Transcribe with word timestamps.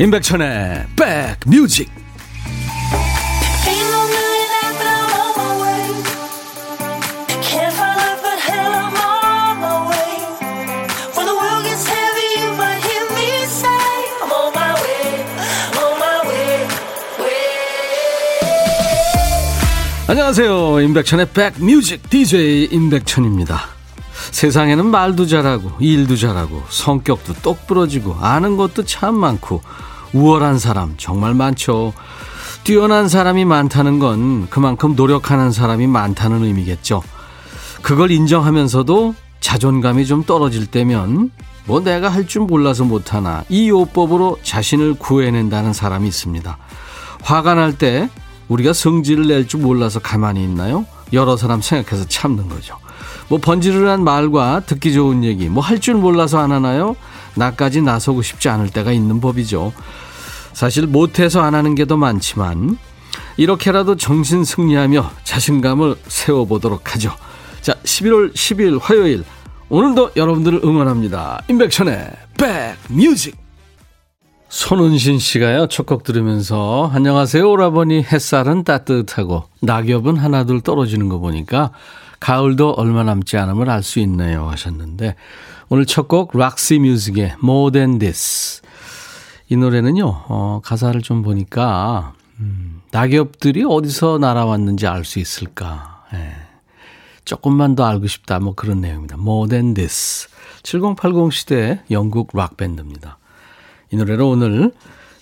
임백천의 0.00 0.86
백뮤직. 0.94 1.90
안녕하세요. 20.06 20.80
임백천의 20.80 21.28
백뮤직. 21.32 22.08
DJ 22.08 22.68
임백천입니다. 22.70 23.78
세상에는 24.30 24.86
말도 24.86 25.26
잘하고 25.26 25.72
일도 25.80 26.14
잘하고 26.14 26.62
성격도 26.68 27.34
똑부러지고 27.42 28.14
아는 28.20 28.56
것도 28.56 28.84
참 28.84 29.16
많고 29.16 29.62
우월한 30.12 30.58
사람 30.58 30.94
정말 30.96 31.34
많죠. 31.34 31.92
뛰어난 32.64 33.08
사람이 33.08 33.44
많다는 33.44 33.98
건 33.98 34.46
그만큼 34.50 34.94
노력하는 34.96 35.52
사람이 35.52 35.86
많다는 35.86 36.44
의미겠죠. 36.44 37.02
그걸 37.82 38.10
인정하면서도 38.10 39.14
자존감이 39.40 40.04
좀 40.06 40.24
떨어질 40.24 40.66
때면 40.66 41.30
뭐 41.64 41.80
내가 41.80 42.08
할 42.08 42.26
줄 42.26 42.42
몰라서 42.42 42.84
못하나 42.84 43.44
이 43.48 43.68
요법으로 43.68 44.38
자신을 44.42 44.94
구해낸다는 44.94 45.72
사람이 45.72 46.08
있습니다. 46.08 46.58
화가 47.22 47.54
날 47.54 47.72
때 47.78 48.08
우리가 48.48 48.72
성질을 48.72 49.28
낼 49.28 49.46
줄 49.46 49.60
몰라서 49.60 50.00
가만히 50.00 50.42
있나요? 50.42 50.86
여러 51.12 51.36
사람 51.36 51.60
생각해서 51.60 52.06
참는 52.08 52.48
거죠. 52.48 52.76
뭐 53.28 53.38
번지르르한 53.38 54.02
말과 54.02 54.60
듣기 54.66 54.92
좋은 54.92 55.22
얘기 55.24 55.48
뭐 55.48 55.62
할 55.62 55.78
줄 55.80 55.94
몰라서 55.94 56.38
안 56.38 56.52
하나요? 56.52 56.96
나까지 57.38 57.80
나서고 57.82 58.22
싶지 58.22 58.48
않을 58.48 58.70
때가 58.70 58.92
있는 58.92 59.20
법이죠. 59.20 59.72
사실 60.52 60.86
못해서 60.86 61.40
안 61.40 61.54
하는 61.54 61.74
게 61.74 61.84
더 61.86 61.96
많지만 61.96 62.76
이렇게라도 63.36 63.96
정신 63.96 64.44
승리하며 64.44 65.10
자신감을 65.24 65.96
세워보도록 66.08 66.94
하죠. 66.94 67.12
자, 67.62 67.74
11월 67.84 68.34
10일 68.34 68.78
화요일 68.82 69.24
오늘도 69.68 70.12
여러분들을 70.16 70.60
응원합니다. 70.64 71.42
임백천의 71.48 72.10
백뮤직 72.36 73.36
손은신 74.48 75.18
씨가요 75.18 75.66
첫 75.68 75.84
곡 75.86 76.04
들으면서 76.04 76.90
안녕하세요 76.94 77.48
오라버니 77.50 78.02
햇살은 78.04 78.64
따뜻하고 78.64 79.44
낙엽은 79.60 80.16
하나둘 80.16 80.62
떨어지는 80.62 81.08
거 81.10 81.18
보니까 81.18 81.70
가을도 82.18 82.70
얼마 82.72 83.02
남지 83.04 83.36
않음을 83.36 83.68
알 83.68 83.82
수 83.82 83.98
있네요 84.00 84.48
하셨는데 84.48 85.16
오늘 85.70 85.84
첫 85.84 86.08
곡 86.08 86.36
Roxy 86.36 86.78
Music의 86.78 87.36
More 87.42 87.72
Than 87.72 87.98
This 87.98 88.62
이 89.48 89.56
노래는요 89.56 90.06
어, 90.06 90.60
가사를 90.64 91.00
좀 91.02 91.22
보니까 91.22 92.14
음, 92.40 92.80
낙엽들이 92.90 93.64
어디서 93.64 94.18
날아왔는지 94.18 94.86
알 94.86 95.04
수 95.04 95.18
있을까 95.18 96.06
예. 96.14 96.32
조금만 97.24 97.74
더 97.74 97.84
알고 97.84 98.06
싶다 98.06 98.40
뭐 98.40 98.54
그런 98.54 98.80
내용입니다 98.80 99.16
More 99.16 99.48
Than 99.48 99.74
This 99.74 100.28
7080 100.62 101.32
시대 101.32 101.82
영국 101.90 102.30
락 102.34 102.56
밴드입니다 102.56 103.18
이 103.90 103.96
노래로 103.96 104.30
오늘 104.30 104.72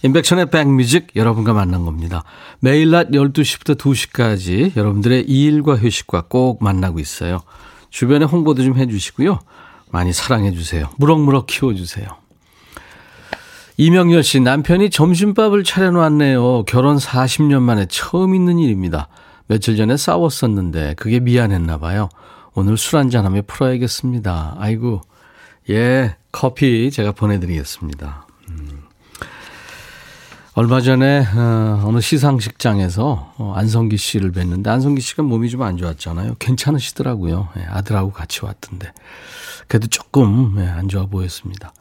임백천의 0.03 0.51
백뮤직 0.51 1.17
여러분과 1.17 1.53
만난 1.53 1.85
겁니다. 1.85 2.23
매일 2.61 2.91
낮 2.91 3.09
12시부터 3.11 3.77
2시까지 3.77 4.77
여러분들의 4.77 5.23
일과 5.23 5.77
휴식과 5.77 6.25
꼭 6.29 6.63
만나고 6.63 7.01
있어요. 7.01 7.41
주변에 7.91 8.25
홍보도 8.25 8.63
좀 8.63 8.77
해주시고요. 8.77 9.39
많이 9.97 10.13
사랑해 10.13 10.53
주세요. 10.53 10.91
무럭무럭 10.99 11.47
키워 11.47 11.73
주세요. 11.73 12.07
이명열 13.79 14.23
씨, 14.23 14.41
남편이 14.41 14.91
점심밥을 14.91 15.65
차려놓았네요. 15.65 16.65
결혼 16.65 16.99
40년 16.99 17.63
만에 17.63 17.87
처음 17.87 18.35
있는 18.35 18.59
일입니다. 18.59 19.09
며칠 19.47 19.75
전에 19.75 19.97
싸웠었는데 19.97 20.97
그게 20.99 21.19
미안했나 21.19 21.79
봐요. 21.79 22.11
오늘 22.55 22.77
술 22.77 22.99
한잔하며 22.99 23.43
풀어야겠습니다. 23.47 24.57
아이고, 24.59 25.01
예, 25.71 26.17
커피 26.31 26.91
제가 26.91 27.13
보내드리겠습니다. 27.13 28.27
얼마 30.59 30.81
전에 30.81 31.19
어, 31.35 31.83
어느 31.85 32.01
시상식장에서 32.01 33.35
어, 33.37 33.53
안성기 33.57 33.99
씨를 33.99 34.33
뵀는데 34.33 34.69
안성기 34.69 35.03
씨가 35.03 35.23
몸이 35.23 35.51
좀 35.51 35.61
안 35.61 35.77
좋았잖아요. 35.77 36.37
괜찮으시더라고요. 36.39 37.49
예, 37.59 37.65
아들하고 37.65 38.11
같이 38.11 38.43
왔던데 38.43 38.91
그래도 39.69 39.87
조금 39.89 40.55
예, 40.59 40.67
안 40.67 40.89
좋아 40.89 41.05
보였습니다. 41.05 41.75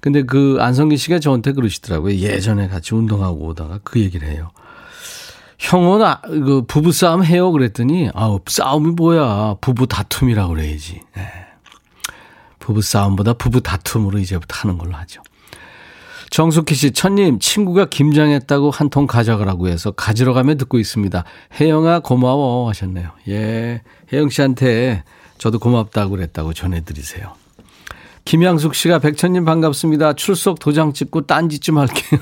근데 0.00 0.22
그 0.22 0.56
안성기 0.58 0.96
씨가 0.96 1.18
저한테 1.18 1.52
그러시더라고요. 1.52 2.14
예전에 2.16 2.66
같이 2.68 2.94
운동하고 2.94 3.48
오다가 3.48 3.78
그 3.84 4.00
얘기를 4.00 4.26
해요. 4.26 4.52
형은 5.58 6.02
아, 6.02 6.22
그 6.22 6.64
부부 6.66 6.92
싸움 6.92 7.22
해요 7.22 7.52
그랬더니 7.52 8.08
아우 8.14 8.40
싸움이 8.46 8.92
뭐야 8.92 9.56
부부 9.60 9.86
다툼이라고 9.86 10.54
그래야지. 10.54 11.02
예. 11.18 11.28
부부 12.58 12.80
싸움보다 12.80 13.34
부부 13.34 13.60
다툼으로 13.60 14.18
이제부터 14.18 14.56
하는 14.60 14.78
걸로 14.78 14.94
하죠. 14.96 15.20
정숙희 16.32 16.74
씨, 16.74 16.92
천님, 16.92 17.38
친구가 17.40 17.86
김장했다고 17.90 18.70
한 18.70 18.88
통 18.88 19.06
가져가라고 19.06 19.68
해서 19.68 19.90
가지러 19.90 20.32
가면 20.32 20.56
듣고 20.56 20.78
있습니다. 20.78 21.24
혜영아, 21.60 22.00
고마워 22.00 22.68
하셨네요. 22.70 23.10
예. 23.28 23.82
혜영 24.12 24.30
씨한테 24.30 25.04
저도 25.36 25.58
고맙다고 25.58 26.10
그랬다고 26.12 26.54
전해드리세요. 26.54 27.34
김양숙 28.24 28.74
씨가 28.74 28.98
백천님 29.00 29.44
반갑습니다. 29.44 30.12
출석 30.14 30.58
도장 30.58 30.92
찍고 30.94 31.26
딴짓 31.26 31.60
좀 31.62 31.76
할게요. 31.78 32.20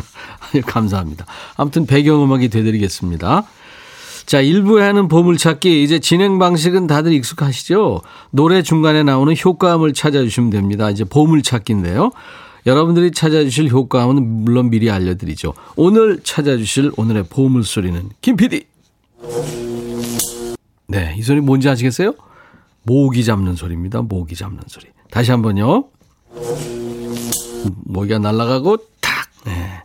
감사합니다. 0.66 1.26
아무튼 1.56 1.84
배경음악이 1.86 2.48
되드리겠습니다. 2.48 3.44
자, 4.24 4.42
1부에 4.42 4.80
하는 4.80 5.08
보물찾기. 5.08 5.82
이제 5.82 5.98
진행 5.98 6.38
방식은 6.38 6.86
다들 6.86 7.12
익숙하시죠? 7.12 8.00
노래 8.30 8.62
중간에 8.62 9.02
나오는 9.02 9.34
효과음을 9.36 9.92
찾아주시면 9.92 10.50
됩니다. 10.50 10.88
이제 10.90 11.04
보물찾기인데요. 11.04 12.12
여러분들이 12.66 13.10
찾아주실 13.10 13.70
효과음은 13.70 14.44
물론 14.44 14.70
미리 14.70 14.90
알려드리죠. 14.90 15.54
오늘 15.76 16.20
찾아주실 16.22 16.92
오늘의 16.96 17.24
보물소리는 17.24 18.10
김 18.20 18.36
PD. 18.36 18.66
네, 20.86 21.14
이 21.16 21.22
소리 21.22 21.40
뭔지 21.40 21.68
아시겠어요? 21.68 22.14
모기 22.84 23.24
잡는 23.24 23.56
소리입니다. 23.56 24.02
모기 24.02 24.36
잡는 24.36 24.60
소리. 24.66 24.86
다시 25.10 25.30
한번요. 25.30 25.88
모기가 27.84 28.18
날아가고 28.18 28.76
탁. 29.00 29.28
네. 29.44 29.82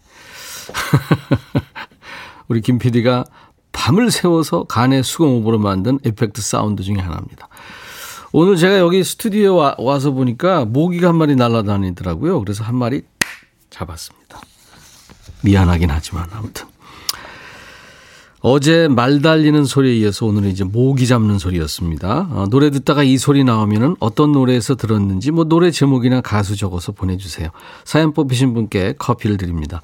우리 2.47 2.61
김 2.61 2.79
PD가 2.79 3.25
밤을 3.71 4.09
새워서 4.11 4.63
가내 4.63 5.03
수공업으로 5.03 5.59
만든 5.59 5.99
effect 6.03 6.41
sound 6.41 6.83
중에 6.83 6.95
하나입니다. 6.97 7.47
오늘 8.31 8.57
제가 8.57 8.79
여기 8.79 9.03
스튜디오에 9.03 9.47
와, 9.47 9.75
와서 9.77 10.11
보니까 10.11 10.65
모기가 10.65 11.09
한 11.09 11.15
마리 11.15 11.35
날아다니더라고요. 11.35 12.39
그래서 12.41 12.63
한 12.63 12.75
마리 12.75 13.03
잡았습니다. 13.69 14.41
미안하긴 15.43 15.89
하지만 15.89 16.27
아무튼. 16.31 16.65
어제 18.39 18.87
말 18.87 19.21
달리는 19.21 19.65
소리에 19.65 19.95
이어서 19.97 20.25
오늘은 20.25 20.49
이제 20.49 20.63
모기 20.63 21.07
잡는 21.07 21.39
소리였습니다. 21.39 22.27
어, 22.31 22.47
노래 22.49 22.69
듣다가 22.69 23.03
이 23.03 23.17
소리 23.17 23.43
나오면은 23.43 23.95
어떤 23.99 24.31
노래에서 24.31 24.75
들었는지 24.75 25.31
뭐 25.31 25.45
노래 25.45 25.71
제목이나 25.71 26.21
가수 26.21 26.55
적어서 26.55 26.91
보내주세요. 26.91 27.49
사연 27.83 28.13
뽑히신 28.13 28.53
분께 28.53 28.93
커피를 28.97 29.37
드립니다. 29.37 29.81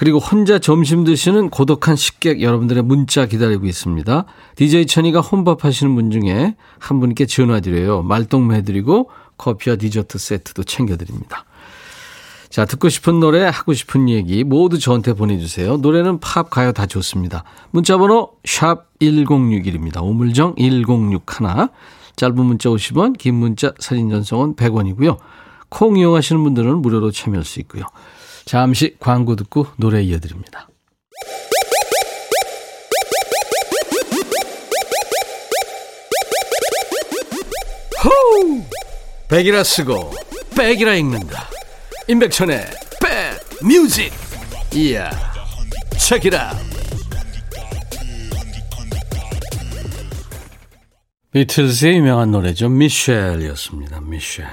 그리고 0.00 0.18
혼자 0.18 0.58
점심 0.58 1.04
드시는 1.04 1.50
고독한 1.50 1.94
식객 1.94 2.40
여러분들의 2.40 2.82
문자 2.84 3.26
기다리고 3.26 3.66
있습니다. 3.66 4.24
DJ 4.56 4.86
천이가 4.86 5.20
혼밥 5.20 5.66
하시는 5.66 5.94
분 5.94 6.10
중에 6.10 6.56
한 6.78 7.00
분께 7.00 7.26
전화드려요. 7.26 8.00
말동무 8.04 8.54
해드리고 8.54 9.10
커피와 9.36 9.76
디저트 9.76 10.16
세트도 10.16 10.64
챙겨드립니다. 10.64 11.44
자, 12.48 12.64
듣고 12.64 12.88
싶은 12.88 13.20
노래, 13.20 13.42
하고 13.44 13.74
싶은 13.74 14.08
얘기 14.08 14.42
모두 14.42 14.78
저한테 14.78 15.12
보내주세요. 15.12 15.76
노래는 15.76 16.20
팝, 16.20 16.48
가요 16.48 16.72
다 16.72 16.86
좋습니다. 16.86 17.44
문자번호 17.70 18.30
샵 18.46 18.86
1061입니다. 19.00 20.02
오물정 20.02 20.54
1061. 20.56 21.68
짧은 22.16 22.42
문자 22.42 22.70
50원, 22.70 23.18
긴 23.18 23.34
문자 23.34 23.74
사진 23.78 24.08
전송은 24.08 24.56
100원이고요. 24.56 25.18
콩 25.68 25.98
이용하시는 25.98 26.42
분들은 26.42 26.80
무료로 26.80 27.10
참여할 27.10 27.44
수 27.44 27.60
있고요. 27.60 27.84
잠시 28.50 28.96
광고 28.98 29.36
듣고 29.36 29.68
노래 29.76 30.02
이어드립니다. 30.02 30.68
호우! 38.02 38.60
백이라 39.28 39.62
쓰고 39.62 40.10
백이라 40.58 40.96
읽는다. 40.96 41.48
임백천의 42.08 42.64
백 43.00 43.64
뮤직. 43.64 44.12
이야. 44.74 45.08
체키라. 45.96 46.50
비틀즈의 51.30 51.98
유명한 51.98 52.32
노래죠. 52.32 52.68
미셸이었습니다. 52.68 54.00
미셸. 54.00 54.44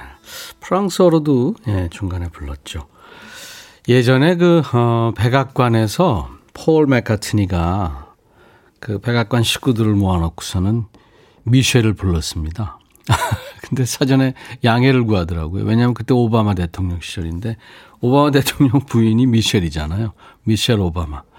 프랑스어로도 0.59 1.55
예, 1.67 1.89
중간에 1.91 2.29
불렀죠. 2.29 2.88
예전에 3.88 4.36
그, 4.36 4.62
어, 4.74 5.13
백악관에서 5.16 6.30
폴 6.54 6.88
맥카트니가 6.88 8.16
그 8.81 9.00
백악관 9.00 9.44
식구들을 9.44 9.94
모아놓고서는 9.94 10.84
미셸을 11.44 11.94
불렀습니다. 11.94 12.80
근데 13.62 13.86
사전에 13.86 14.34
양해를 14.66 15.06
구하더라고요. 15.06 15.63
왜냐하면 15.63 15.94
그때 15.94 16.13
오바마 16.13 16.56
대통령 16.56 17.00
시절인데 17.00 17.56
오바마 18.01 18.31
대통령 18.31 18.81
부인이 18.81 19.25
미셸이잖아요. 19.25 20.12
미셸 20.44 20.81
오바마. 20.81 21.24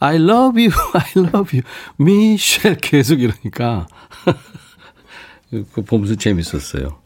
I 0.00 0.16
love 0.16 0.62
you, 0.62 0.70
I 0.92 1.24
love 1.24 1.58
you, 1.58 1.62
미셸 1.96 2.76
계속 2.82 3.22
이러니까 3.22 3.86
그 5.50 5.82
보면서 5.82 6.16
재밌었어요. 6.16 6.98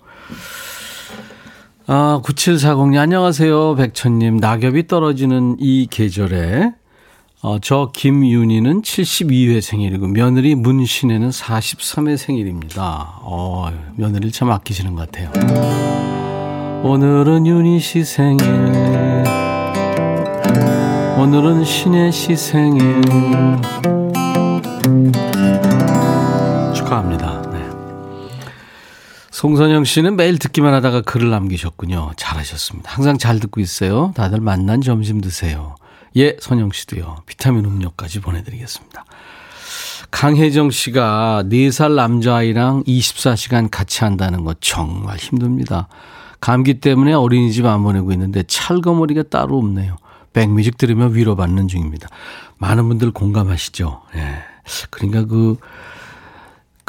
아, 1.90 2.20
9740님, 2.22 2.98
안녕하세요. 2.98 3.74
백천님. 3.76 4.36
낙엽이 4.36 4.88
떨어지는 4.88 5.56
이 5.58 5.86
계절에, 5.90 6.74
어, 7.40 7.58
저 7.60 7.92
김윤희는 7.94 8.82
72회 8.82 9.62
생일이고, 9.62 10.06
며느리 10.08 10.54
문신혜는 10.54 11.30
43회 11.30 12.18
생일입니다. 12.18 13.20
어, 13.22 13.70
며느리를 13.96 14.32
참 14.32 14.50
아끼시는 14.50 14.96
것 14.96 15.10
같아요. 15.10 15.30
오늘은 16.84 17.46
윤희 17.46 17.80
씨 17.80 18.04
생일. 18.04 18.44
오늘은 21.18 21.64
신혜 21.64 22.10
씨 22.10 22.36
생일. 22.36 23.00
축하합니다. 26.74 27.37
송선영 29.38 29.84
씨는 29.84 30.16
매일 30.16 30.36
듣기만 30.36 30.74
하다가 30.74 31.02
글을 31.02 31.30
남기셨군요. 31.30 32.10
잘하셨습니다. 32.16 32.90
항상 32.90 33.18
잘 33.18 33.38
듣고 33.38 33.60
있어요. 33.60 34.10
다들 34.16 34.40
만난 34.40 34.80
점심 34.80 35.20
드세요. 35.20 35.76
예, 36.16 36.36
선영 36.40 36.72
씨도요. 36.72 37.18
비타민 37.24 37.64
음료까지 37.64 38.18
보내드리겠습니다. 38.18 39.04
강혜정 40.10 40.72
씨가 40.72 41.44
4살 41.46 41.92
남자아이랑 41.92 42.82
24시간 42.82 43.68
같이 43.70 44.02
한다는 44.02 44.42
거 44.42 44.54
정말 44.58 45.18
힘듭니다. 45.18 45.86
감기 46.40 46.80
때문에 46.80 47.12
어린이집 47.12 47.64
안 47.64 47.84
보내고 47.84 48.10
있는데 48.10 48.42
찰거머리가 48.42 49.22
따로 49.30 49.56
없네요. 49.58 49.98
백뮤직 50.32 50.78
들으며 50.78 51.06
위로받는 51.06 51.68
중입니다. 51.68 52.08
많은 52.56 52.88
분들 52.88 53.12
공감하시죠? 53.12 54.02
예. 54.16 54.38
그러니까 54.90 55.26
그 55.26 55.58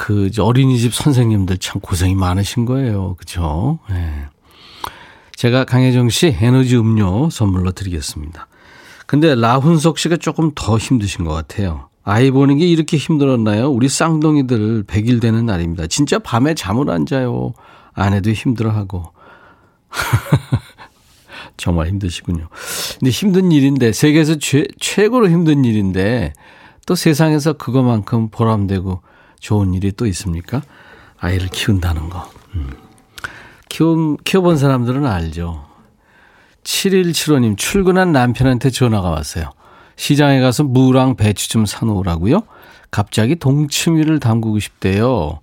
그 0.09 0.31
어린이집 0.39 0.91
선생님들 0.95 1.59
참 1.59 1.79
고생이 1.79 2.15
많으신 2.15 2.65
거예요. 2.65 3.13
그죠? 3.19 3.77
네. 3.91 4.25
제가 5.35 5.65
강혜정 5.65 6.09
씨 6.09 6.35
에너지 6.41 6.75
음료 6.77 7.29
선물로 7.29 7.73
드리겠습니다. 7.73 8.47
근데 9.06 9.35
라훈석 9.35 10.00
씨가 10.00 10.17
조금 10.17 10.51
더 10.56 10.79
힘드신 10.79 11.25
것 11.25 11.33
같아요. 11.33 11.89
아이 12.03 12.31
보는 12.31 12.57
게 12.57 12.65
이렇게 12.65 12.97
힘들었나요? 12.97 13.69
우리 13.69 13.88
쌍둥이들 13.88 14.85
100일 14.85 15.21
되는 15.21 15.45
날입니다. 15.45 15.85
진짜 15.85 16.17
밤에 16.17 16.55
잠을 16.55 16.89
안 16.89 17.05
자요. 17.05 17.53
아내도 17.94 18.31
힘들어하고. 18.31 19.13
정말 21.55 21.85
힘드시군요. 21.85 22.47
근데 22.97 23.12
힘든 23.12 23.51
일인데, 23.51 23.91
세계에서 23.91 24.39
최, 24.39 24.65
최고로 24.79 25.29
힘든 25.29 25.65
일인데, 25.65 26.33
또 26.88 26.95
세상에서 26.95 27.53
그거만큼 27.53 28.29
보람되고 28.29 29.03
좋은 29.39 29.74
일이 29.74 29.91
또 29.91 30.06
있습니까? 30.07 30.62
아이를 31.18 31.47
키운다는 31.50 32.09
거. 32.09 32.30
음. 32.56 32.71
키운, 33.69 34.18
키워본 34.18 34.57
사람들은 34.57 35.06
알죠. 35.06 35.65
7175님, 36.63 37.57
출근한 37.57 38.12
남편한테 38.12 38.69
전화가 38.69 39.09
왔어요. 39.09 39.51
시장에 39.95 40.39
가서 40.39 40.63
무랑 40.63 41.15
배추 41.15 41.50
좀 41.50 41.65
사놓으라고요? 41.65 42.44
갑자기 42.91 43.36
동치미를 43.36 44.19
담그고 44.19 44.59
싶대요. 44.59 45.39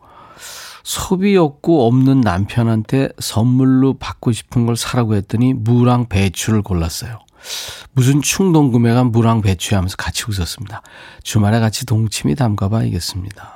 소비 0.83 1.35
욕구 1.35 1.85
없는 1.85 2.21
남편한테 2.21 3.09
선물로 3.19 3.95
받고 3.95 4.33
싶은 4.33 4.67
걸 4.67 4.77
사라고 4.77 5.15
했더니 5.17 5.53
무랑 5.53 6.09
배추를 6.09 6.63
골랐어요. 6.63 7.19
무슨 7.93 8.23
충동 8.23 8.71
구매가 8.71 9.05
무랑 9.05 9.41
배추 9.43 9.75
하면서 9.75 9.97
같이 9.97 10.25
웃었습니다. 10.29 10.83
주말에 11.23 11.61
같이 11.61 11.87
동치미 11.87 12.35
담가 12.35 12.69
봐야겠습니다. 12.69 13.56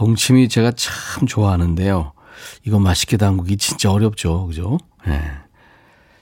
동치미 0.00 0.48
제가 0.48 0.72
참 0.72 1.26
좋아하는데요. 1.26 2.14
이거 2.64 2.78
맛있게 2.78 3.18
담그기 3.18 3.58
진짜 3.58 3.92
어렵죠. 3.92 4.46
그죠? 4.46 4.78
네. 5.06 5.20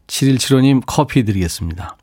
7175님 0.09 0.83
커피 0.85 1.25
드리겠습니다. 1.25 1.97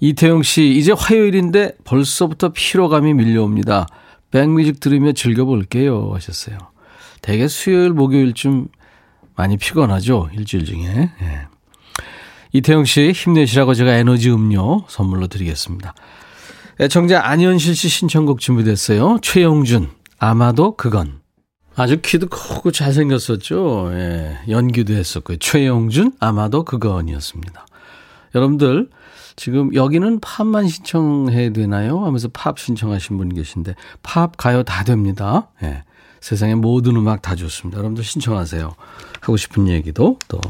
이태영 0.00 0.42
씨, 0.42 0.70
이제 0.70 0.92
화요일인데 0.92 1.72
벌써부터 1.84 2.52
피로감이 2.54 3.12
밀려옵니다. 3.12 3.86
백뮤직 4.30 4.80
들으며 4.80 5.12
즐겨볼게요. 5.12 6.12
하셨어요. 6.14 6.56
대개 7.20 7.48
수요일, 7.48 7.90
목요일쯤 7.90 8.68
많이 9.36 9.58
피곤하죠. 9.58 10.30
일주일 10.32 10.64
중에. 10.64 11.10
네. 11.20 11.46
이태영 12.54 12.86
씨, 12.86 13.12
힘내시라고 13.12 13.74
제가 13.74 13.92
에너지 13.92 14.30
음료 14.30 14.86
선물로 14.88 15.26
드리겠습니다. 15.26 15.92
애청자 16.80 17.26
안현실 17.26 17.74
씨 17.74 17.90
신청곡 17.90 18.40
준비됐어요. 18.40 19.18
최영준, 19.20 19.90
아마도 20.18 20.76
그건. 20.76 21.20
아주 21.76 22.00
키도 22.00 22.26
크고 22.26 22.72
잘생겼었죠. 22.72 23.90
예, 23.92 24.38
연기도 24.48 24.94
했었고요. 24.94 25.36
최영준, 25.38 26.14
아마도 26.18 26.64
그건이었습니다. 26.64 27.66
여러분들, 28.34 28.90
지금 29.36 29.72
여기는 29.72 30.18
팝만 30.18 30.66
신청해야 30.66 31.50
되나요? 31.50 32.04
하면서 32.04 32.28
팝 32.32 32.58
신청하신 32.58 33.16
분 33.16 33.32
계신데, 33.32 33.76
팝, 34.02 34.36
가요 34.36 34.64
다 34.64 34.82
됩니다. 34.82 35.50
예. 35.62 35.84
세상의 36.20 36.56
모든 36.56 36.96
음악 36.96 37.22
다 37.22 37.36
좋습니다. 37.36 37.78
여러분들 37.78 38.02
신청하세요. 38.02 38.74
하고 39.20 39.36
싶은 39.36 39.68
얘기도 39.68 40.18
또 40.26 40.40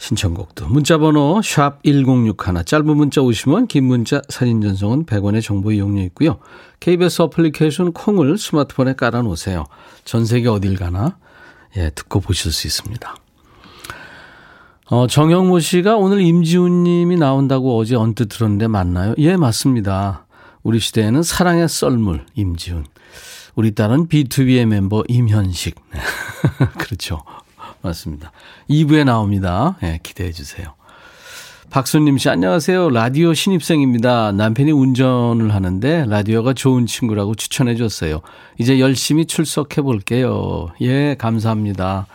신청곡도 0.00 0.68
문자번호 0.68 1.42
샵 1.42 1.82
1061 1.82 2.64
짧은 2.64 2.96
문자 2.96 3.20
오시면 3.20 3.66
긴 3.66 3.84
문자 3.84 4.22
사진 4.30 4.62
전송은 4.62 5.04
100원의 5.04 5.42
정보 5.42 5.72
이용료 5.72 6.00
있고요. 6.04 6.38
KBS 6.80 7.22
어플리케이션 7.22 7.92
콩을 7.92 8.38
스마트폰에 8.38 8.94
깔아놓으세요. 8.94 9.66
전 10.06 10.24
세계 10.24 10.48
어딜 10.48 10.76
가나 10.76 11.18
예, 11.76 11.90
듣고 11.90 12.20
보실 12.20 12.50
수 12.50 12.66
있습니다. 12.66 13.14
어, 14.86 15.06
정영모 15.06 15.60
씨가 15.60 15.96
오늘 15.96 16.22
임지훈 16.22 16.82
님이 16.82 17.16
나온다고 17.16 17.78
어제 17.78 17.94
언뜻 17.94 18.28
들었는데 18.30 18.68
맞나요? 18.68 19.14
예, 19.18 19.36
맞습니다. 19.36 20.26
우리 20.62 20.80
시대에는 20.80 21.22
사랑의 21.22 21.68
썰물 21.68 22.24
임지훈. 22.34 22.86
우리 23.54 23.74
딸은 23.74 24.08
B2B의 24.08 24.64
멤버 24.64 25.04
임현식. 25.08 25.76
그렇죠. 26.78 27.22
맞습니다. 27.82 28.32
2부에 28.68 29.04
나옵니다. 29.04 29.76
네, 29.80 29.98
기대해 30.02 30.32
주세요. 30.32 30.74
박수님 31.70 32.18
씨, 32.18 32.28
안녕하세요. 32.28 32.90
라디오 32.90 33.32
신입생입니다. 33.32 34.32
남편이 34.32 34.72
운전을 34.72 35.54
하는데 35.54 36.04
라디오가 36.08 36.52
좋은 36.52 36.86
친구라고 36.86 37.36
추천해 37.36 37.76
줬어요. 37.76 38.22
이제 38.58 38.80
열심히 38.80 39.24
출석해 39.24 39.80
볼게요. 39.82 40.72
예, 40.80 41.14
감사합니다. 41.14 42.08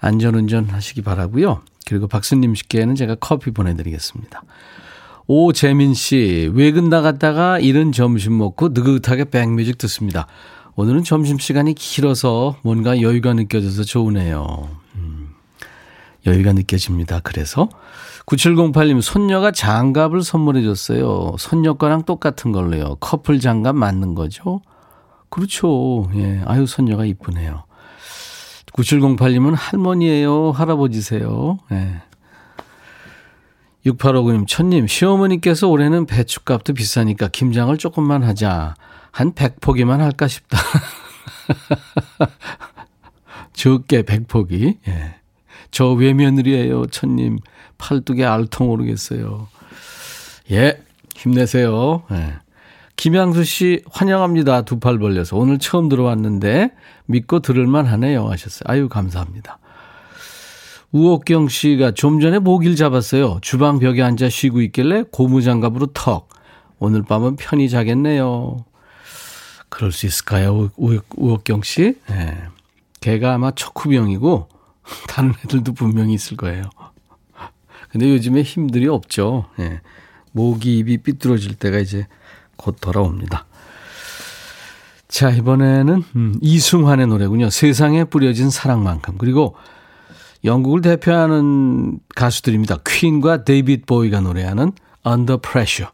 안전운전 0.00 0.70
하시기 0.70 1.02
바라고요 1.02 1.60
그리고 1.86 2.08
박수님 2.08 2.54
씨께는 2.54 2.94
제가 2.96 3.14
커피 3.16 3.52
보내드리겠습니다. 3.52 4.42
오재민 5.28 5.94
씨, 5.94 6.50
외근 6.52 6.88
나갔다가 6.88 7.60
이른 7.60 7.92
점심 7.92 8.38
먹고 8.38 8.70
느긋하게 8.70 9.26
백뮤직 9.26 9.78
듣습니다. 9.78 10.26
오늘은 10.74 11.04
점심시간이 11.04 11.74
길어서 11.74 12.56
뭔가 12.62 13.00
여유가 13.00 13.34
느껴져서 13.34 13.84
좋으네요. 13.84 14.68
여유가 16.26 16.52
느껴집니다. 16.52 17.20
그래서 17.20 17.68
9708님 18.26 19.00
손녀가 19.00 19.50
장갑을 19.50 20.22
선물해 20.22 20.62
줬어요. 20.62 21.34
손녀 21.38 21.74
거랑 21.74 22.04
똑같은 22.04 22.52
걸로요. 22.52 22.96
커플 23.00 23.40
장갑 23.40 23.76
맞는 23.76 24.14
거죠? 24.14 24.60
그렇죠. 25.30 26.08
예. 26.14 26.42
아유 26.46 26.66
손녀가 26.66 27.04
이쁘네요. 27.04 27.64
9708님은 28.72 29.54
할머니예요, 29.56 30.52
할아버지세요. 30.52 31.58
예. 31.72 32.02
6859님, 33.86 34.46
천님, 34.46 34.86
시어머니께서 34.86 35.68
올해는 35.68 36.06
배춧값도 36.06 36.74
비싸니까 36.74 37.28
김장을 37.28 37.78
조금만 37.78 38.22
하자. 38.22 38.74
한 39.10 39.32
100포기만 39.32 39.98
할까 39.98 40.28
싶다. 40.28 40.58
적게 43.54 44.02
100포기. 44.02 44.78
예. 44.86 45.19
저 45.70 45.90
외며느리예요, 45.92 46.86
천님. 46.86 47.38
팔뚝에 47.78 48.24
알통 48.24 48.70
오르겠어요. 48.70 49.48
예, 50.50 50.80
힘내세요. 51.16 52.02
예. 52.10 52.34
김양수 52.96 53.44
씨 53.44 53.82
환영합니다. 53.90 54.62
두 54.62 54.78
팔 54.78 54.98
벌려서 54.98 55.36
오늘 55.36 55.58
처음 55.58 55.88
들어왔는데 55.88 56.72
믿고 57.06 57.40
들을만 57.40 57.86
하네요 57.86 58.28
하셨어요. 58.28 58.64
아유 58.66 58.88
감사합니다. 58.90 59.58
우옥경 60.92 61.48
씨가 61.48 61.92
좀 61.92 62.20
전에 62.20 62.38
모기를 62.40 62.76
잡았어요. 62.76 63.38
주방 63.42 63.78
벽에 63.78 64.02
앉아 64.02 64.28
쉬고 64.28 64.60
있길래 64.60 65.04
고무장갑으로 65.12 65.86
턱. 65.94 66.28
오늘 66.78 67.02
밤은 67.02 67.36
편히 67.36 67.70
자겠네요. 67.70 68.64
그럴 69.68 69.92
수 69.92 70.04
있을까요, 70.06 70.70
우, 70.76 70.98
우옥경 71.16 71.62
씨? 71.62 71.94
네. 72.08 72.36
걔가 73.00 73.34
아마 73.34 73.52
척후병이고, 73.52 74.48
다른 75.08 75.34
애들도 75.44 75.72
분명히 75.72 76.14
있을 76.14 76.36
거예요. 76.36 76.64
근데 77.90 78.08
요즘에 78.08 78.42
힘들이 78.42 78.86
없죠. 78.88 79.46
네. 79.56 79.80
모기 80.32 80.78
입이 80.78 80.98
삐뚤어질 80.98 81.54
때가 81.56 81.78
이제 81.78 82.06
곧 82.56 82.76
돌아옵니다. 82.80 83.46
자, 85.08 85.30
이번에는 85.30 86.04
음, 86.14 86.34
이승환의 86.40 87.08
노래군요. 87.08 87.50
세상에 87.50 88.04
뿌려진 88.04 88.48
사랑만큼. 88.48 89.18
그리고 89.18 89.56
영국을 90.44 90.82
대표하는 90.82 91.98
가수들입니다. 92.14 92.78
퀸과 92.86 93.44
데이빗 93.44 93.86
보이가 93.86 94.20
노래하는 94.20 94.72
Under 95.04 95.38
Pressure. 95.40 95.90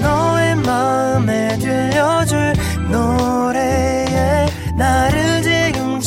너의 0.00 0.56
마음에 0.56 1.56
들려줄 1.58 2.54
노래에 2.90 4.46
나를 4.76 5.33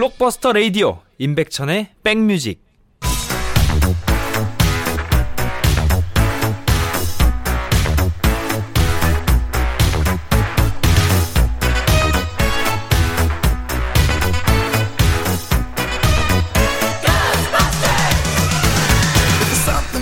블록버스터 0.00 0.54
레이디오 0.54 1.00
임백천의 1.18 1.88
백뮤직 2.02 2.62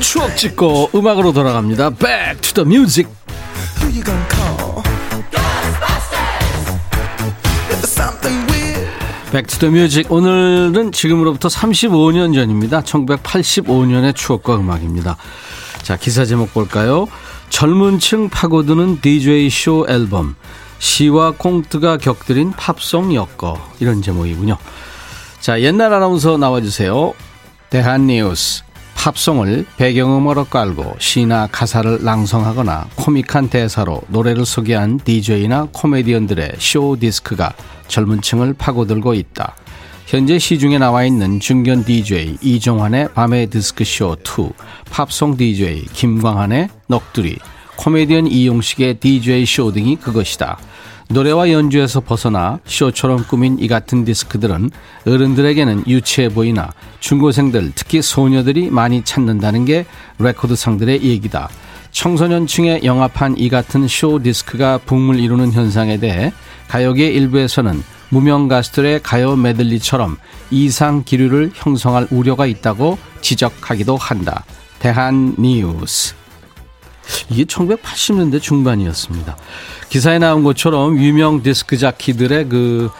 추억 0.01 0.37
찍고 0.37 0.91
음악으로 0.95 1.33
돌아갑니다. 1.33 1.91
The 2.55 2.65
music. 2.65 3.09
Back 9.39 9.53
to 9.53 9.60
the 9.60 9.71
Music 9.71 10.11
오늘은 10.11 10.91
지금으로부터 10.91 11.47
35년 11.47 12.35
전입니다. 12.35 12.81
1985년의 12.81 14.13
추억과 14.17 14.57
음악입니다. 14.57 15.17
자 15.83 15.97
기사 15.97 16.25
제목 16.25 16.53
볼까요? 16.53 17.07
젊은 17.49 18.01
층 18.01 18.29
파고드는 18.31 19.01
DJ 19.01 19.49
쇼 19.49 19.87
앨범 19.89 20.35
시와 20.81 21.35
콩트가 21.39 21.99
곁들인 21.99 22.51
팝송 22.51 23.15
엮어 23.15 23.65
이런 23.79 24.03
제목이군요. 24.03 24.59
자 25.39 25.61
옛날 25.61 25.95
아나운서 25.95 26.37
나와주세요. 26.37 27.15
대한뉴스 27.71 28.65
팝송을 28.99 29.65
배경음악으로 29.77 30.45
깔고 30.47 30.97
시나 30.99 31.47
가사를 31.47 32.03
낭송하거나 32.03 32.89
코믹한 32.97 33.49
대사로 33.49 34.03
노래를 34.09 34.45
소개한 34.45 34.99
DJ나 34.99 35.69
코미디언들의 35.73 36.57
쇼 36.59 36.97
디스크가 36.99 37.55
젊은 37.87 38.21
층을 38.21 38.55
파고들고 38.55 39.15
있다. 39.15 39.55
현재 40.07 40.39
시중에 40.39 40.79
나와 40.79 41.05
있는 41.05 41.39
중견 41.39 41.85
DJ 41.85 42.39
이종환의 42.43 43.11
밤의 43.15 43.47
디스크 43.51 43.85
쇼 43.85 44.17
2, 44.17 44.51
팝송 44.91 45.37
DJ 45.37 45.85
김광한의 45.85 46.69
넋두리, 46.89 47.39
코미디언 47.77 48.27
이용식의 48.27 48.99
DJ 48.99 49.47
쇼 49.47 49.71
등이 49.71 49.97
그것이다. 49.97 50.59
노래와 51.11 51.51
연주에서 51.51 52.01
벗어나 52.01 52.61
쇼처럼 52.67 53.25
꾸민 53.27 53.59
이 53.59 53.67
같은 53.67 54.05
디스크들은 54.05 54.71
어른들에게는 55.07 55.85
유치해 55.87 56.29
보이나 56.29 56.71
중고생들 57.01 57.73
특히 57.75 58.03
소녀들이 58.03 58.71
많이 58.71 59.03
찾는다는 59.03 59.65
게 59.65 59.87
레코드상들의 60.19 61.03
얘기다. 61.03 61.49
청소년층에 61.93 62.83
영합한 62.85 63.39
이 63.39 63.49
같은 63.49 63.89
쇼 63.89 64.23
디스크가 64.23 64.79
붐을 64.85 65.19
이루는 65.19 65.53
현상에 65.53 65.97
대해 65.99 66.31
가요계 66.69 67.09
일부에서는 67.09 67.83
무명 68.11 68.49
가수들의 68.49 69.03
가요 69.03 69.35
메들리처럼 69.37 70.17
이상 70.51 71.05
기류를 71.05 71.53
형성할 71.55 72.07
우려가 72.11 72.47
있다고 72.47 72.99
지적하기도 73.23 73.97
한다. 73.97 74.45
대한 74.79 75.35
뉴스. 75.39 76.15
이게 77.31 77.45
1980년대 77.45 78.41
중반이었습니다. 78.41 79.37
기사에 79.89 80.19
나온 80.19 80.45
것처럼 80.45 80.99
유명 80.99 81.43
디스크 81.43 81.77
자키들의 81.77 82.49
그 82.49 82.91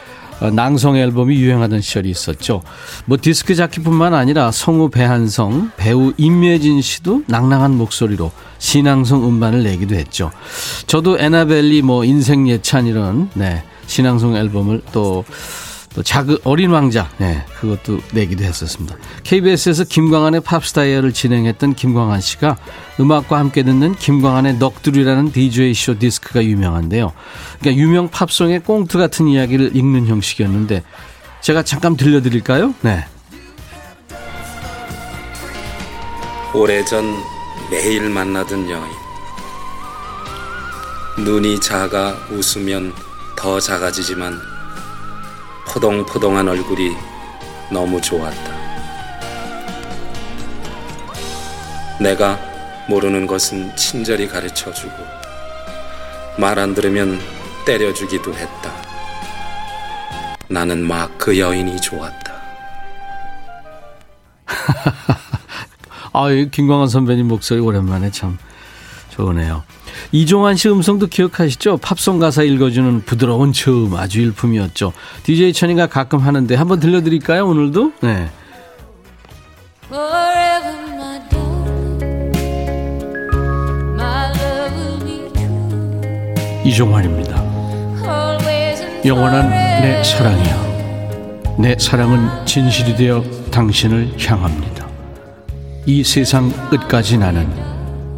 어, 0.41 0.51
낭송 0.51 0.97
앨범이 0.97 1.37
유행하던 1.37 1.81
시절이 1.81 2.09
있었죠. 2.11 2.63
뭐 3.07 3.19
디스크 3.21 3.55
자키뿐만 3.55 4.15
아니라 4.15 4.53
성우 4.53 4.91
배한성, 4.91 5.73
배우 5.77 6.13
임예진 6.17 6.81
씨도 6.81 7.25
낭랑한 7.27 7.77
목소리로 7.77 8.31
시 8.59 8.72
낭송 8.72 9.27
음반을 9.27 9.65
내기도 9.65 9.97
했죠. 9.97 10.31
저도 10.87 11.19
애너벨 11.19 11.70
리 11.70 11.83
뭐 11.83 12.05
인생 12.05 12.49
예찬 12.49 12.87
이런 12.87 13.31
네, 13.35 13.65
시 13.87 13.97
낭송 13.97 14.37
앨범을 14.37 14.83
또 14.93 15.25
또 15.95 16.03
자그 16.03 16.41
어린 16.45 16.71
왕자 16.71 17.11
네, 17.19 17.45
그것도 17.59 18.01
내기도 18.13 18.45
했었습니다. 18.45 18.97
KBS에서 19.25 19.85
김광한의 19.85 20.43
팝스 20.43 20.71
다이얼을 20.71 21.13
진행했던 21.13 21.75
김광한 21.75 22.21
씨가 22.21 22.57
음악과 23.01 23.39
함께 23.39 23.63
듣는 23.63 23.95
김광한의 23.95 24.59
넋두리라는 24.59 25.33
DJ 25.33 25.75
쇼 25.75 25.99
디스크가 25.99 26.45
유명한데요. 26.45 27.13
그러니까 27.61 27.83
유명 27.83 28.09
팝송의 28.09 28.61
꽁트 28.61 28.99
같은 28.99 29.29
이야기를 29.29 29.75
읽는 29.75 30.07
형식이었는데 30.07 30.83
제가 31.41 31.63
잠깐 31.63 31.97
들려드릴까요? 31.97 32.75
네. 32.83 33.07
오래전 36.55 37.05
매일 37.71 38.09
만나던 38.09 38.71
여인 38.71 38.85
눈이 41.19 41.61
작아 41.61 42.15
웃으면 42.31 42.93
더 43.37 43.61
작아지지만 43.61 44.58
포동포동한 45.71 46.49
얼굴이 46.49 46.97
너무 47.71 48.01
좋았다. 48.01 48.59
내가 52.01 52.39
모르는 52.89 53.27
것은 53.27 53.75
친절히 53.77 54.27
가르쳐 54.29 54.73
주고 54.73 54.95
말 56.39 56.59
안 56.59 56.75
들으면 56.75 57.21
때려주기도 57.67 58.33
했다. 58.35 58.73
나는 60.49 60.87
막 60.87 61.11
그 61.19 61.39
여인이 61.39 61.79
좋았다. 61.81 62.33
아, 66.13 66.29
김광환 66.51 66.89
선배님 66.89 67.29
목소리 67.29 67.61
오랜만에 67.61 68.11
참 68.11 68.39
좋으네요. 69.11 69.63
이종환 70.13 70.57
씨 70.57 70.69
음성도 70.69 71.07
기억하시죠? 71.07 71.79
팝송 71.79 72.19
가사 72.19 72.43
읽어주는 72.43 73.03
부드러운 73.05 73.53
저음 73.53 73.95
아주 73.95 74.21
일품이었죠. 74.21 74.93
DJ 75.25 75.53
천이가 75.53 75.87
가끔 75.87 76.21
하는데 76.21 76.55
한번 76.55 76.81
들려드릴까요? 76.81 77.47
오늘도? 77.47 77.93
네. 78.03 78.29
이종환입니다. 86.65 87.37
영원한 89.05 89.49
내 89.81 90.03
사랑이여. 90.05 91.57
내 91.59 91.77
사랑은 91.79 92.45
진실이 92.45 92.95
되어 92.95 93.25
당신을 93.51 94.15
향합니다. 94.21 94.87
이 95.87 96.05
세상 96.05 96.51
끝까지 96.69 97.17
나는 97.17 97.49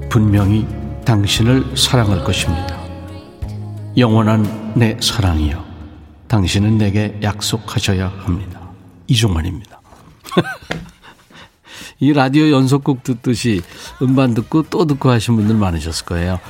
분명히 0.09 0.67
당신을 1.05 1.77
사랑할 1.77 2.25
것입니다. 2.25 2.79
영원한 3.97 4.73
내 4.75 4.97
사랑이여. 5.01 5.65
당신은 6.29 6.79
내게 6.79 7.19
약속하셔야 7.23 8.09
합니다. 8.19 8.61
이종환입니다. 9.09 9.81
이 11.99 12.13
라디오 12.13 12.51
연속곡 12.51 13.03
듣듯이 13.03 13.63
음반 14.01 14.33
듣고 14.33 14.63
또 14.71 14.87
듣고 14.87 15.11
하신 15.11 15.37
분들 15.37 15.57
많으셨을 15.57 16.07
거예요. 16.07 16.41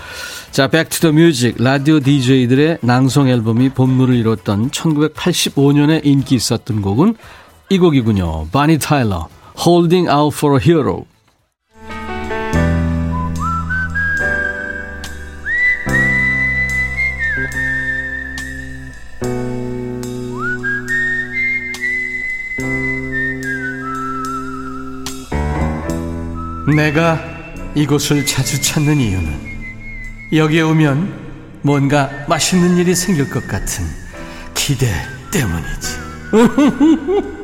자, 0.52 0.68
Back 0.68 0.88
to 0.88 0.98
the 0.98 1.12
Music 1.12 1.56
라디오 1.58 1.98
DJ들의 1.98 2.78
낭송 2.82 3.28
앨범이 3.28 3.70
붐을 3.70 4.14
이뤘던 4.14 4.70
1985년에 4.70 6.04
인기 6.04 6.36
있었던 6.36 6.82
곡은 6.82 7.16
이 7.70 7.78
곡이군요. 7.78 8.48
보니 8.48 8.78
타일러, 8.78 9.28
Holding 9.58 10.08
Out 10.08 10.36
for 10.36 10.60
a 10.60 10.64
Hero. 10.64 11.06
내가 26.76 27.18
이곳을 27.74 28.26
자주 28.26 28.60
찾는 28.60 28.98
이유는 28.98 29.50
여기에 30.32 30.62
오면 30.62 31.60
뭔가 31.62 32.10
맛있는 32.28 32.76
일이 32.76 32.94
생길 32.94 33.28
것 33.28 33.46
같은 33.46 33.84
기대 34.54 34.86
때문이지. 35.32 36.00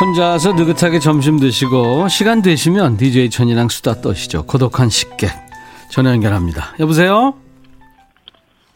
혼자서 0.00 0.52
느긋하게 0.52 0.98
점심 0.98 1.38
드시고 1.38 2.08
시간 2.08 2.42
되시면 2.42 2.96
DJ 2.96 3.30
천이랑 3.30 3.68
수다 3.68 4.00
떠시죠. 4.00 4.44
고독한 4.44 4.90
식객 4.90 5.30
전화 5.90 6.10
연결합니다. 6.10 6.74
여보세요? 6.80 7.34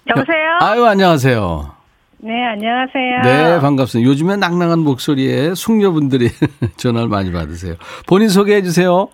여보세요? 0.06 0.58
아유 0.60 0.86
안녕하세요. 0.86 1.77
네, 2.20 2.44
안녕하세요. 2.46 3.22
네, 3.22 3.60
반갑습니다. 3.60 4.08
요즘에 4.08 4.36
낭낭한 4.36 4.80
목소리에 4.80 5.54
숙녀분들이 5.54 6.28
전화를 6.76 7.08
많이 7.08 7.30
받으세요. 7.30 7.74
본인 8.06 8.28
소개해 8.28 8.62
주세요. 8.62 9.08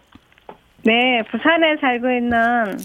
네, 0.84 1.22
부산에 1.30 1.76
살고 1.80 2.10
있는 2.10 2.78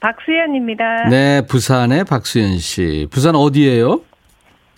박수연입니다. 0.00 1.08
네, 1.10 1.42
부산의 1.46 2.04
박수연 2.04 2.58
씨. 2.58 3.06
부산 3.10 3.36
어디예요? 3.36 4.00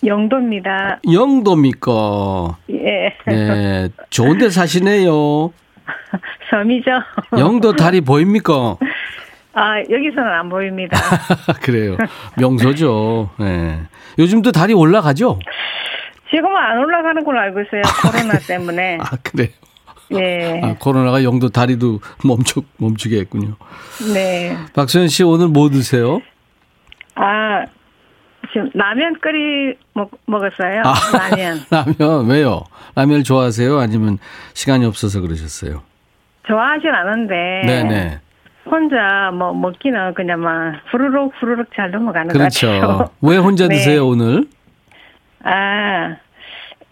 영도입니다. 0.05 0.99
영도입니까? 1.11 2.57
예. 2.71 3.13
네, 3.25 3.89
좋은 4.09 4.37
데 4.37 4.49
사시네요. 4.49 5.51
섬이죠. 6.51 6.91
영도 7.39 7.73
다리 7.75 8.01
보입니까? 8.01 8.77
아, 9.53 9.79
여기서는 9.79 10.27
안 10.27 10.49
보입니다. 10.49 10.97
그래요. 11.61 11.95
명소죠. 12.37 13.29
네. 13.39 13.81
요즘도 14.17 14.51
다리 14.51 14.73
올라가죠? 14.73 15.39
지금은 16.31 16.55
안 16.55 16.79
올라가는 16.79 17.23
걸로 17.23 17.39
알고 17.39 17.61
있어요. 17.61 17.81
코로나 18.01 18.39
때문에. 18.39 18.97
아, 18.99 19.15
그래요. 19.21 19.49
예. 20.13 20.61
아, 20.63 20.75
코로나가 20.79 21.23
영도 21.23 21.49
다리도 21.49 21.99
멈추, 22.25 22.63
멈추게 22.77 23.19
했군요. 23.19 23.55
네. 24.13 24.57
박수현 24.73 25.07
씨 25.07 25.23
오늘 25.23 25.47
뭐 25.47 25.69
드세요? 25.69 26.19
아, 27.15 27.65
지금 28.51 28.69
라면 28.73 29.19
끓이 29.21 29.75
먹, 29.93 30.11
먹었어요. 30.25 30.81
아, 30.83 31.29
라면. 31.29 31.59
라면, 31.69 32.27
왜요? 32.27 32.63
라면을 32.95 33.23
좋아하세요? 33.23 33.79
아니면 33.79 34.17
시간이 34.53 34.85
없어서 34.85 35.21
그러셨어요? 35.21 35.83
좋아하진 36.47 36.89
않은데. 36.89 37.33
네네. 37.65 38.19
혼자 38.65 39.31
뭐 39.33 39.53
먹기는 39.53 40.13
그냥 40.13 40.41
막 40.41 40.75
후루룩 40.91 41.33
후루룩 41.39 41.67
잘 41.75 41.91
넘어가는 41.91 42.27
것 42.29 42.39
같아요. 42.39 42.81
그렇죠. 42.81 43.09
왜 43.21 43.37
혼자 43.37 43.67
네. 43.69 43.75
드세요, 43.75 44.07
오늘? 44.07 44.45
아, 45.43 46.15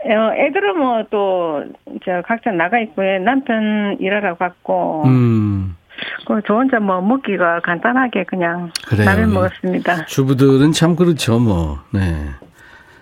어, 0.04 0.34
애들은 0.36 0.78
뭐 0.78 1.04
또, 1.10 1.64
저, 2.04 2.22
각자 2.28 2.52
나가 2.52 2.80
있고요. 2.82 3.20
남편 3.20 3.96
일하러 4.00 4.36
갔고, 4.36 5.04
음, 5.06 5.78
그, 6.26 6.42
저 6.48 6.56
혼자 6.56 6.80
뭐 6.80 7.00
먹기가 7.02 7.62
간단하게 7.62 8.24
그냥 8.26 8.72
그래요. 8.88 9.06
라면 9.06 9.30
예. 9.30 9.34
먹었습니다. 9.34 10.06
주부들은 10.06 10.72
참 10.74 10.96
그렇죠, 10.96 11.40
뭐. 11.40 11.80
네. 11.92 12.26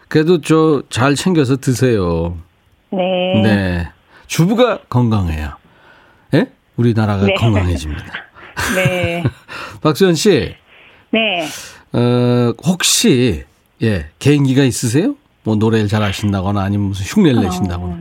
그래도 0.10 0.42
저 0.42 0.84
잘 0.90 1.16
챙겨서 1.16 1.58
드세요. 1.58 2.36
네. 2.92 3.42
네. 3.44 3.88
주부가 4.28 4.80
건강해야. 4.90 5.58
예? 6.34 6.48
우리나라가 6.78 7.26
네. 7.26 7.34
건강해집니다. 7.36 8.04
네. 8.76 9.24
박수현 9.82 10.16
씨, 10.16 10.56
네. 11.12 11.46
어, 11.94 12.54
혹시, 12.66 13.44
예, 13.82 14.08
개인기가 14.20 14.64
있으세요? 14.64 15.16
뭐 15.44 15.56
노래를 15.56 15.88
잘 15.88 16.04
하신다거나 16.04 16.62
아니면 16.62 16.90
무슨 16.90 17.06
흉내를 17.06 17.42
내신다거나. 17.44 17.98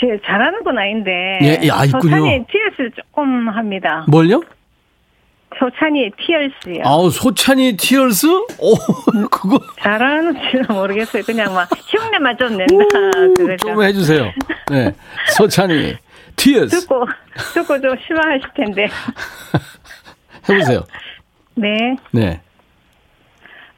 제 0.00 0.18
잘하는 0.26 0.64
건 0.64 0.76
아닌데. 0.76 1.10
예, 1.42 1.60
예, 1.62 1.70
아, 1.70 1.84
있군요. 1.84 2.16
소찬이 2.16 2.44
티얼스 2.50 2.94
조금 2.96 3.48
합니다. 3.48 4.04
뭘요? 4.08 4.42
소찬이 5.58 6.10
티얼스요. 6.18 6.82
아우, 6.84 7.10
소찬이 7.10 7.76
티얼스? 7.76 8.26
오, 8.58 8.74
그거 9.30 9.60
잘하는지는 9.80 10.64
모르겠어요. 10.70 11.22
그냥 11.22 11.54
막 11.54 11.68
흉내만 11.88 12.36
좀 12.36 12.56
낸다. 12.56 13.10
그거죠. 13.36 13.56
좀 13.58 13.82
해주세요. 13.82 14.32
네. 14.70 14.92
소찬이 15.36 15.94
티얼스. 16.42 16.80
듣고, 16.80 17.06
듣고 17.54 17.80
좀 17.80 17.96
실망하실 18.04 18.50
텐데. 18.54 18.88
해보세요. 20.48 20.80
네. 21.54 21.96
네. 22.10 22.40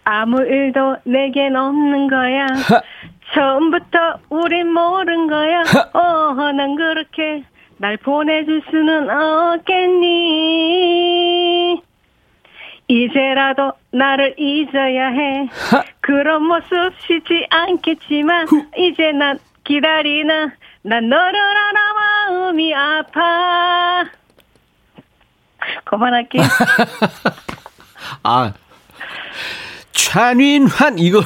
아무 0.05 0.41
일도 0.43 0.97
내겐 1.05 1.57
없는 1.57 2.09
거야. 2.09 2.47
처음부터 3.35 4.21
우린 4.31 4.73
모른 4.73 5.27
거야. 5.27 5.63
어, 5.93 6.53
난 6.53 6.75
그렇게 6.77 7.45
날 7.79 7.97
보내줄 7.99 8.63
수는 8.71 9.11
없겠니? 9.11 10.23
이제라도 12.89 13.73
나를 13.93 14.35
잊어야 14.39 15.09
해. 15.09 15.49
그런 16.01 16.45
모습 16.45 16.93
쉽지 17.07 17.47
않겠지만, 17.51 18.47
이제 18.77 19.13
난 19.13 19.39
기다리는, 19.65 20.51
난 20.83 21.09
너를 21.09 21.41
알아 21.41 21.95
마음이 22.29 22.75
아파. 22.75 24.05
그만할게. 25.85 26.41
아. 28.23 28.53
찬윈환 29.93 30.99
이거 30.99 31.23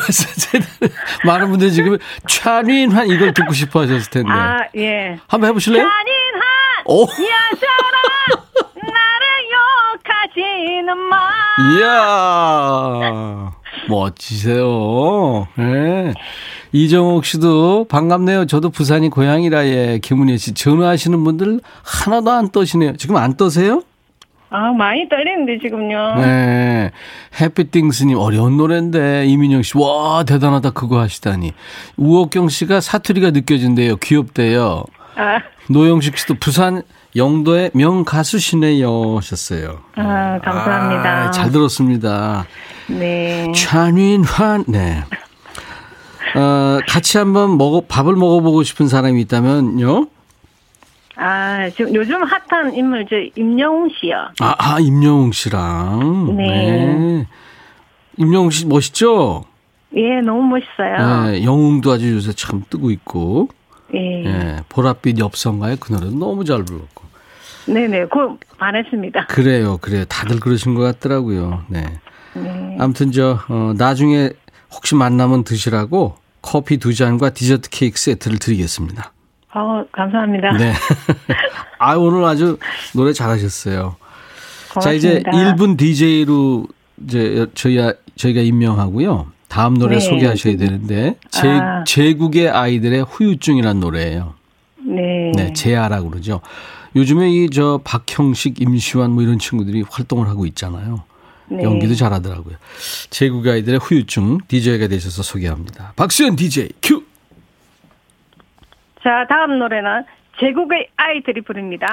많은 1.24 1.48
분들이 1.50 1.72
지금 1.72 1.98
찬윈환 2.26 3.08
이걸 3.08 3.32
듣고 3.32 3.52
싶어 3.52 3.82
하셨을 3.82 4.10
텐데. 4.10 4.30
아, 4.32 4.60
예. 4.76 5.18
한번 5.26 5.50
해 5.50 5.52
보실래요? 5.52 5.82
잔인한 5.82 6.42
오. 6.86 7.02
여자라 7.02 7.98
나를 8.74 9.26
욕하지는 9.96 10.96
마. 10.98 11.30
이야. 11.80 13.52
멋지세요. 13.88 15.48
예. 15.58 16.14
이정옥 16.72 17.24
씨도 17.24 17.86
반갑네요. 17.88 18.46
저도 18.46 18.70
부산이 18.70 19.08
고향이라 19.08 19.66
예. 19.66 19.98
김은혜 20.02 20.36
씨 20.36 20.52
전화하시는 20.54 21.22
분들 21.24 21.60
하나도 21.82 22.30
안 22.30 22.50
떠시네요. 22.50 22.96
지금 22.96 23.16
안 23.16 23.36
떠세요? 23.36 23.82
아, 24.50 24.72
많이 24.72 25.06
떨리는데 25.08 25.58
지금요. 25.62 26.14
네. 26.16 26.90
해피띵스님 27.40 28.16
어려운 28.18 28.56
노래인데 28.56 29.26
이민영 29.26 29.62
씨 29.62 29.76
와 29.78 30.24
대단하다 30.24 30.70
그거 30.70 30.98
하시다니 31.00 31.52
우옥경 31.98 32.48
씨가 32.48 32.80
사투리가 32.80 33.30
느껴진대요 33.32 33.96
귀엽대요 33.96 34.84
아, 35.16 35.38
노영식 35.68 36.16
씨도 36.16 36.36
부산 36.40 36.82
영도의 37.14 37.72
명가수시네요 37.74 39.16
하셨어요 39.18 39.80
아, 39.96 40.38
감사합니다. 40.42 41.26
아, 41.26 41.30
잘 41.30 41.50
들었습니다 41.50 42.46
네. 42.88 43.52
찬윈환 43.54 44.64
네 44.68 45.04
어, 46.36 46.78
같이 46.86 47.18
한번 47.18 47.58
먹어 47.58 47.82
밥을 47.86 48.14
먹어보고 48.14 48.62
싶은 48.62 48.88
사람이 48.88 49.20
있다면요 49.22 50.08
아, 51.20 51.68
지금 51.70 51.94
요즘 51.96 52.22
핫한 52.22 52.74
인물 52.74 53.04
저 53.10 53.16
임영웅 53.34 53.88
씨요. 54.00 54.28
아, 54.40 54.54
아 54.56 54.78
임영웅 54.78 55.32
씨랑 55.32 56.36
네. 56.36 57.26
임영웅 58.16 58.50
씨 58.50 58.66
멋있죠 58.66 59.44
예, 59.96 60.20
너무 60.20 60.42
멋있어요. 60.42 61.30
네, 61.30 61.44
영웅도 61.44 61.90
아주 61.90 62.14
요새 62.14 62.32
참 62.32 62.62
뜨고 62.68 62.90
있고 62.90 63.48
예. 63.94 64.24
예, 64.24 64.56
보랏빛 64.68 65.18
엽성가의 65.18 65.78
그 65.80 65.92
노래 65.92 66.10
너무 66.10 66.44
잘 66.44 66.62
불렀고. 66.62 67.04
네네, 67.66 68.06
그 68.06 68.36
반했습니다. 68.58 69.26
그래요, 69.26 69.78
그래요. 69.78 70.04
다들 70.06 70.40
그러신 70.40 70.74
것 70.74 70.82
같더라고요. 70.82 71.64
네. 71.68 71.84
네. 72.34 72.76
아무튼 72.78 73.12
저, 73.12 73.38
어, 73.48 73.72
나중에 73.76 74.30
혹시 74.72 74.94
만나면 74.94 75.44
드시라고 75.44 76.16
커피 76.42 76.78
두 76.78 76.94
잔과 76.94 77.30
디저트 77.30 77.70
케이크 77.70 77.98
세트를 77.98 78.38
드리겠습니다. 78.38 79.12
어, 79.54 79.84
감사합니다. 79.92 80.52
네. 80.58 80.72
아, 81.78 81.94
오늘 81.96 82.24
아주 82.24 82.58
노래 82.94 83.12
잘하셨어요. 83.12 83.96
자, 84.80 84.92
이제 84.92 85.22
고맙습니다. 85.22 85.54
1분 85.56 85.76
DJ로 85.78 86.66
이제 87.04 87.46
저희, 87.54 87.78
저희가 88.16 88.40
임명하고요. 88.42 89.26
다음 89.48 89.78
노래 89.78 89.94
네. 89.98 90.00
소개하셔야 90.00 90.56
되는데 90.58 91.16
제, 91.30 91.48
아. 91.48 91.82
제국의 91.84 92.50
아이들의 92.50 93.04
후유증이라는 93.04 93.80
노래예요. 93.80 94.34
네. 94.86 95.32
네, 95.34 95.52
제아라고 95.54 96.10
그러죠. 96.10 96.40
요즘에 96.96 97.30
이 97.30 97.48
저 97.50 97.80
박형식, 97.84 98.60
임시완 98.60 99.10
뭐 99.12 99.22
이런 99.22 99.38
친구들이 99.38 99.84
활동을 99.90 100.28
하고 100.28 100.44
있잖아요. 100.46 101.02
네. 101.50 101.62
연기도 101.62 101.94
잘하더라고요. 101.94 102.56
제국의 103.10 103.52
아이들의 103.54 103.80
후유증 103.80 104.38
DJ가 104.48 104.88
되셔서 104.88 105.22
소개합니다. 105.22 105.92
박수현 105.96 106.36
DJ 106.36 106.70
큐. 106.82 107.04
자, 109.02 109.26
다음 109.28 109.58
노래는 109.58 110.04
제국의 110.40 110.88
아이들이 110.96 111.40
부릅니다. 111.40 111.86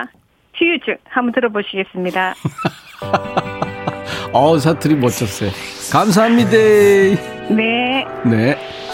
휴유증 0.56 0.98
한번 1.06 1.34
들어보시겠습니다. 1.34 2.36
어 4.34 4.58
사투리 4.58 4.96
멋졌어요. 4.96 5.50
감사합니다. 5.92 6.52
네. 6.52 8.06
네. 8.26 8.85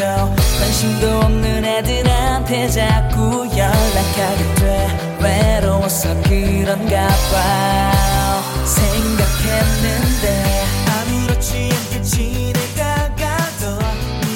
마시고 0.00 0.34
관심도 0.58 1.06
없는 1.20 1.64
애들한테 1.64 2.68
자꾸 2.68 3.46
연락하게 3.56 4.54
돼. 4.56 4.88
외로워서 5.22 6.14
그런가 6.22 7.08
봐. 7.08 8.32
생각했는데 8.64 10.24
아무렇지 10.88 11.70
않게 11.72 12.02
지내다가도 12.02 13.78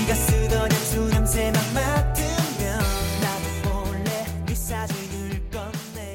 네가 0.01 0.15
쓰던 0.15 0.73
향수 0.73 1.09
냄새만 1.11 1.55
맡으면 1.75 2.79
나도 3.23 3.71
몰래 3.71 4.27
네 4.47 4.55
사진을 4.55 5.51
꺼내. 5.51 6.15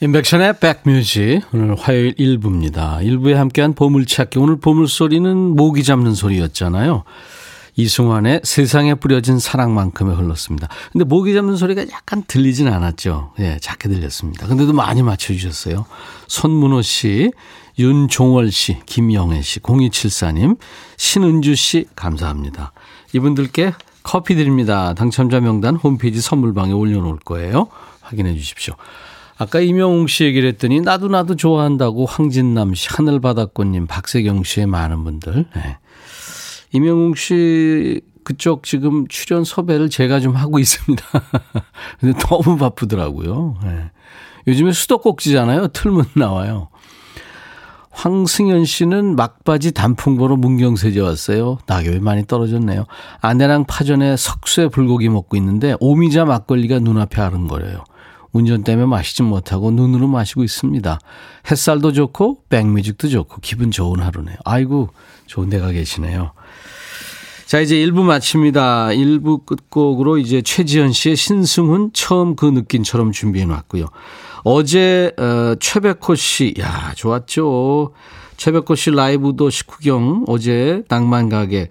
인백션의 0.00 0.54
백뮤직 0.60 1.42
오늘 1.54 1.76
화요일 1.76 2.14
1부입니다. 2.16 3.00
1부에 3.00 3.34
함께한 3.34 3.72
보물찾기. 3.72 4.38
오늘 4.38 4.56
보물소리는 4.56 5.34
모기 5.34 5.82
잡는 5.82 6.14
소리였잖아요. 6.14 7.04
이승환의 7.76 8.40
세상에 8.44 8.94
뿌려진 8.94 9.38
사랑만큼에 9.38 10.14
흘렀습니다. 10.14 10.68
근데 10.92 11.04
모기 11.04 11.34
잡는 11.34 11.56
소리가 11.56 11.88
약간 11.90 12.22
들리진 12.26 12.68
않았죠. 12.68 13.32
예, 13.40 13.58
작게 13.60 13.88
들렸습니다. 13.88 14.46
근데도 14.46 14.72
많이 14.72 15.02
맞춰주셨어요. 15.02 15.84
손문호 16.28 16.82
씨, 16.82 17.32
윤종월 17.78 18.52
씨, 18.52 18.78
김영애 18.86 19.42
씨, 19.42 19.60
0274님, 19.60 20.56
신은주 20.96 21.54
씨, 21.56 21.86
감사합니다. 21.96 22.72
이분들께 23.12 23.72
커피 24.02 24.36
드립니다. 24.36 24.94
당첨자 24.94 25.40
명단 25.40 25.76
홈페이지 25.76 26.20
선물방에 26.20 26.72
올려놓을 26.72 27.18
거예요. 27.24 27.68
확인해 28.00 28.34
주십시오. 28.34 28.74
아까 29.36 29.58
이명웅 29.58 30.06
씨 30.06 30.24
얘기를 30.24 30.48
했더니 30.50 30.80
나도 30.80 31.08
나도 31.08 31.34
좋아한다고 31.34 32.06
황진남 32.06 32.74
씨, 32.74 32.88
하늘바닷꽃님, 32.90 33.88
박세경 33.88 34.44
씨의 34.44 34.66
많은 34.66 35.02
분들. 35.02 35.46
네. 35.56 35.78
이명웅 36.74 37.14
씨 37.14 38.00
그쪽 38.24 38.64
지금 38.64 39.06
출연 39.06 39.44
섭외를 39.44 39.88
제가 39.88 40.18
좀 40.18 40.34
하고 40.34 40.58
있습니다. 40.58 41.04
근데 42.00 42.18
너무 42.18 42.56
바쁘더라고요. 42.56 43.56
네. 43.62 43.90
요즘에 44.48 44.72
수도꼭지잖아요. 44.72 45.68
틀면 45.68 46.04
나와요. 46.16 46.68
황승현 47.92 48.64
씨는 48.64 49.14
막바지 49.14 49.70
단풍 49.70 50.16
보러 50.16 50.34
문경세제 50.36 50.98
왔어요. 50.98 51.58
낙엽이 51.66 52.00
많이 52.00 52.26
떨어졌네요. 52.26 52.86
아내랑 53.20 53.66
파전에 53.66 54.16
석쇠 54.16 54.66
불고기 54.68 55.08
먹고 55.08 55.36
있는데 55.36 55.76
오미자 55.78 56.24
막걸리가 56.24 56.80
눈앞에 56.80 57.22
아른거려요. 57.22 57.84
운전 58.32 58.64
때문에 58.64 58.86
마시지 58.86 59.22
못하고 59.22 59.70
눈으로 59.70 60.08
마시고 60.08 60.42
있습니다. 60.42 60.98
햇살도 61.48 61.92
좋고 61.92 62.38
백뮤직도 62.48 63.08
좋고 63.08 63.36
기분 63.42 63.70
좋은 63.70 64.00
하루네요. 64.00 64.38
아이고 64.44 64.88
좋은 65.26 65.48
데가 65.48 65.70
계시네요. 65.70 66.32
자 67.54 67.60
이제 67.60 67.76
1부 67.76 68.02
마칩니다. 68.02 68.88
1부 68.88 69.46
끝곡으로 69.46 70.18
이제 70.18 70.42
최지현 70.42 70.90
씨의 70.90 71.14
신승훈 71.14 71.90
처음 71.92 72.34
그 72.34 72.46
느낌처럼 72.46 73.12
준비해 73.12 73.44
놨고요. 73.44 73.90
어제 74.42 75.12
어, 75.16 75.54
최백호 75.60 76.16
씨, 76.16 76.54
야 76.58 76.92
좋았죠. 76.96 77.92
최백호 78.38 78.74
씨 78.74 78.90
라이브도 78.90 79.50
식후경 79.50 80.24
어제 80.26 80.82
낭만 80.88 81.28
가게 81.28 81.68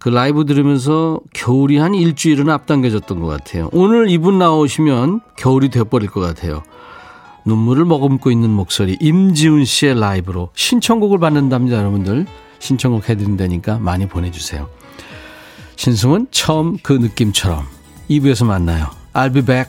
그 0.00 0.08
라이브 0.08 0.44
들으면서 0.44 1.20
겨울이 1.32 1.78
한 1.78 1.94
일주일은 1.94 2.50
앞당겨졌던 2.50 3.20
것 3.20 3.28
같아요. 3.28 3.68
오늘 3.70 4.10
이분 4.10 4.40
나오시면 4.40 5.20
겨울이 5.36 5.68
돼버릴 5.68 6.10
것 6.10 6.18
같아요. 6.18 6.64
눈물을 7.44 7.84
머금고 7.84 8.32
있는 8.32 8.50
목소리 8.50 8.96
임지훈 9.00 9.66
씨의 9.66 10.00
라이브로 10.00 10.48
신청곡을 10.54 11.20
받는답니다 11.20 11.76
여러분들 11.76 12.26
신청곡 12.58 13.08
해드린다니까 13.08 13.78
많이 13.78 14.08
보내주세요 14.08 14.81
신승은 15.82 16.28
처음 16.30 16.78
그 16.80 16.92
느낌처럼. 16.92 17.66
2부에서 18.08 18.46
만나요. 18.46 18.90
I'll 19.14 19.34
be 19.34 19.44
back 19.44 19.68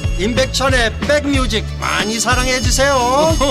임백천의 0.19 0.99
백뮤직 0.99 1.65
많이 1.79 2.19
사랑해 2.19 2.59
주세요 2.61 2.95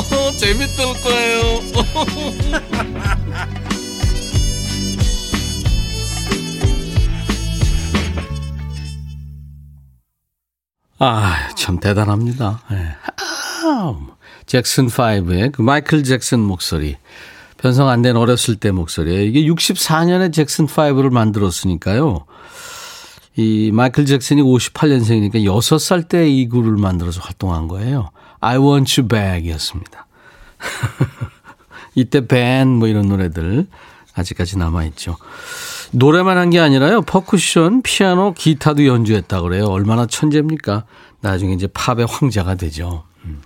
재밌을 0.38 0.84
거예요 1.02 1.60
아, 10.98 11.48
참 11.56 11.80
대단합니다. 11.80 12.62
예. 12.72 12.76
아, 13.66 13.96
잭슨 14.46 14.88
5의 14.88 15.52
그 15.52 15.62
마이클 15.62 16.04
잭슨 16.04 16.40
목소리. 16.40 16.96
변성 17.56 17.88
안 17.88 18.02
된 18.02 18.16
어렸을 18.16 18.56
때 18.56 18.70
목소리예요. 18.70 19.22
이게 19.22 19.42
64년에 19.42 20.32
잭슨 20.32 20.66
5를 20.66 21.10
만들었으니까요. 21.10 22.24
이 23.36 23.70
마이클 23.72 24.06
잭슨이 24.06 24.42
58년생이니까 24.42 25.36
6살 25.44 26.08
때 26.08 26.26
이 26.28 26.48
그룹을 26.48 26.76
만들어서 26.76 27.20
활동한 27.20 27.68
거예요. 27.68 28.10
I 28.40 28.58
want 28.58 29.00
you 29.00 29.08
back 29.08 29.48
이었습니다. 29.48 30.06
이때 31.94 32.26
밴 32.26 32.68
뭐 32.68 32.88
이런 32.88 33.08
노래들 33.08 33.66
아직까지 34.14 34.58
남아있죠. 34.58 35.16
노래만 35.92 36.36
한 36.38 36.50
게 36.50 36.60
아니라요. 36.60 37.02
퍼쿠션, 37.02 37.82
피아노, 37.82 38.32
기타도 38.34 38.86
연주했다 38.86 39.40
그래요. 39.42 39.66
얼마나 39.66 40.06
천재입니까? 40.06 40.84
나중에 41.20 41.52
이제 41.54 41.66
팝의 41.66 42.06
황자가 42.08 42.54
되죠. 42.54 43.04
음. 43.24 43.42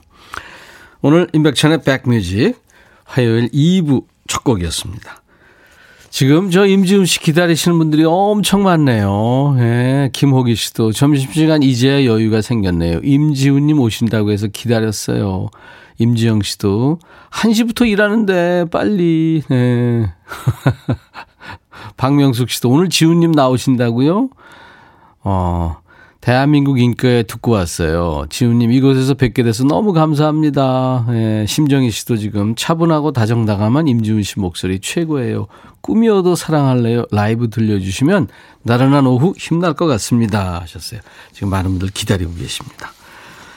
오늘 1.01 1.29
임백천의 1.33 1.83
백뮤직 1.83 2.62
화요일 3.05 3.49
2부 3.51 4.05
첫 4.29 4.44
곡이었습니다. 4.44 5.23
지금 6.14 6.48
저 6.48 6.64
임지훈 6.64 7.07
씨 7.07 7.18
기다리시는 7.18 7.77
분들이 7.77 8.05
엄청 8.05 8.62
많네요. 8.62 9.57
예, 9.59 10.11
김호기 10.12 10.55
씨도 10.55 10.92
점심시간 10.92 11.64
이제야 11.64 12.05
여유가 12.05 12.40
생겼네요. 12.40 13.00
임지훈님 13.03 13.81
오신다고 13.81 14.31
해서 14.31 14.46
기다렸어요. 14.46 15.48
임지영 15.98 16.42
씨도 16.42 17.00
1시부터 17.33 17.88
일하는데 17.88 18.66
빨리. 18.70 19.42
예. 19.50 20.12
박명숙 21.98 22.48
씨도 22.48 22.70
오늘 22.70 22.90
지훈님 22.90 23.33
나오신다고요? 23.33 24.29
어, 25.24 25.77
대한민국 26.25 26.81
인歌에 26.81 27.23
듣고 27.23 27.51
왔어요. 27.51 28.25
지훈님 28.31 28.73
이곳에서 28.73 29.13
뵙게 29.13 29.43
돼서 29.43 29.63
너무 29.63 29.93
감사합니다. 29.93 31.07
예, 31.11 31.45
심정희 31.47 31.91
씨도 31.91 32.17
지금 32.17 32.55
차분하고 32.55 33.13
다정다감한 33.13 33.89
임지훈 33.89 34.23
씨 34.23 34.39
목소리 34.41 34.81
최고예요. 34.81 35.49
꿈이어도 35.83 36.35
사랑할래요. 36.35 37.05
라이브 37.11 37.51
들려주시면 37.51 38.29
나른한 38.63 39.07
오후 39.07 39.35
힘날 39.37 39.75
것 39.75 39.85
같습니다. 39.85 40.63
하셨어요. 40.63 41.01
지금 41.33 41.51
많은 41.51 41.73
분들 41.73 41.89
기다리고 41.89 42.33
계십니다. 42.33 42.91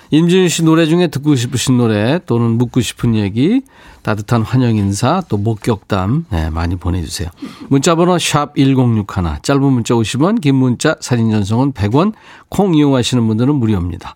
임지훈 0.10 0.48
씨 0.50 0.64
노래 0.64 0.86
중에 0.86 1.08
듣고 1.08 1.36
싶으신 1.36 1.78
노래 1.78 2.20
또는 2.26 2.58
묻고 2.58 2.82
싶은 2.82 3.16
얘기 3.16 3.62
따뜻한 4.04 4.42
환영 4.42 4.76
인사 4.76 5.22
또 5.28 5.38
목격담 5.38 6.26
네, 6.30 6.50
많이 6.50 6.76
보내주세요. 6.78 7.30
문자번호 7.70 8.18
샵 8.18 8.56
1061 8.56 9.06
짧은 9.42 9.62
문자 9.62 9.94
50원 9.94 10.40
긴 10.40 10.56
문자 10.56 10.96
사진 11.02 11.32
전송은 11.32 11.74
100원 11.74 12.14
콩 12.50 12.74
이용하시는 12.76 13.28
분들은 13.28 13.56
무료입니다. 13.56 14.16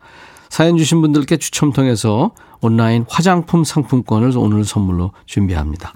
사연 0.50 0.78
주신 0.78 1.02
분들께 1.02 1.38
추첨 1.38 1.74
통해서 1.74 2.32
온라인 2.62 3.06
화장품 3.10 3.64
상품권을 3.64 4.34
오늘 4.38 4.64
선물로 4.64 5.12
준비합니다. 5.26 5.94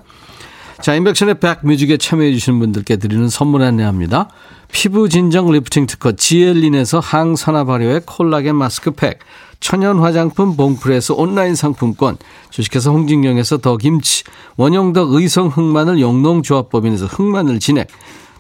자, 0.82 0.94
임백천의 0.94 1.40
백뮤직에 1.40 1.98
참여해 1.98 2.34
주시는 2.34 2.60
분들께 2.60 2.98
드리는 2.98 3.30
선물 3.30 3.64
안내합니다. 3.64 4.30
피부 4.72 5.08
진정 5.08 5.52
리프팅 5.52 5.86
특허 5.86 6.12
지엘린에서 6.12 7.00
항산화 7.00 7.64
발효의 7.64 8.02
콜라겐 8.06 8.56
마스크팩 8.56 9.20
천연 9.60 10.00
화장품 10.00 10.56
봉프레스 10.56 11.14
온라인 11.14 11.56
상품권, 11.56 12.18
주식회사 12.50 12.92
홍진경에서 12.92 13.58
더 13.58 13.78
김치, 13.78 14.24
원형덕 14.58 15.14
의성 15.14 15.48
흑마늘 15.48 16.00
영농조합법인에서 16.02 17.08
흑마늘 17.08 17.60
진액, 17.60 17.88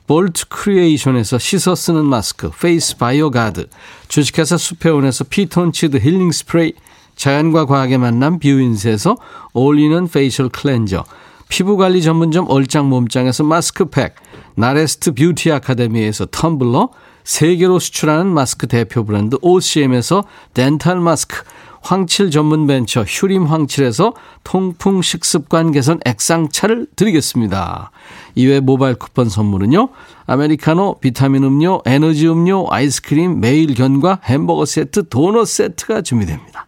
볼트 0.07 0.49
크리에이션에서 0.49 1.39
씻어 1.39 1.73
쓰는 1.75 2.05
마스크, 2.05 2.51
페이스 2.51 2.97
바이오 2.97 3.31
가드, 3.31 3.67
주식회사 4.07 4.57
수페온에서 4.57 5.23
피톤치드 5.25 5.97
힐링 5.97 6.31
스프레이, 6.31 6.73
자연과 7.15 7.65
과학의 7.65 7.97
만남 7.97 8.39
뷰인스에서 8.39 9.15
어울리는 9.53 10.07
facial 10.07 10.49
cleanser, 10.49 11.05
피부관리 11.49 12.01
전문점 12.01 12.45
얼짱 12.49 12.89
몸짱에서 12.89 13.43
마스크팩, 13.43 14.15
나레스트 14.55 15.13
뷰티 15.13 15.51
아카데미에서 15.51 16.27
텀블러, 16.27 16.89
세계로 17.25 17.79
수출하는 17.79 18.27
마스크 18.27 18.67
대표 18.67 19.03
브랜드 19.03 19.37
OCM에서 19.41 20.23
덴탈 20.53 20.99
마스크, 20.99 21.43
황칠 21.81 22.31
전문 22.31 22.65
벤처 22.65 23.03
휴림 23.03 23.45
황칠에서 23.45 24.13
통풍 24.43 25.01
식습관 25.01 25.71
개선 25.71 25.99
액상차를 26.05 26.87
드리겠습니다. 26.95 27.91
이외 28.33 28.59
모바일 28.59 28.95
쿠폰 28.95 29.29
선물은요. 29.29 29.89
아메리카노, 30.25 30.99
비타민 30.99 31.43
음료, 31.43 31.81
에너지 31.85 32.27
음료, 32.27 32.65
아이스크림, 32.69 33.39
매일 33.39 33.75
견과, 33.75 34.19
햄버거 34.23 34.65
세트, 34.65 35.09
도넛 35.09 35.47
세트가 35.47 36.01
준비됩니다. 36.01 36.65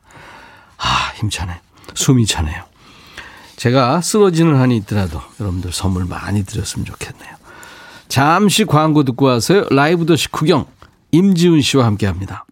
아, 0.78 1.14
힘차네. 1.16 1.54
숨이 1.96 2.28
차네요. 2.28 2.64
제가 3.56 4.02
쓰러지는 4.02 4.56
한이 4.56 4.78
있더라도 4.78 5.20
여러분들 5.40 5.72
선물 5.72 6.06
많이 6.06 6.46
드렸으면 6.46 6.86
좋겠네요. 6.86 7.37
잠시 8.08 8.66
광고 8.66 9.04
듣고 9.04 9.26
와서요. 9.26 9.66
라이브 9.70 10.06
도시 10.06 10.30
구경 10.30 10.66
임지훈 11.12 11.62
씨와 11.62 11.86
함께 11.86 12.06
합니다. 12.06 12.46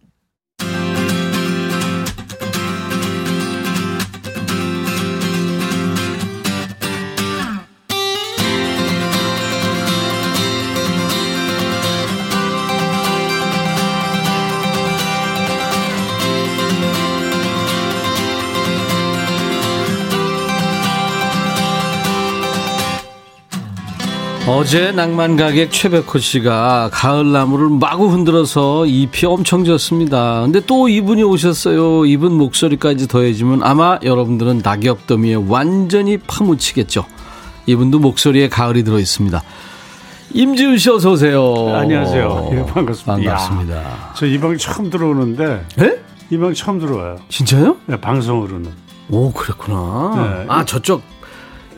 어제 24.48 24.92
낭만 24.92 25.36
가객 25.36 25.72
최백호 25.72 26.18
씨가 26.18 26.90
가을 26.92 27.32
나무를 27.32 27.68
마구 27.68 28.06
흔들어서 28.08 28.86
잎이 28.86 29.24
엄청 29.26 29.64
졌습니다. 29.64 30.42
근데 30.42 30.60
또 30.60 30.88
이분이 30.88 31.24
오셨어요. 31.24 32.06
이분 32.06 32.32
목소리까지 32.34 33.08
더해지면 33.08 33.64
아마 33.64 33.98
여러분들은 34.04 34.60
낙엽 34.62 35.08
더미에 35.08 35.34
완전히 35.34 36.16
파묻히겠죠. 36.18 37.04
이분도 37.66 37.98
목소리에 37.98 38.48
가을이 38.48 38.84
들어 38.84 39.00
있습니다. 39.00 39.42
임지훈 40.32 40.78
씨 40.78 40.90
어서 40.90 41.10
오세요. 41.12 41.74
안녕하세요. 41.74 42.50
예, 42.52 42.56
반갑습니다. 42.72 43.32
반갑습니다. 43.34 44.12
저 44.14 44.26
이 44.26 44.38
방에 44.38 44.56
처음 44.56 44.90
들어오는데 44.90 45.66
예? 45.80 46.00
이 46.30 46.38
방에 46.38 46.52
처음 46.52 46.78
들어와요. 46.78 47.16
진짜요? 47.28 47.76
네, 47.86 48.00
방송으로는. 48.00 48.70
오 49.10 49.32
그랬구나. 49.32 50.12
네. 50.14 50.46
아 50.48 50.64
저쪽 50.64 51.02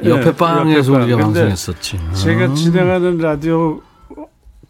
옆에 0.04 0.24
네, 0.24 0.36
방에서 0.36 0.92
옆에 0.94 1.00
방. 1.00 1.02
우리가 1.02 1.18
방송했었지. 1.18 2.00
제가 2.14 2.44
아. 2.44 2.54
진행하는 2.54 3.18
라디오 3.18 3.80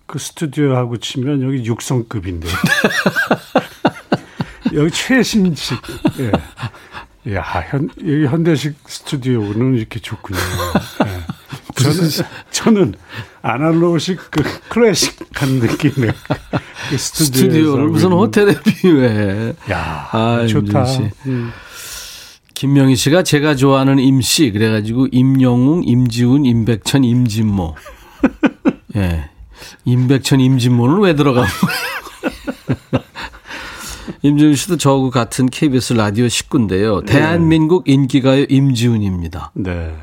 그 0.07 0.19
스튜디오하고 0.19 0.97
치면 0.99 1.43
여기 1.43 1.65
육성급인데. 1.65 2.49
여기 4.75 4.91
최신식. 4.91 5.79
예. 6.21 6.33
야, 7.35 7.43
현, 7.69 7.89
여기 8.01 8.27
현대식 8.27 8.75
스튜디오는 8.87 9.77
이렇게 9.77 10.01
좋군요. 10.01 10.39
예. 10.39 11.83
저는, 11.83 12.11
저는 12.51 12.95
아날로그식 13.43 14.19
그 14.31 14.43
클래식한 14.69 15.49
느낌의 15.61 16.13
그 16.91 16.99
스튜디오를 16.99 17.89
무슨 17.89 18.13
호텔에 18.13 18.59
비유해. 18.61 19.55
야, 19.71 20.09
아, 20.11 20.47
좋다. 20.49 20.85
음. 21.27 21.53
김명희 22.59 22.97
씨가 22.97 23.23
제가 23.23 23.55
좋아하는 23.55 24.01
임씨 24.01 24.51
그래가지고 24.51 25.07
임영웅, 25.13 25.85
임지훈, 25.85 26.45
임백천, 26.45 27.05
임진모. 27.05 27.77
예, 28.97 29.31
임백천, 29.85 30.41
임진모는 30.41 30.99
왜 30.99 31.15
거예요? 31.35 31.47
임지훈 34.23 34.57
씨도 34.57 34.77
저하고 34.77 35.11
같은 35.11 35.47
KBS 35.47 35.93
라디오 35.93 36.27
식구인데요. 36.27 37.03
대한민국 37.03 37.89
인기가요 37.89 38.47
임지훈입니다. 38.49 39.53
네. 39.55 39.95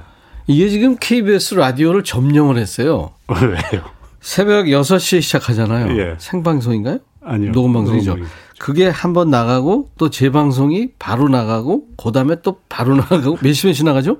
이게 0.47 0.69
지금 0.69 0.95
KBS 0.97 1.55
라디오를 1.55 2.05
점령을 2.05 2.55
했어요. 2.55 3.11
왜요? 3.27 3.83
새벽 4.21 4.67
6시에 4.67 5.21
시작하잖아요. 5.21 5.99
예. 5.99 6.15
생방송인가요? 6.19 6.99
아니요. 7.21 7.51
녹음방송이죠. 7.51 8.11
녹음방이죠. 8.11 8.44
그게 8.59 8.87
한 8.87 9.13
번 9.13 9.29
나가고 9.29 9.89
또 9.97 10.09
재방송이 10.09 10.93
바로 10.99 11.27
나가고 11.29 11.87
그다음에 11.97 12.37
또 12.41 12.59
바로 12.69 12.95
나가고 12.97 13.37
몇 13.41 13.53
시 13.53 13.67
몇시 13.67 13.83
나가죠? 13.83 14.17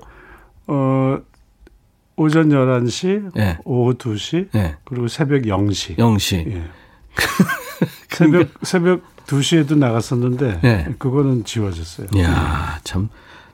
어, 0.66 1.18
오전 2.16 2.48
11시, 2.48 3.36
예. 3.38 3.58
오후 3.64 3.94
2시, 3.94 4.48
네. 4.52 4.76
그리고 4.84 5.06
새벽 5.08 5.42
0시. 5.42 5.96
0시. 5.96 6.46
예. 6.52 6.62
새벽, 8.10 8.48
새벽 8.62 9.02
2시에도 9.26 9.76
나갔었는데, 9.76 10.60
네. 10.62 10.94
그거는 10.98 11.44
지워졌어요. 11.44 12.06
이야, 12.14 12.78
참 12.84 13.08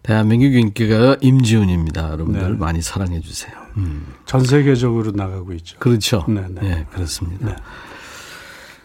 대한민국 0.05 0.55
인기가 0.55 1.17
임지훈입니다. 1.21 2.11
여러분들 2.11 2.53
네. 2.53 2.57
많이 2.59 2.83
사랑해 2.83 3.21
주세요. 3.21 3.53
음. 3.77 4.07
전 4.27 4.45
세계적으로 4.45 5.11
나가고 5.13 5.53
있죠. 5.55 5.79
그렇죠. 5.79 6.25
네, 6.29 6.45
네. 6.51 6.61
예, 6.65 6.87
그렇습니다. 6.93 7.57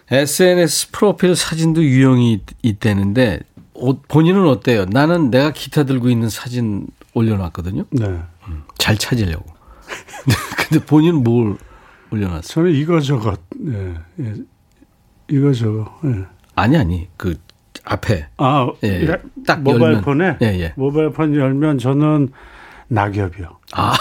SNS 0.10 0.92
프로필 0.92 1.36
사진도 1.36 1.84
유형이 1.84 2.34
있- 2.34 2.42
있다는데 2.64 3.40
어, 3.74 3.94
본인은 4.08 4.48
어때요? 4.48 4.86
나는 4.86 5.30
내가 5.30 5.52
기타 5.52 5.84
들고 5.84 6.10
있는 6.10 6.30
사진 6.30 6.88
올려놨거든요. 7.14 7.86
네. 7.92 8.20
잘 8.78 8.98
찾으려고. 8.98 9.46
근데 10.70 10.84
본인은 10.86 11.24
뭘 11.24 11.58
올려놨어요? 12.12 12.42
저는 12.42 12.72
이거 12.72 13.00
저거, 13.02 13.36
예, 13.68 13.94
예. 14.22 14.34
이거 15.30 15.52
저거, 15.54 16.00
예. 16.06 16.26
아니 16.56 16.78
아니 16.78 17.08
그 17.18 17.38
앞에 17.84 18.28
아, 18.38 18.68
예, 18.84 18.88
예. 19.04 19.18
딱 19.46 19.62
모바일 19.62 19.82
열면. 19.82 20.02
폰에? 20.02 20.38
예, 20.42 20.46
예. 20.60 20.74
모바일 20.76 21.12
폰 21.12 21.36
열면 21.36 21.78
저는 21.80 22.30
낙엽이요. 22.88 23.58
아, 23.74 23.94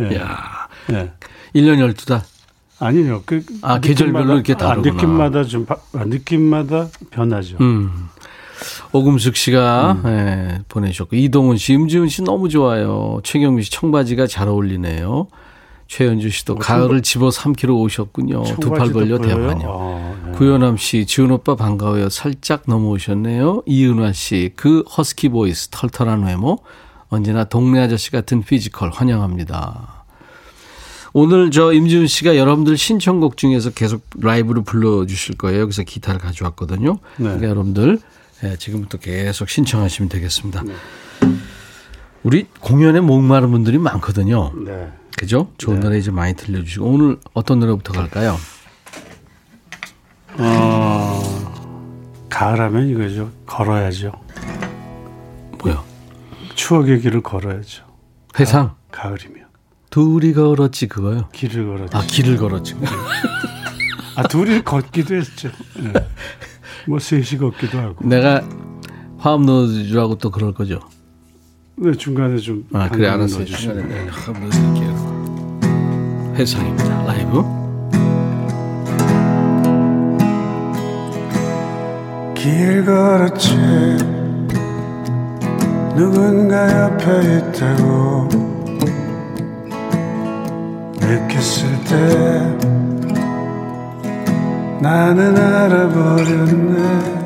예. 0.00 0.16
야, 0.16 0.68
예. 0.92 1.12
1년 1.54 1.78
12달. 1.94 2.22
아니요. 2.86 3.22
그 3.24 3.44
아, 3.62 3.80
계절별로 3.80 4.34
이렇게 4.34 4.52
아, 4.54 4.56
다르구나. 4.56 4.94
느낌마다 4.94 5.44
좀 5.44 5.64
바- 5.66 5.76
아, 5.94 6.04
느낌마다 6.04 6.88
변하죠. 7.10 7.56
음. 7.60 8.08
오금숙 8.92 9.36
씨가 9.36 9.92
음. 10.04 10.08
예, 10.08 10.62
보내주셨고 10.68 11.16
이동훈 11.16 11.56
씨, 11.56 11.72
임지훈 11.74 12.08
씨 12.08 12.22
너무 12.22 12.48
좋아요. 12.48 13.20
최경미 13.24 13.62
씨 13.62 13.70
청바지가 13.70 14.26
잘 14.26 14.48
어울리네요. 14.48 15.28
최현주 15.86 16.30
씨도 16.30 16.54
가을을 16.56 17.02
집어 17.02 17.30
삼키러 17.30 17.74
오셨군요. 17.74 18.42
두팔 18.60 18.88
어, 18.88 18.92
벌려? 18.92 19.18
대만요. 19.18 19.66
어, 19.68 20.16
네. 20.26 20.32
구현암 20.32 20.78
씨, 20.78 21.04
지훈 21.04 21.30
오빠 21.30 21.56
반가워요. 21.56 22.08
살짝 22.08 22.62
넘어오셨네요. 22.66 23.62
이은화 23.66 24.12
씨, 24.12 24.52
그 24.56 24.80
허스키 24.96 25.28
보이스, 25.28 25.68
털털한 25.70 26.24
외모, 26.24 26.60
언제나 27.08 27.44
동네 27.44 27.80
아저씨 27.80 28.10
같은 28.10 28.42
physical 28.42 28.90
환영합니다. 28.90 29.93
오늘 31.16 31.52
저 31.52 31.72
임지훈 31.72 32.08
씨가 32.08 32.36
여러분들 32.36 32.76
신청곡 32.76 33.36
중에서 33.36 33.70
계속 33.70 34.02
라이브로 34.20 34.64
불러주실 34.64 35.36
거예요. 35.36 35.60
여기서 35.60 35.84
기타를 35.84 36.18
가져왔거든요. 36.18 36.98
네. 37.18 37.24
그러니까 37.24 37.48
여러분들 37.48 38.00
예, 38.42 38.56
지금부터 38.56 38.98
계속 38.98 39.48
신청하시면 39.48 40.08
되겠습니다. 40.08 40.64
네. 40.64 40.74
우리 42.24 42.48
공연에 42.58 42.98
목마른 42.98 43.52
분들이 43.52 43.78
많거든요. 43.78 44.52
네. 44.66 44.90
그죠? 45.16 45.52
좋은 45.56 45.78
노래 45.78 45.98
이제 45.98 46.10
많이 46.10 46.34
들려주시고 46.34 46.84
오늘 46.84 47.18
어떤 47.32 47.60
노래부터 47.60 47.92
갈까요? 47.92 48.36
어, 50.36 51.22
가을하면 52.28 52.88
이거죠. 52.88 53.30
걸어야죠. 53.46 54.10
뭐요? 55.62 55.84
추억의 56.56 57.02
길을 57.02 57.22
걸어야죠. 57.22 57.84
회상? 58.40 58.74
가을이면 58.90 59.43
둘이 59.94 60.32
걸었지 60.32 60.88
그거요. 60.88 61.28
길을 61.32 61.66
걸었죠. 61.68 61.96
아 61.96 62.02
길을 62.04 62.36
걸었지. 62.36 62.74
아 64.16 64.24
둘이 64.26 64.64
걷기도 64.64 65.14
했죠. 65.14 65.50
네. 65.76 65.92
뭐 66.88 66.98
셋이 66.98 67.38
걷기도 67.38 67.78
하고. 67.78 68.04
내가 68.04 68.42
화음 69.18 69.46
넣어주라고 69.46 70.18
또 70.18 70.32
그럴 70.32 70.52
거죠. 70.52 70.80
네, 71.76 71.92
중간에 71.92 72.38
좀 72.38 72.64
아 72.72 72.88
그래 72.88 73.06
중간에 73.28 73.82
내가 73.86 74.16
화음 74.16 74.40
넣어드릴게요. 74.40 75.60
회상입니다. 76.34 77.04
라이브. 77.04 77.44
길 82.34 82.84
걸었지 82.84 83.56
누군가 85.94 86.82
옆에 86.82 87.38
있다고 87.38 88.53
느꼈을 91.06 91.68
때 91.84 91.94
나는 94.80 95.36
알아버렸네. 95.36 97.24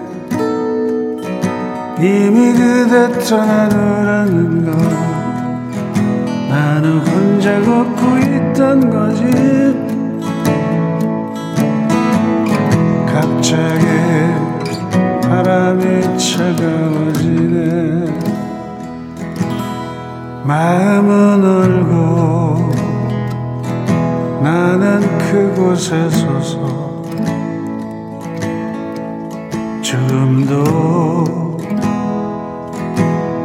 이미 2.01 2.53
그대 2.53 3.19
떠나더라는 3.21 4.65
걸 4.65 4.75
나는 6.49 6.99
혼자 6.99 7.61
걷고 7.61 8.19
있던 8.19 8.91
거지. 8.91 9.25
갑자기 13.07 13.87
바람이 15.23 16.19
차가워지네. 16.19 17.59
마음은 20.45 21.45
울고 21.45 22.68
나는 24.49 25.01
그곳에 25.31 26.09
서서 26.09 27.05
조금도 29.83 30.65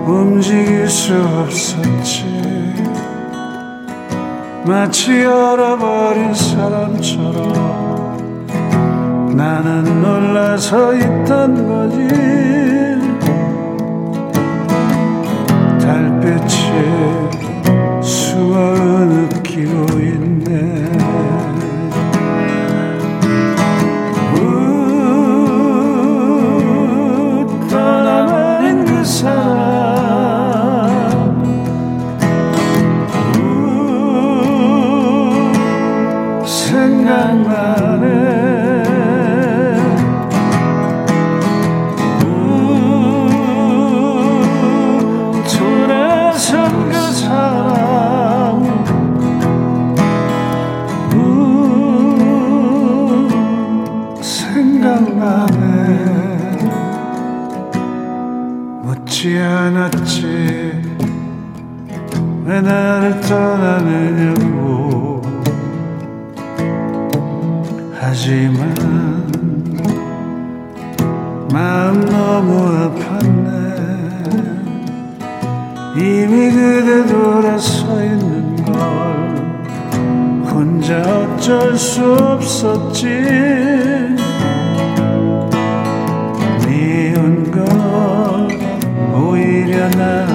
움직일 0.08 0.88
수 0.88 1.14
없었지. 1.22 2.24
마치 4.66 5.26
얼어버린 5.26 6.34
사람처럼 6.34 7.52
나는 9.36 10.02
놀라서 10.02 10.94
있던 10.94 11.68
거지. 11.68 12.08
달빛이 15.86 16.64
느끼 19.10 19.23
그대 76.84 77.06
돌아 77.06 77.58
서 77.58 78.04
있는 78.04 78.58
걸 78.66 78.76
혼자 80.52 81.00
어쩔 81.00 81.78
수 81.78 82.04
없었지. 82.14 83.08
미운 86.68 87.50
건 87.50 88.50
오히려 89.16 89.90
나 89.92 90.33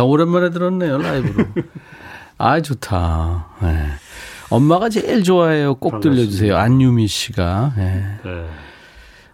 회사 0.00 0.04
오랜만에 0.04 0.50
들었네요, 0.50 0.98
라이브로. 0.98 1.44
아, 2.38 2.60
좋다. 2.60 3.48
네. 3.60 3.86
엄마가 4.48 4.88
제일 4.88 5.22
좋아해요. 5.22 5.74
꼭 5.74 6.00
들려주세요. 6.00 6.56
안유미 6.56 7.06
씨가. 7.06 7.74
네. 7.76 8.18
네. 8.24 8.46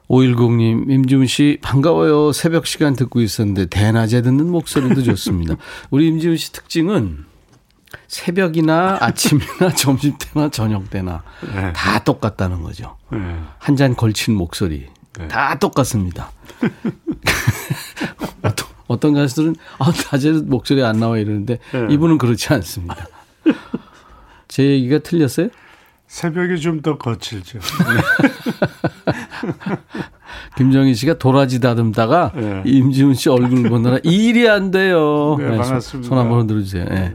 510님, 0.09 0.91
임지훈 0.91 1.27
씨, 1.27 1.59
반가워요. 1.63 2.33
새벽 2.33 2.67
시간 2.67 2.95
듣고 2.95 3.21
있었는데, 3.21 3.67
대낮에 3.67 4.23
듣는 4.23 4.51
목소리도 4.51 5.03
좋습니다. 5.03 5.57
우리 5.91 6.09
임지훈 6.09 6.37
씨 6.37 6.53
특징은 6.53 7.25
새벽이나 8.09 8.99
아침이나 9.01 9.71
점심 9.77 10.17
때나 10.19 10.49
저녁 10.51 10.91
때나 10.91 11.23
네. 11.55 11.73
다 11.73 11.99
똑같다는 12.01 12.63
거죠. 12.63 12.97
네. 13.11 13.19
한잔 13.59 13.95
걸친 13.95 14.35
목소리. 14.35 14.87
네. 15.19 15.29
다 15.29 15.59
똑같습니다. 15.59 16.31
어떤, 18.89 19.15
가수들은, 19.15 19.57
아, 19.79 19.93
낮에 20.13 20.33
목소리 20.45 20.83
안 20.83 20.99
나와 21.01 21.19
이러는데, 21.19 21.59
네. 21.73 21.87
이분은 21.91 22.19
그렇지 22.19 22.53
않습니다. 22.55 23.07
제 24.49 24.65
얘기가 24.65 24.99
틀렸어요? 25.01 25.49
새벽이 26.07 26.61
좀 26.61 26.83
더 26.83 26.97
거칠죠. 26.99 27.59
김정희 30.57 30.95
씨가 30.95 31.19
도라지 31.19 31.61
다듬다가 31.61 32.33
네. 32.35 32.63
임지훈 32.65 33.15
씨 33.15 33.29
얼굴 33.29 33.65
보느라 33.69 33.99
일이 34.05 34.49
안 34.49 34.71
돼요. 34.71 35.37
네, 35.39 35.49
손- 35.49 35.59
반갑습니다. 35.59 36.09
손 36.09 36.19
한번 36.19 36.41
흔들어 36.41 36.61
주세요. 36.61 36.85
네. 36.85 37.15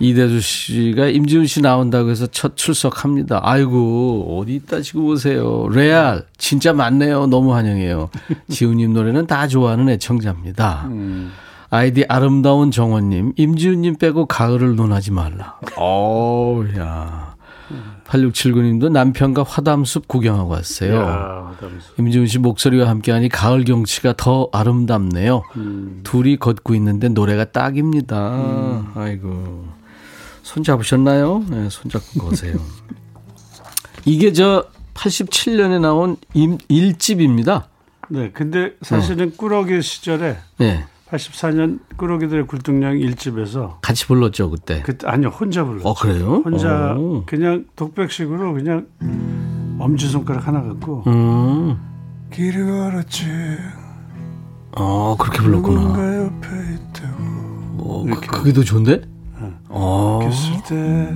이대주 0.00 0.40
씨가 0.40 1.08
임지훈 1.08 1.46
씨 1.46 1.60
나온다고 1.60 2.10
해서 2.10 2.26
첫 2.28 2.56
출석합니다. 2.56 3.40
아이고 3.42 4.38
어디 4.40 4.54
있다 4.54 4.80
지고 4.80 5.02
보세요. 5.02 5.68
레알 5.70 6.24
진짜 6.36 6.72
많네요. 6.72 7.26
너무 7.26 7.54
환영해요. 7.54 8.10
지훈님 8.48 8.92
노래는 8.92 9.26
다 9.26 9.48
좋아하는 9.48 9.88
애청자입니다. 9.88 10.86
음. 10.86 11.32
아이디 11.70 12.04
아름다운 12.08 12.70
정원님 12.70 13.32
임지훈님 13.36 13.96
빼고 13.96 14.26
가을을 14.26 14.76
논하지 14.76 15.10
말라. 15.12 15.58
어우 15.76 16.64
야. 16.78 17.28
8679님도 18.06 18.90
남편과 18.90 19.42
화담숲 19.42 20.08
구경하고 20.08 20.50
왔어요. 20.52 20.94
야, 20.94 21.52
화담수. 21.60 21.92
임지훈 21.98 22.26
씨 22.26 22.38
목소리와 22.38 22.88
함께하니 22.88 23.28
가을 23.28 23.64
경치가 23.64 24.14
더 24.16 24.48
아름답네요. 24.52 25.42
음. 25.56 26.00
둘이 26.04 26.38
걷고 26.38 26.74
있는데 26.76 27.10
노래가 27.10 27.44
딱입니다. 27.44 28.92
아이고 28.94 29.66
손 30.48 30.62
잡으셨나요? 30.64 31.44
네, 31.50 31.68
손 31.68 31.90
잡고 31.90 32.26
거세요. 32.26 32.56
이게 34.06 34.32
저 34.32 34.64
87년에 34.94 35.78
나온 35.78 36.16
임, 36.32 36.56
1집입니다. 36.56 37.64
네, 38.08 38.30
근데 38.32 38.72
사실은 38.80 39.30
꾸러기 39.36 39.82
시절에 39.82 40.38
네, 40.56 40.86
84년 41.10 41.80
꾸러기들의 41.98 42.46
굴뚝량 42.46 42.94
1집에서 42.94 43.78
같이 43.82 44.06
불렀죠 44.06 44.48
그때. 44.48 44.80
그 44.86 44.96
아니요 45.04 45.28
혼자 45.28 45.64
불렀죠. 45.64 45.86
어 45.86 45.92
그래요? 45.92 46.42
혼자 46.42 46.94
어. 46.96 47.24
그냥 47.26 47.66
독백식으로 47.76 48.54
그냥 48.54 48.86
엄지 49.78 50.08
손가락 50.08 50.48
하나 50.48 50.62
갖고 50.62 51.04
음, 51.08 51.78
길을 52.32 52.64
걸었지 52.64 53.26
어 54.72 55.14
그렇게 55.18 55.42
불렀구나. 55.42 55.80
어, 57.80 58.04
그. 58.06 58.20
그게 58.30 58.52
더 58.54 58.62
좋은데? 58.64 59.17
어, 59.68 60.20
했을 60.22 60.52
때 60.66 61.14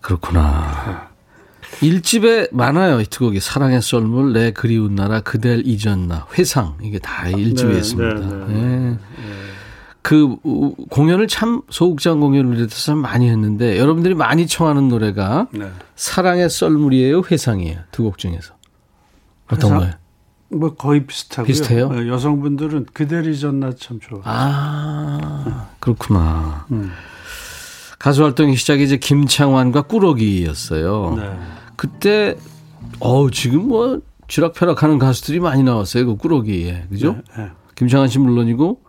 그렇구나. 0.00 1.08
일집에 1.82 2.48
많아요 2.50 3.00
히트곡이 3.00 3.40
사랑의 3.40 3.82
썰물 3.82 4.32
내 4.32 4.52
그리운 4.52 4.94
나라 4.94 5.20
그댈 5.20 5.62
잊었나 5.66 6.26
회상 6.38 6.76
이게 6.82 6.98
다 6.98 7.28
일집에 7.28 7.72
네, 7.72 7.78
있습니다. 7.78 8.20
네, 8.20 8.54
네, 8.54 8.90
예. 8.92 8.96
그 10.00 10.36
우, 10.44 10.74
공연을 10.88 11.28
참 11.28 11.60
소극장 11.68 12.20
공연을 12.20 12.56
위해서 12.56 12.74
참 12.74 12.98
많이 12.98 13.28
했는데 13.28 13.78
여러분들이 13.78 14.14
많이 14.14 14.46
청하는 14.46 14.88
노래가 14.88 15.48
네. 15.52 15.70
사랑의 15.96 16.48
썰물이에요 16.48 17.22
회상이에요 17.30 17.80
두 17.92 18.04
곡 18.04 18.16
중에서 18.18 18.54
어떤 19.48 19.70
회상? 19.70 19.78
거예요? 19.78 19.92
뭐 20.50 20.74
거의 20.74 21.06
비슷하고요. 21.06 21.46
비슷해요? 21.46 21.88
네, 21.90 22.08
여성분들은 22.08 22.86
그댈 22.92 23.32
잊었나 23.32 23.72
참 23.78 24.00
좋아. 24.00 24.20
아 24.24 25.68
그렇구나. 25.78 26.66
음. 26.70 26.90
가수 27.98 28.22
활동의 28.24 28.56
시작이 28.56 28.82
이제 28.82 28.96
김창완과 28.96 29.82
꾸러기였어요. 29.82 31.16
네. 31.16 31.38
그때 31.76 32.36
어 33.00 33.30
지금 33.30 33.68
뭐 33.68 34.00
쥐락펴락하는 34.28 34.98
가수들이 34.98 35.40
많이 35.40 35.62
나왔어요. 35.62 36.06
그 36.06 36.16
꾸러기에 36.16 36.86
그죠? 36.90 37.12
네, 37.36 37.44
네. 37.44 37.50
김창완 37.74 38.08
씨 38.08 38.18
물론이고 38.18 38.80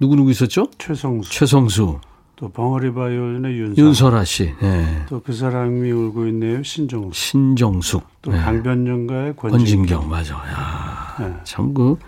누구 0.00 0.16
누구 0.16 0.30
있었죠? 0.30 0.68
최성수 0.78 1.30
최성수, 1.30 2.00
또 2.42 2.48
벙어리 2.48 2.92
바이올린의 2.92 3.56
윤서 3.56 3.80
윤설아 3.80 4.24
씨, 4.24 4.52
네. 4.60 5.04
또그 5.08 5.32
사람이 5.32 5.88
울고 5.92 6.26
있네요 6.26 6.60
신정수 6.64 7.12
신정숙, 7.16 8.04
또 8.20 8.32
네. 8.32 8.38
강변연가의 8.38 9.36
권진경 9.36 9.58
권진경 9.86 10.08
맞아. 10.10 10.34
야, 10.34 11.16
네. 11.20 11.36
참그 11.44 11.98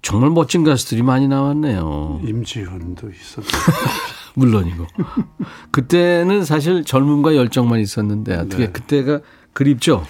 정말 0.00 0.30
멋진 0.30 0.62
가수들이 0.62 1.02
많이 1.02 1.26
나왔네요. 1.26 2.20
임지훈도 2.24 3.10
있었고 3.10 3.48
물론이고 4.36 4.86
그때는 5.72 6.44
사실 6.44 6.84
젊음과 6.84 7.34
열정만 7.34 7.80
있었는데 7.80 8.36
어떻게 8.36 8.66
네. 8.66 8.70
그때가 8.72 9.20
그립죠? 9.54 10.04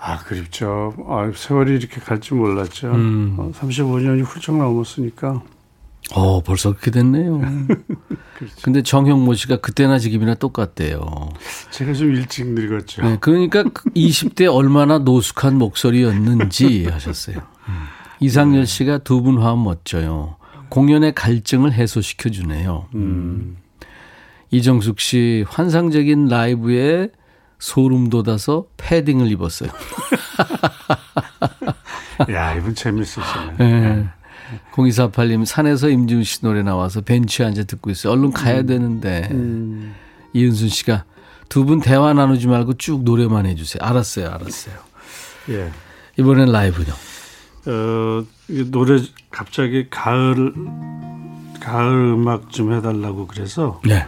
아 0.00 0.18
그립죠. 0.20 0.94
아, 1.06 1.30
세월이 1.34 1.76
이렇게 1.76 2.00
갈 2.00 2.22
줄 2.22 2.38
몰랐죠. 2.38 2.90
음. 2.90 3.36
어, 3.38 3.52
35년이 3.54 4.24
훌쩍 4.24 4.56
넘었으니까 4.56 5.42
어 6.12 6.42
벌써 6.42 6.70
그렇게 6.72 6.90
됐네요. 6.90 7.40
그렇죠. 8.36 8.54
근데 8.62 8.82
정형모 8.82 9.34
씨가 9.34 9.56
그때나 9.58 9.98
지금이나 9.98 10.34
똑같대요. 10.34 11.30
제가 11.70 11.92
좀 11.94 12.14
일찍 12.14 12.46
늙었죠. 12.48 13.02
네, 13.02 13.16
그러니까 13.20 13.62
20대 13.64 14.52
얼마나 14.52 14.98
노숙한 14.98 15.56
목소리였는지 15.56 16.86
하셨어요. 16.86 17.36
음. 17.68 17.84
이상열 18.20 18.66
씨가 18.66 18.98
두 18.98 19.22
분 19.22 19.38
화음 19.40 19.64
멋져요. 19.64 20.36
공연의 20.68 21.14
갈증을 21.14 21.72
해소시켜 21.72 22.28
주네요. 22.30 22.86
음. 22.94 23.56
이정숙 24.50 25.00
씨 25.00 25.44
환상적인 25.48 26.28
라이브에 26.28 27.08
소름 27.58 28.10
돋아서 28.10 28.66
패딩을 28.76 29.30
입었어요. 29.32 29.70
야 32.30 32.54
이분 32.54 32.74
재밌으시네. 32.74 33.56
네. 33.58 34.08
0248님 34.72 35.44
산에서 35.44 35.88
임지훈 35.88 36.24
씨 36.24 36.42
노래 36.42 36.62
나와서 36.62 37.00
벤치에 37.00 37.46
앉아 37.46 37.64
듣고 37.64 37.90
있어요. 37.90 38.12
얼른 38.12 38.32
가야 38.32 38.62
되는데 38.62 39.28
음. 39.32 39.94
이은순 40.32 40.68
씨가 40.68 41.04
두 41.48 41.64
분 41.64 41.80
대화 41.80 42.12
나누지 42.12 42.46
말고 42.48 42.74
쭉 42.74 43.04
노래만 43.04 43.46
해주세요. 43.46 43.80
알았어요, 43.82 44.28
알았어요. 44.30 44.74
예. 45.50 45.70
이번엔 46.18 46.50
라이브요. 46.52 46.92
어, 47.66 48.24
이 48.48 48.70
노래 48.70 49.00
갑자기 49.30 49.88
가을 49.90 50.52
가을 51.60 51.92
음악 52.14 52.50
좀 52.50 52.72
해달라고 52.72 53.26
그래서 53.26 53.80
네. 53.86 54.06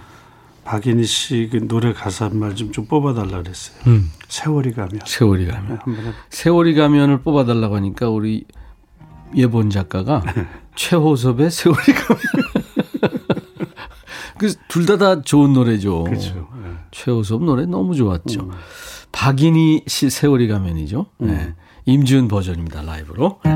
박인희 0.65 1.05
씨 1.05 1.49
그 1.51 1.67
노래 1.69 1.93
가사 1.93 2.29
말좀좀 2.29 2.87
뽑아달라 2.87 3.43
그랬어요. 3.43 3.77
음. 3.87 4.11
세월이 4.29 4.73
가면 4.73 5.01
세월이 5.07 5.47
가면. 5.47 5.69
네, 5.69 5.79
한번 5.81 6.07
해. 6.07 6.13
세월이 6.31 6.75
가면을 6.75 7.21
뽑아달라고 7.23 7.77
하니까 7.77 8.09
우리 8.11 8.45
예본 9.35 9.71
작가가 9.71 10.23
최호섭의 10.77 11.51
세월이 11.51 11.77
가면. 11.95 12.23
그둘 14.39 14.85
다 14.87 14.97
다 14.99 15.23
좋은 15.23 15.53
노래죠. 15.55 16.05
그렇죠. 16.05 16.35
네. 16.63 16.71
최호섭 16.91 17.43
노래 17.45 17.65
너무 17.65 17.95
좋았죠. 17.95 18.51
박인희 19.13 19.85
씨 19.87 20.11
세월이 20.11 20.47
가면이죠. 20.49 21.07
네. 21.19 21.55
임지훈 21.87 22.29
버전입니다. 22.29 22.83
라이브로. 22.83 23.41
지 23.43 23.49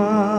호 0.00 0.29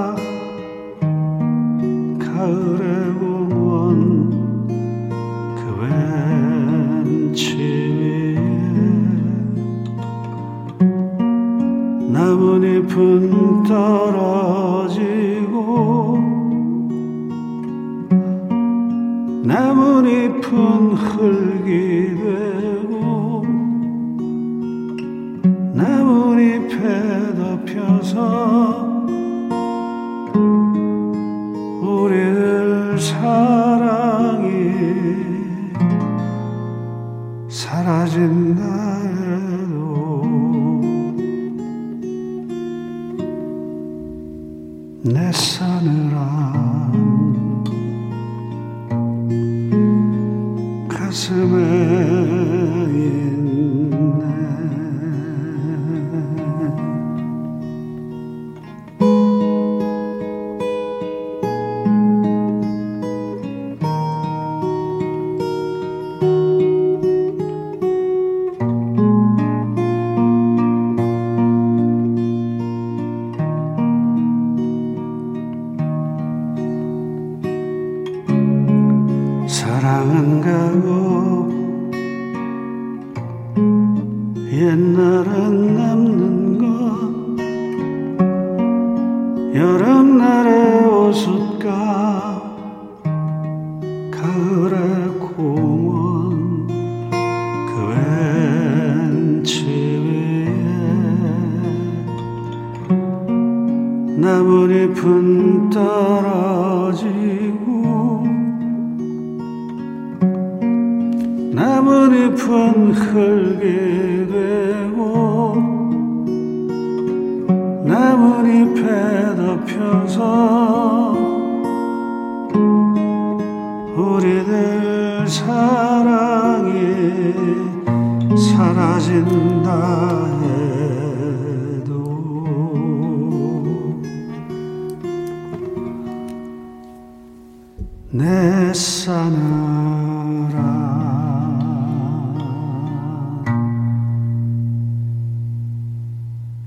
내 138.72 138.74
싸늘한 138.74 140.61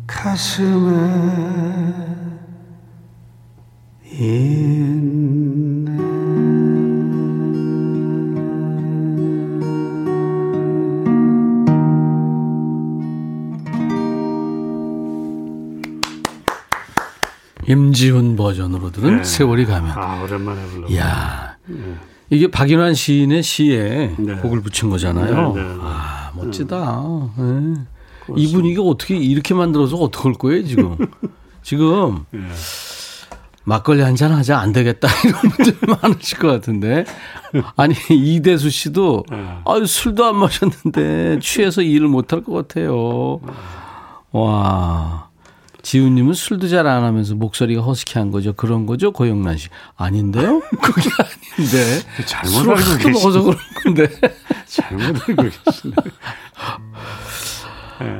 가슴에 0.06 0.90
있네 4.12 5.94
임지훈 17.66 18.36
버전으로 18.36 18.90
들은 18.92 19.16
네. 19.16 19.24
세월이 19.24 19.64
가면. 19.64 19.92
아 19.96 20.22
오랜만에 20.22 20.66
불러 20.66 20.86
이야. 20.88 21.43
이게 22.30 22.50
박인환 22.50 22.94
시인의 22.94 23.42
시에 23.42 24.14
네. 24.18 24.34
곡을 24.36 24.62
붙인 24.62 24.90
거잖아요. 24.90 25.52
네, 25.52 25.62
네, 25.62 25.68
네. 25.68 25.78
아, 25.82 26.30
멋지다. 26.34 27.02
네. 27.36 27.74
이 28.36 28.52
분위기 28.52 28.80
어떻게 28.80 29.16
이렇게 29.16 29.52
만들어서 29.54 29.96
어떡할 29.96 30.32
거예요, 30.34 30.64
지금? 30.64 30.96
지금 31.62 32.24
예. 32.34 32.38
막걸리 33.66 34.02
한 34.02 34.14
잔 34.16 34.32
하자 34.32 34.58
안 34.58 34.72
되겠다 34.72 35.08
이런 35.24 35.40
분들 35.40 35.76
많으실 36.02 36.38
것 36.38 36.48
같은데 36.48 37.04
아니 37.76 37.94
이대수 38.10 38.68
씨도 38.68 39.24
네. 39.30 39.58
아유 39.64 39.86
술도 39.86 40.24
안 40.26 40.36
마셨는데 40.36 41.38
취해서 41.40 41.80
일을 41.82 42.08
못 42.08 42.32
할 42.32 42.42
것 42.44 42.52
같아요. 42.52 43.40
와 44.32 45.28
지훈님은 45.84 46.34
술도 46.34 46.66
잘 46.68 46.86
안 46.86 47.04
하면서 47.04 47.34
목소리가 47.34 47.82
허스키한 47.82 48.30
거죠 48.30 48.52
그런 48.54 48.86
거죠 48.86 49.12
고영란 49.12 49.56
씨 49.58 49.68
아닌데요? 49.96 50.60
그게 50.82 51.08
아닌데 51.56 52.00
잘못 52.26 52.70
알고 52.70 52.96
계시네. 52.96 53.10
먹어서 53.12 53.42
그런 53.42 53.58
건데. 53.84 54.08
잘못 54.66 55.28
알고 55.28 55.42
계시네. 55.42 55.94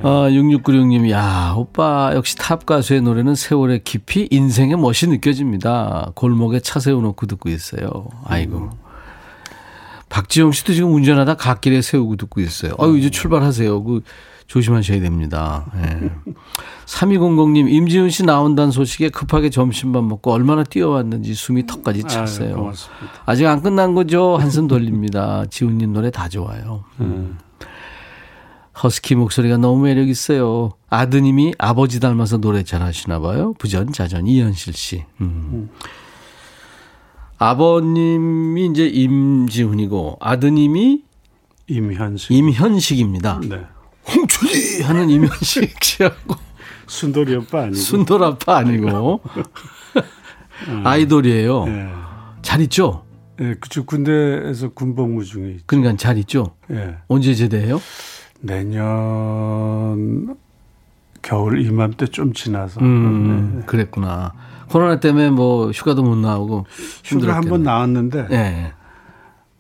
아, 0.02 0.28
6696님, 0.30 1.10
야, 1.10 1.52
오빠, 1.56 2.12
역시 2.14 2.36
탑 2.36 2.64
가수의 2.64 3.02
노래는 3.02 3.34
세월의 3.34 3.82
깊이, 3.82 4.28
인생의 4.30 4.76
멋이 4.78 5.08
느껴집니다. 5.08 6.12
골목에 6.14 6.60
차 6.60 6.78
세워놓고 6.78 7.26
듣고 7.26 7.48
있어요. 7.50 8.08
아이고. 8.24 8.70
박지영 10.08 10.52
씨도 10.52 10.74
지금 10.74 10.94
운전하다 10.94 11.34
갓길에 11.34 11.82
세우고 11.82 12.16
듣고 12.16 12.40
있어요. 12.40 12.72
아유, 12.78 12.96
이제 12.96 13.10
출발하세요. 13.10 13.82
그, 13.82 14.02
조심하셔야 14.46 15.00
됩니다. 15.00 15.64
예. 15.76 16.10
3200님, 16.86 17.68
임지훈 17.70 18.10
씨 18.10 18.24
나온다는 18.24 18.70
소식에 18.70 19.08
급하게 19.08 19.50
점심밥 19.50 20.04
먹고 20.04 20.32
얼마나 20.32 20.62
뛰어왔는지 20.64 21.34
숨이 21.34 21.66
턱까지 21.66 22.04
찼어요. 22.04 22.48
아유, 22.48 22.56
고맙습니다. 22.56 23.06
아직 23.24 23.46
안 23.46 23.62
끝난 23.62 23.94
거죠? 23.94 24.36
한숨 24.36 24.68
돌립니다. 24.68 25.44
지훈님 25.50 25.92
노래 25.92 26.10
다 26.10 26.28
좋아요. 26.28 26.84
음. 27.00 27.38
허스키 28.82 29.14
목소리가 29.14 29.56
너무 29.56 29.84
매력 29.84 30.08
있어요. 30.08 30.72
아드님이 30.90 31.54
아버지 31.58 32.00
닮아서 32.00 32.38
노래 32.38 32.62
잘하시나 32.64 33.20
봐요. 33.20 33.54
부전 33.58 33.92
자전 33.92 34.26
이현실 34.26 34.72
씨. 34.74 35.04
음. 35.20 35.70
아버님이 37.38 38.66
이제 38.66 38.86
임지훈이고 38.86 40.18
아드님이 40.20 41.02
임현식. 41.68 42.30
임현식입니다. 42.30 43.40
네. 43.48 43.64
홍춘이 44.14 44.82
하는 44.82 45.08
임현식 45.10 45.76
씨하고 45.82 46.34
순돌이 46.86 47.34
오빠 47.36 47.62
아니고. 47.62 47.76
순돌 47.76 48.22
아빠 48.24 48.58
아니고 48.58 49.20
아이돌이에요. 50.84 51.64
예. 51.68 51.88
잘 52.42 52.60
있죠? 52.62 53.04
예, 53.40 53.54
그쪽 53.60 53.86
군대에서 53.86 54.68
군복무 54.70 55.24
중에 55.24 55.50
있- 55.52 55.66
그러니까 55.66 55.96
잘 55.96 56.18
있죠? 56.18 56.54
예. 56.70 56.96
언제 57.08 57.34
제대해요? 57.34 57.80
내년 58.40 60.36
겨울 61.22 61.60
이맘때 61.64 62.06
좀 62.06 62.32
지나서 62.34 62.80
음, 62.80 63.56
네. 63.60 63.66
그랬구나. 63.66 64.32
코로나 64.68 65.00
때문에 65.00 65.30
뭐 65.30 65.70
휴가도 65.70 66.02
못 66.02 66.16
나오고 66.16 66.66
휴가 67.04 67.34
한번 67.36 67.42
힘들었겠네. 67.42 67.64
나왔는데 67.64 68.26
예. 68.30 68.72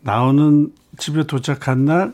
나오는 0.02 0.70
집에 0.98 1.26
도착한 1.26 1.84
날 1.86 2.12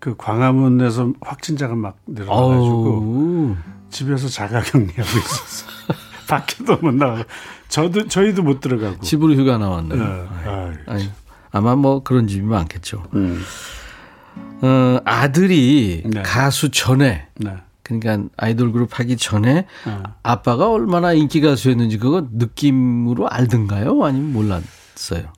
그 0.00 0.16
광화문에서 0.16 1.12
확진자가 1.20 1.74
막 1.74 1.98
늘어나가지고 2.06 3.56
집에서 3.90 4.28
자가격리하고 4.28 5.18
있었어. 5.18 5.66
밖에도 6.26 6.76
못 6.78 6.94
나가고 6.94 7.24
저도 7.68 8.08
저희도 8.08 8.42
못 8.42 8.60
들어가고. 8.60 9.00
집으로 9.02 9.34
휴가 9.34 9.58
나왔네요. 9.58 10.02
예. 10.02 10.48
아이, 10.48 10.74
아니, 10.86 11.10
아마 11.52 11.76
뭐 11.76 12.02
그런 12.02 12.26
집이 12.26 12.42
많겠죠. 12.46 13.04
음. 13.14 13.42
어, 14.62 15.00
아들이 15.04 16.02
네. 16.06 16.22
가수 16.22 16.70
전에 16.70 17.28
네. 17.36 17.56
그러니까 17.82 18.28
아이돌 18.36 18.72
그룹 18.72 18.98
하기 18.98 19.16
전에 19.16 19.66
어. 19.86 20.02
아빠가 20.22 20.70
얼마나 20.70 21.12
인기 21.12 21.40
가수였는지 21.40 21.98
그거 21.98 22.26
느낌으로 22.32 23.28
알던가요? 23.28 24.02
아니면 24.04 24.32
몰랐어요? 24.32 25.32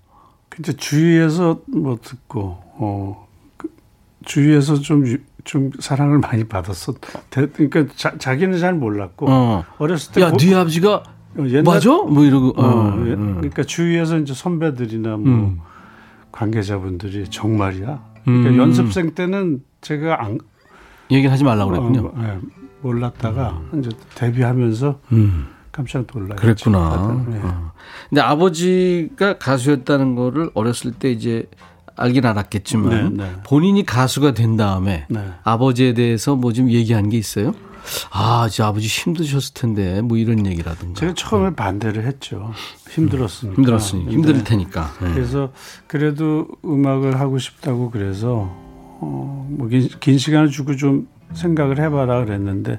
근데 0.51 0.73
주위에서 0.75 1.61
뭐 1.67 1.99
듣고 2.03 2.63
어그 2.77 3.32
주위에서 4.25 4.77
좀 4.81 5.05
좀 5.45 5.73
사랑을 5.81 6.19
많이 6.21 6.45
받았어. 6.45 6.95
대- 7.31 7.49
그러니까 7.49 7.93
자, 7.97 8.17
자기는 8.17 8.61
잘 8.61 8.75
몰랐고 8.75 9.27
어. 9.29 9.65
어렸을 9.79 10.13
때 10.13 10.21
야, 10.21 10.31
고- 10.31 10.37
네 10.37 10.55
아버지가 10.55 10.95
어, 10.95 11.45
옛날- 11.49 11.65
맞아? 11.65 11.91
뭐 11.91 12.23
이러고 12.25 12.51
어, 12.57 12.65
어, 12.65 13.05
예, 13.09 13.15
음. 13.15 13.35
그러니까 13.39 13.65
주위에서 13.65 14.19
이제 14.19 14.35
선배들이나 14.35 15.17
뭐 15.17 15.27
음. 15.27 15.59
관계자분들이 16.31 17.29
정말이야. 17.29 18.03
그러니까 18.25 18.51
음. 18.51 18.57
연습생 18.59 19.15
때는 19.15 19.63
제가 19.81 20.23
안 20.25 20.39
얘기를 21.11 21.33
하지 21.33 21.43
말라고 21.45 21.71
그랬군요. 21.73 22.07
어, 22.07 22.15
예, 22.23 22.39
몰랐다가 22.83 23.61
이제 23.79 23.91
데뷔하면서 24.15 25.01
음. 25.11 25.49
깜짝 25.73 26.07
놀라요. 26.15 26.37
그랬구나. 26.37 27.25
네. 27.29 27.41
어. 27.43 27.73
근데 28.09 28.21
아버지가 28.21 29.39
가수였다는 29.39 30.15
거를 30.15 30.51
어렸을 30.55 30.93
때 30.93 31.11
이제 31.11 31.49
알긴 31.97 32.25
알았겠지만 32.27 33.17
네, 33.17 33.25
네. 33.25 33.33
본인이 33.45 33.85
가수가 33.85 34.33
된 34.35 34.57
다음에 34.57 35.07
네. 35.09 35.21
아버지에 35.45 35.95
대해서 35.95 36.35
뭐 36.37 36.53
좀 36.53 36.71
얘기한 36.71 37.09
게 37.09 37.17
있어요? 37.19 37.55
아, 38.13 38.49
저 38.51 38.65
아버지 38.67 38.87
힘드셨을 38.87 39.55
텐데 39.55 40.01
뭐 40.03 40.17
이런 40.17 40.47
얘기라든가. 40.47 40.95
제가 41.01 41.15
처음에 41.15 41.55
반대를 41.55 42.05
했죠. 42.05 42.53
힘들었으니까. 42.91 43.57
힘들었으니 43.57 44.05
근데 44.05 44.15
힘들 44.15 44.45
테니까. 44.45 44.93
네. 45.03 45.13
그래서 45.15 45.51
그래도 45.89 46.47
음악을 46.65 47.19
하고 47.19 47.39
싶다고 47.39 47.91
그래서 47.91 48.49
어 49.01 49.47
뭐긴 49.51 49.89
긴 50.01 50.17
시간을 50.19 50.51
주고 50.51 50.77
좀 50.77 51.09
생각을 51.35 51.81
해봐라 51.81 52.25
그랬는데 52.25 52.79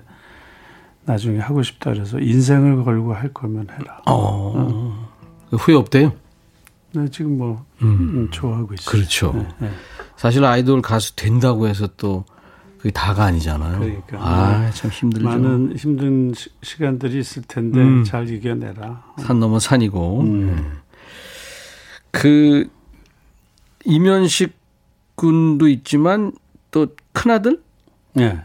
나중에 1.06 1.40
하고 1.40 1.64
싶다 1.64 1.92
그래서 1.92 2.20
인생을 2.20 2.84
걸고 2.86 3.14
할 3.14 3.34
거면 3.34 3.68
해라. 3.78 4.02
어. 4.08 5.10
후회 5.52 5.76
없대요? 5.76 6.14
네, 6.96 7.08
지금 7.10 7.38
뭐 7.38 7.66
음, 7.82 8.28
좋아하고 8.32 8.74
있어요. 8.76 8.92
그렇죠. 8.92 9.34
네, 9.34 9.48
네. 9.68 9.72
사실 10.16 10.44
아이돌 10.46 10.82
가수 10.82 11.16
된다고 11.16 11.68
해서 11.68 11.88
또 11.98 12.24
그게 12.78 12.92
다가 12.92 13.26
아니잖아요. 13.26 13.80
그러니까. 13.80 14.18
아, 14.20 14.70
참 14.72 14.92
힘들죠. 14.92 15.26
많은 15.26 15.76
힘든 15.78 16.34
시, 16.36 16.50
시간들이 16.62 17.20
있을 17.20 17.42
텐데 17.44 17.80
음. 17.80 18.04
잘 18.04 18.30
이겨내라. 18.30 19.04
산 19.20 19.40
넘어 19.40 19.58
산이고. 19.60 20.22
음. 20.22 20.56
네. 20.56 20.64
그 22.12 22.70
이면식 23.86 24.54
군도 25.16 25.68
있지만 25.68 26.32
또 26.72 26.88
큰아들? 27.12 27.62
네, 28.14 28.40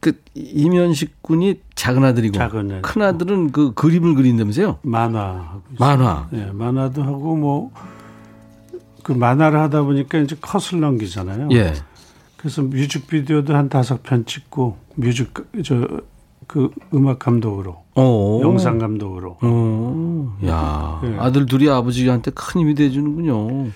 그 0.00 0.20
이면식 0.34 1.22
군이 1.22 1.60
작은 1.74 2.04
아들이고 2.04 2.36
작은 2.36 2.70
애. 2.70 2.80
큰 2.82 3.02
아들은 3.02 3.52
그 3.52 3.72
그림을 3.74 4.14
그린다면서요? 4.14 4.78
만화. 4.82 5.60
만화. 5.78 6.28
네, 6.30 6.50
만화도 6.52 7.02
하고 7.02 7.36
뭐 7.36 7.72
그 9.04 9.12
만화를 9.12 9.60
하다 9.60 9.82
보니까 9.82 10.18
이제 10.18 10.36
컷을 10.40 10.80
넘기잖아요. 10.80 11.48
예. 11.52 11.72
그래서 12.36 12.62
뮤직비디오도 12.62 13.54
한 13.54 13.68
다섯 13.68 14.02
편 14.02 14.26
찍고 14.26 14.76
뮤직 14.96 15.32
저 15.64 15.86
그 16.46 16.70
음악 16.92 17.18
감독으로 17.18 17.84
어. 17.94 18.40
영상 18.42 18.78
감독으로 18.78 19.38
어. 19.40 20.38
야, 20.46 21.00
네. 21.02 21.16
아들 21.18 21.46
둘이 21.46 21.68
아버지한테 21.68 22.30
큰 22.32 22.60
힘이 22.62 22.74
돼 22.74 22.90
주는군요. 22.90 23.70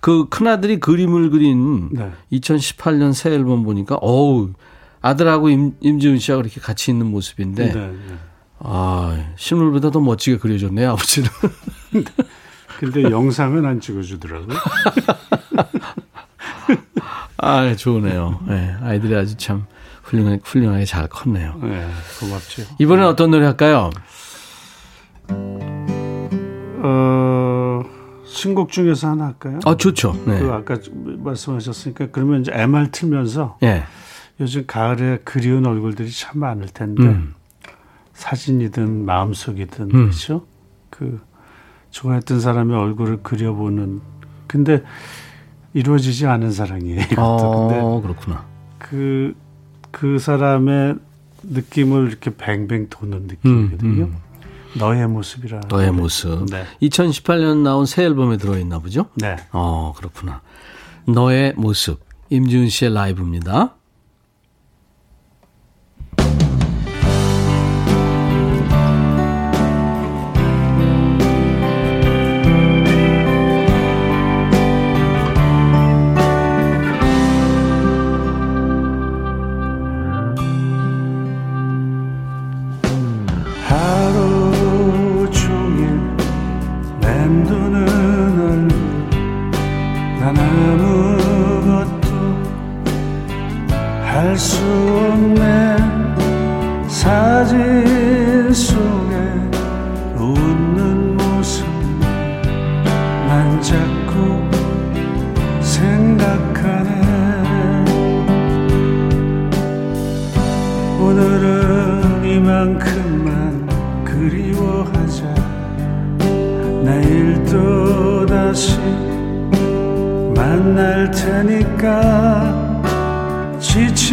그 0.00 0.26
큰 0.28 0.46
아들이 0.46 0.80
그림을 0.80 1.30
그린 1.30 1.90
네. 1.92 2.10
2018년 2.32 3.12
새 3.12 3.30
앨범 3.30 3.62
보니까 3.62 3.96
어우 3.96 4.50
아들하고 5.00 5.48
임, 5.50 5.74
임지훈 5.80 6.18
씨하고 6.18 6.42
이렇게 6.42 6.60
같이 6.60 6.90
있는 6.90 7.06
모습인데 7.10 7.72
네, 7.72 7.74
네. 7.74 7.94
아 8.58 9.32
실물보다 9.36 9.90
더 9.90 10.00
멋지게 10.00 10.38
그려졌네요 10.38 10.92
아버지는. 10.92 11.28
근데 12.84 13.10
영상은 13.10 13.64
안 13.64 13.80
찍어주더라고요. 13.80 14.56
아 17.38 17.74
좋으네요. 17.74 18.40
네, 18.46 18.76
아이들이 18.82 19.16
아주 19.16 19.36
참 19.36 19.64
훌륭하게, 20.02 20.40
훌륭하게 20.44 20.84
잘 20.84 21.08
컸네요. 21.08 21.58
네, 21.62 21.88
고맙죠. 22.20 22.62
이번엔 22.78 23.06
어떤 23.06 23.30
노래 23.30 23.46
할까요? 23.46 23.90
어, 26.86 27.82
신곡 28.26 28.70
중에서 28.70 29.08
하나 29.08 29.26
할까요? 29.26 29.58
아 29.64 29.76
좋죠. 29.76 30.12
네. 30.26 30.38
그 30.38 30.52
아까 30.52 30.76
말씀하셨으니까 30.92 32.08
그러면 32.12 32.42
이제 32.42 32.52
MR 32.54 32.90
틀면서 32.90 33.58
예. 33.62 33.84
요즘 34.40 34.64
가을에 34.66 35.18
그리운 35.24 35.66
얼굴들이 35.66 36.10
참 36.10 36.40
많을 36.40 36.66
텐데 36.68 37.02
음. 37.02 37.34
사진이든 38.14 39.04
마음속이든 39.04 39.84
음. 39.86 39.90
그렇죠? 39.90 40.46
그 40.90 41.20
좋아했던 41.94 42.40
사람의 42.40 42.76
얼굴을 42.76 43.22
그려보는 43.22 44.00
근데 44.48 44.82
이루어지지 45.74 46.26
않은 46.26 46.50
사랑이에요. 46.50 47.00
이것도. 47.12 47.22
어, 47.22 47.68
근데 47.68 47.80
아, 47.80 48.00
그렇구나. 48.00 48.44
그그 48.78 49.34
그 49.90 50.18
사람의 50.18 50.96
느낌을 51.44 52.08
이렇게 52.08 52.34
뱅뱅 52.36 52.88
도는 52.90 53.28
느낌이거든요. 53.28 54.04
음, 54.04 54.16
음. 54.16 54.78
너의 54.78 55.06
모습이라. 55.06 55.60
너의 55.68 55.92
모습. 55.92 56.46
네. 56.50 56.64
2018년 56.82 57.62
나온 57.62 57.86
새 57.86 58.02
앨범에 58.02 58.38
들어있나 58.38 58.80
보죠? 58.80 59.06
네. 59.14 59.36
어, 59.52 59.92
그렇구나. 59.96 60.40
너의 61.06 61.54
모습. 61.56 62.00
임지훈 62.30 62.68
씨의 62.68 62.92
라이브입니다. 62.92 63.76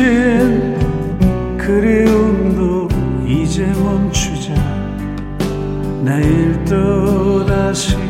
멈춘 0.02 1.58
그리움도 1.58 2.88
이제 3.26 3.66
멈추자. 3.66 4.54
내일 6.04 6.66
또 6.66 7.46
다시 7.46 8.01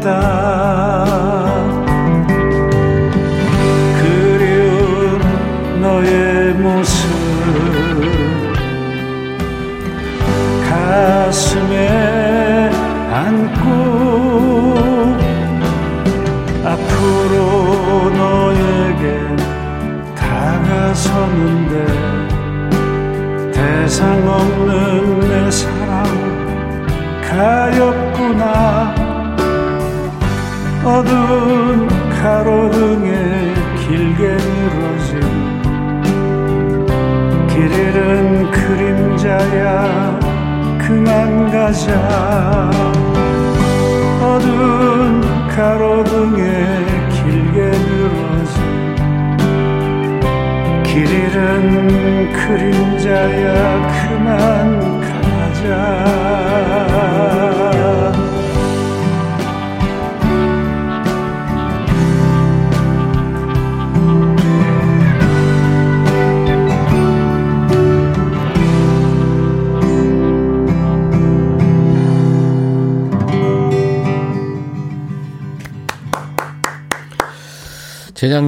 있다. 0.00 0.39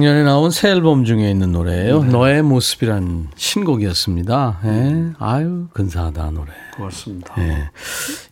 작년에 0.03 0.23
나온 0.23 0.51
새 0.51 0.69
앨범 0.69 1.05
중에 1.05 1.31
있는 1.31 1.53
노래예요. 1.53 2.03
네. 2.03 2.09
너의 2.09 2.41
모습이란 2.43 3.29
신곡이었습니다. 3.37 4.59
예. 4.65 4.67
음. 4.67 5.15
아유 5.17 5.67
근사하다 5.71 6.31
노래. 6.31 6.51
고맙습니다. 6.75 7.33
예. 7.37 7.69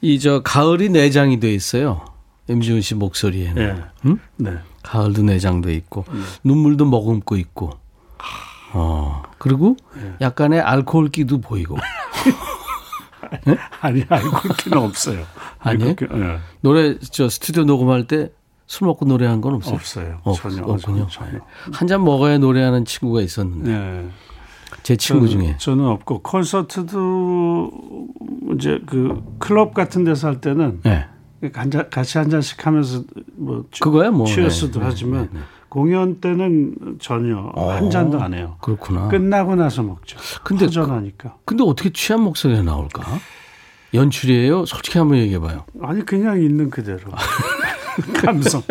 이저 0.01 0.41
가을이 0.43 0.89
내장이 0.89 1.39
돼 1.39 1.53
있어요. 1.53 2.03
임지훈 2.49 2.82
씨 2.82 2.93
목소리에는. 2.95 3.76
네. 3.76 3.82
응? 4.05 4.19
네. 4.36 4.57
가을도 4.84 5.24
내장돼 5.24 5.74
있고 5.76 6.03
네. 6.11 6.19
눈물도 6.43 6.84
머금고 6.88 7.38
있고. 7.38 7.69
아. 8.17 8.26
어 8.74 9.24
그리고 9.38 9.78
예. 9.95 10.15
약간의 10.19 10.59
알코올기도 10.59 11.39
보이고. 11.39 11.78
아니 13.80 14.03
알코올기는 14.09 14.78
없어요. 14.78 15.24
아니 15.57 15.86
예. 15.86 15.95
노래 16.59 16.97
저 16.99 17.30
스튜디오 17.30 17.63
녹음할 17.63 18.07
때 18.07 18.30
술 18.72 18.88
먹고 18.88 19.03
노래한 19.05 19.41
건 19.41 19.55
없어요? 19.55 19.76
없어요. 19.76 20.19
없, 20.24 20.38
전혀 20.41 20.63
없군요. 20.63 21.05
전혀. 21.09 21.39
한 21.74 21.88
잔 21.89 22.05
먹어야 22.05 22.38
노래하는 22.38 22.86
친구가 22.86 23.19
있었는데 23.22 23.69
네. 23.69 24.07
제 24.82 24.95
친구 24.95 25.28
저는, 25.28 25.43
중에 25.43 25.55
저는 25.57 25.86
없고 25.88 26.22
콘서트도 26.22 27.69
이제 28.55 28.80
그 28.86 29.22
클럽 29.39 29.74
같은 29.74 30.05
데서 30.05 30.28
할 30.30 30.39
때는 30.39 30.80
네. 30.84 31.05
한잔 31.53 31.89
같이 31.89 32.17
한 32.17 32.30
잔씩 32.30 32.65
하면서 32.65 33.03
뭐 33.36 33.65
취- 33.74 33.82
그거야 33.82 34.09
뭐 34.09 34.26
취했어도 34.26 34.80
네, 34.80 34.86
하지만 34.86 35.24
네, 35.34 35.39
네. 35.39 35.45
공연 35.67 36.22
때는 36.22 36.76
전혀 37.01 37.51
한 37.53 37.89
잔도 37.89 38.22
안 38.22 38.34
해요. 38.34 38.55
그렇구나. 38.61 39.09
끝나고 39.09 39.55
나서 39.55 39.84
먹죠. 39.84 40.17
근데 40.45 40.63
허전하니까. 40.63 41.36
근데 41.43 41.65
어떻게 41.65 41.89
취한 41.91 42.22
목소리가 42.22 42.61
나올까? 42.63 43.03
연출이에요? 43.93 44.65
솔직히 44.65 44.97
한번 44.97 45.17
얘기해 45.17 45.39
봐요. 45.39 45.65
아니 45.82 46.05
그냥 46.05 46.41
있는 46.41 46.69
그대로 46.69 46.99
감성 48.22 48.64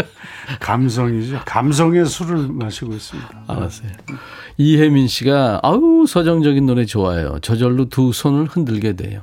감성이죠. 0.60 1.40
감성의 1.44 2.06
술을 2.06 2.48
마시고 2.48 2.92
있습니다. 2.92 3.44
알았어요. 3.46 3.90
이혜민 4.56 5.06
씨가 5.08 5.60
아우 5.62 6.06
서정적인 6.06 6.66
노래 6.66 6.84
좋아요. 6.84 7.38
저절로 7.40 7.88
두 7.88 8.12
손을 8.12 8.46
흔들게 8.46 8.94
돼요. 8.94 9.22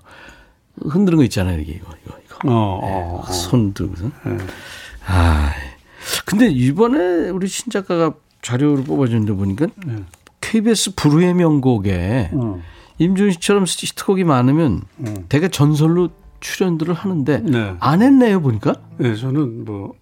흔드는 0.82 1.18
거 1.18 1.24
있잖아요, 1.24 1.60
이게 1.60 1.74
이거 1.74 1.91
이거 2.06 2.18
이거. 2.26 2.38
어, 2.50 2.80
어, 2.82 3.24
어. 3.28 3.32
손 3.32 3.74
들고서. 3.74 4.06
네. 4.26 4.38
아, 5.08 5.52
근데 6.26 6.50
이번에 6.50 7.30
우리 7.30 7.48
신 7.48 7.72
작가가 7.72 8.14
자료를 8.41 8.84
뽑아줬는데 8.84 9.34
보니까 9.34 9.68
네. 9.86 10.04
KBS 10.41 10.95
불후의 10.95 11.34
명곡에 11.34 12.30
어. 12.34 12.62
임준 13.00 13.32
씨처럼 13.32 13.66
히트곡이 13.68 14.24
많으면 14.24 14.84
음. 15.00 15.26
되게 15.30 15.50
전설로 15.50 16.10
출연들을 16.39 16.93
하는데 16.93 17.39
네. 17.39 17.75
안 17.79 18.01
했네요 18.01 18.41
보니까. 18.41 18.75
네, 18.97 19.15
저는 19.15 19.65
뭐 19.65 19.93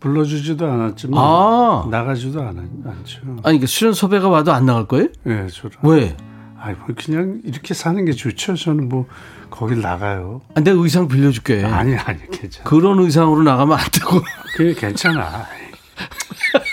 불러주지도 0.00 0.66
않았지만 0.66 1.18
아, 1.22 1.86
나가지도 1.90 2.40
않, 2.42 2.82
않죠. 2.84 3.20
아니 3.44 3.58
그 3.60 3.66
출연 3.66 3.94
섭외가 3.94 4.28
와도 4.28 4.52
안 4.52 4.66
나갈 4.66 4.86
거예요? 4.86 5.08
네, 5.24 5.46
저는. 5.48 5.76
왜? 5.82 6.16
아이 6.58 6.74
뭐 6.74 6.86
그냥 6.96 7.40
이렇게 7.44 7.74
사는 7.74 8.04
게 8.04 8.12
좋죠. 8.12 8.56
저는 8.56 8.88
뭐 8.88 9.06
거길 9.50 9.80
나가요. 9.80 10.40
아, 10.54 10.60
내가 10.60 10.80
의상 10.82 11.06
빌려줄게. 11.06 11.64
아니 11.64 11.94
아니 11.96 12.18
괜찮아. 12.30 12.68
그런 12.68 12.98
의상으로 12.98 13.42
나가면 13.42 13.78
안 13.78 13.84
되고. 13.92 14.20
그게 14.56 14.74
괜찮아. 14.74 15.44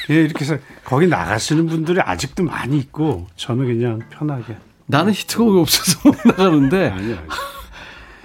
그냥 0.07 0.23
이렇게 0.23 0.43
해서 0.45 0.57
거기 0.83 1.07
나가시는 1.07 1.67
분들이 1.67 1.99
아직도 2.01 2.43
많이 2.43 2.77
있고 2.77 3.27
저는 3.35 3.65
그냥 3.67 3.99
편하게. 4.09 4.57
나는 4.85 5.13
히트곡이 5.13 5.59
없어서 5.59 5.99
못 6.09 6.15
나가는데. 6.25 6.89
아니 6.89 7.13
아니. 7.13 7.27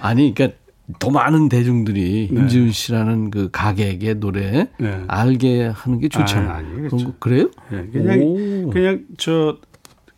아니, 0.01 0.33
그러니까 0.33 0.57
더 0.97 1.11
많은 1.11 1.49
대중들이 1.49 2.29
네. 2.31 2.39
임지훈 2.41 2.71
씨라는 2.71 3.29
그 3.29 3.49
가객의 3.51 4.15
노래 4.15 4.67
네. 4.79 5.03
알게 5.07 5.67
하는 5.67 5.99
게 5.99 6.09
좋잖아요. 6.09 6.49
아, 6.49 6.61
그렇죠. 6.75 6.97
거 7.05 7.13
그래요? 7.19 7.49
네, 7.69 7.85
그냥 7.91 8.19
오. 8.21 8.69
그냥 8.71 9.05
저 9.17 9.57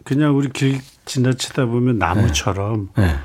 그냥 0.06 0.38
우리 0.38 0.50
길 0.50 0.80
지나치다 1.06 1.66
보면 1.66 1.98
나무처럼 1.98 2.90
네. 2.98 3.16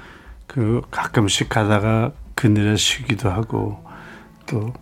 그 0.49 0.80
가끔씩 0.90 1.49
가다가 1.49 2.12
그늘에 2.34 2.76
쉬기도 2.76 3.30
하고 3.30 3.84
또 4.47 4.72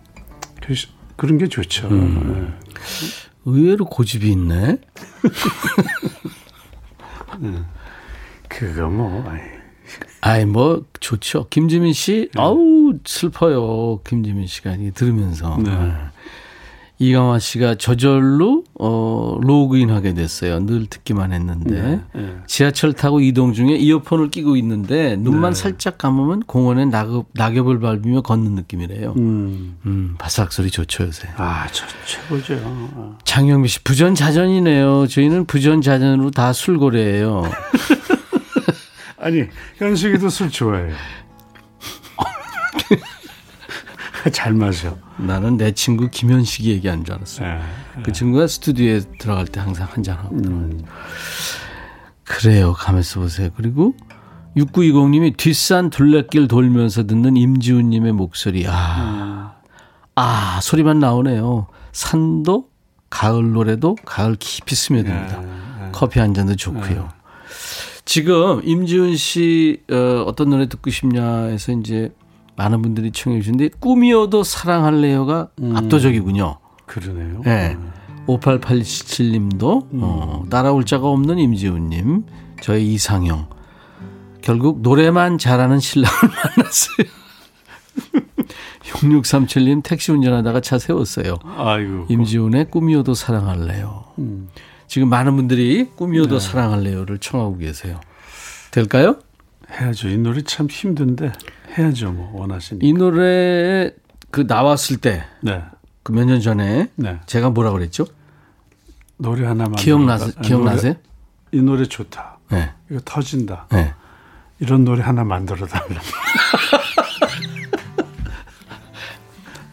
그- 0.65 0.73
그런 1.15 1.37
게 1.37 1.47
좋죠. 1.47 1.87
음. 1.89 2.53
의외로 3.45 3.85
고집이 3.85 4.29
있네. 4.31 4.77
네. 7.39 7.51
그거 8.49 8.89
뭐 8.89 9.23
아이, 9.29 9.39
아이 10.25 10.43
뭐 10.43 10.83
좋죠. 10.99 11.45
김지민 11.51 11.93
씨, 11.93 12.29
네. 12.33 12.41
아우 12.41 12.93
슬퍼요. 13.05 13.99
김지민 14.03 14.47
씨가 14.47 14.75
들으면서 14.95 15.55
네. 15.63 15.69
아. 15.69 16.11
이강화 16.97 17.37
씨가 17.37 17.75
저절로 17.75 18.63
어 18.79 19.37
로그인하게 19.39 20.15
됐어요. 20.15 20.65
늘 20.65 20.87
듣기만 20.87 21.31
했는데 21.31 22.01
네. 22.15 22.37
지하철 22.47 22.93
타고 22.93 23.19
이동 23.19 23.53
중에 23.53 23.75
이어폰을 23.75 24.31
끼고 24.31 24.55
있는데 24.57 25.15
눈만 25.15 25.53
네. 25.53 25.61
살짝 25.61 25.99
감으면 25.99 26.39
공원에 26.47 26.85
낙엽, 26.85 27.27
낙엽을 27.33 27.79
밟으며 27.79 28.21
걷는 28.21 28.55
느낌이래요. 28.55 29.13
음. 29.17 29.77
음, 29.85 30.15
바삭 30.17 30.51
소리 30.51 30.71
좋죠 30.71 31.03
요새. 31.03 31.27
아, 31.37 31.67
저 31.71 31.85
최고죠. 32.07 32.59
아. 32.63 33.17
장영미 33.25 33.67
씨 33.67 33.83
부전자전이네요. 33.83 35.05
저희는 35.05 35.45
부전자전으로 35.45 36.31
다 36.31 36.51
술고래예요. 36.51 37.43
아니 39.25 39.47
현식이도 39.77 40.29
술 40.29 40.51
좋아해요. 40.51 40.93
잘 44.31 44.53
마셔. 44.53 44.95
나는 45.17 45.57
내 45.57 45.71
친구 45.71 46.11
김현식이 46.11 46.69
얘기한 46.69 47.03
줄 47.03 47.15
알았어. 47.15 47.43
요 47.43 47.47
네. 47.47 48.03
그 48.03 48.11
친구가 48.11 48.45
스튜디오에 48.45 49.01
들어갈 49.17 49.47
때 49.47 49.59
항상 49.59 49.87
한잔 49.91 50.17
하고 50.17 50.35
음. 50.35 50.85
그래요. 52.23 52.73
가면서 52.73 53.19
보세요. 53.19 53.49
그리고 53.57 53.95
6920님이 54.57 55.35
뒷산 55.35 55.89
둘레길 55.89 56.47
돌면서 56.47 57.07
듣는 57.07 57.35
임지훈님의 57.35 58.11
목소리. 58.11 58.67
아, 58.67 59.55
아 60.13 60.59
소리만 60.61 60.99
나오네요. 60.99 61.65
산도 61.93 62.69
가을 63.09 63.53
노래도 63.53 63.95
가을 64.05 64.35
깊이 64.35 64.75
스며듭니다. 64.75 65.41
네. 65.41 65.89
커피 65.93 66.19
한 66.19 66.35
잔도 66.35 66.55
좋고요. 66.55 67.09
지금 68.05 68.61
임지훈 68.63 69.15
씨 69.17 69.81
어, 69.91 70.23
어떤 70.27 70.51
노래 70.51 70.67
듣고 70.69 70.89
싶냐해서 70.91 71.71
이제 71.73 72.13
많은 72.55 72.81
분들이 72.81 73.11
청해 73.11 73.39
주신데 73.41 73.69
꿈이어도 73.79 74.43
사랑할래요가 74.43 75.49
압도적이군요. 75.73 76.57
그러네요. 76.85 77.41
네. 77.43 77.75
5887님도 78.27 79.87
어, 80.01 80.43
따라올 80.49 80.85
자가 80.85 81.07
없는 81.07 81.37
임지훈님, 81.39 82.23
저의 82.61 82.93
이상형. 82.93 83.49
결국 84.41 84.81
노래만 84.81 85.37
잘하는 85.37 85.79
신랑을 85.79 86.17
만났어요. 86.57 87.07
6637님 88.83 89.83
택시 89.83 90.11
운전하다가 90.11 90.61
차 90.61 90.77
세웠어요. 90.77 91.37
아이고. 91.43 92.05
임지훈의 92.09 92.69
꿈이어도 92.69 93.13
사랑할래요. 93.15 94.05
음. 94.19 94.49
지금 94.87 95.09
많은 95.09 95.35
분들이 95.35 95.89
꿈이어도 95.95 96.39
사랑할래요를 96.39 97.17
청하고 97.19 97.57
계세요. 97.57 97.99
될까요? 98.71 99.19
해야죠. 99.71 100.09
이 100.09 100.17
노래 100.17 100.41
참 100.41 100.67
힘든데 100.69 101.31
해야죠. 101.77 102.11
뭐 102.11 102.39
원하시니. 102.41 102.85
이 102.85 102.93
노래 102.93 103.91
그 104.31 104.41
나왔을 104.41 104.97
때그몇년 104.97 106.37
네. 106.37 106.39
전에 106.39 106.89
네. 106.95 107.19
제가 107.25 107.49
뭐라 107.49 107.71
그랬죠? 107.71 108.05
노래 109.17 109.45
하나만 109.45 109.75
기억나 109.75 110.17
들어볼까? 110.17 110.39
아, 110.39 110.43
기억나세요? 110.43 110.93
노래, 110.93 111.03
이 111.51 111.61
노래 111.61 111.85
좋다. 111.85 112.37
네. 112.51 112.71
이거 112.91 112.99
터진다. 113.03 113.67
네. 113.71 113.93
이런 114.59 114.85
노래 114.85 115.01
하나 115.01 115.23
만들어 115.23 115.65
달라. 115.65 116.01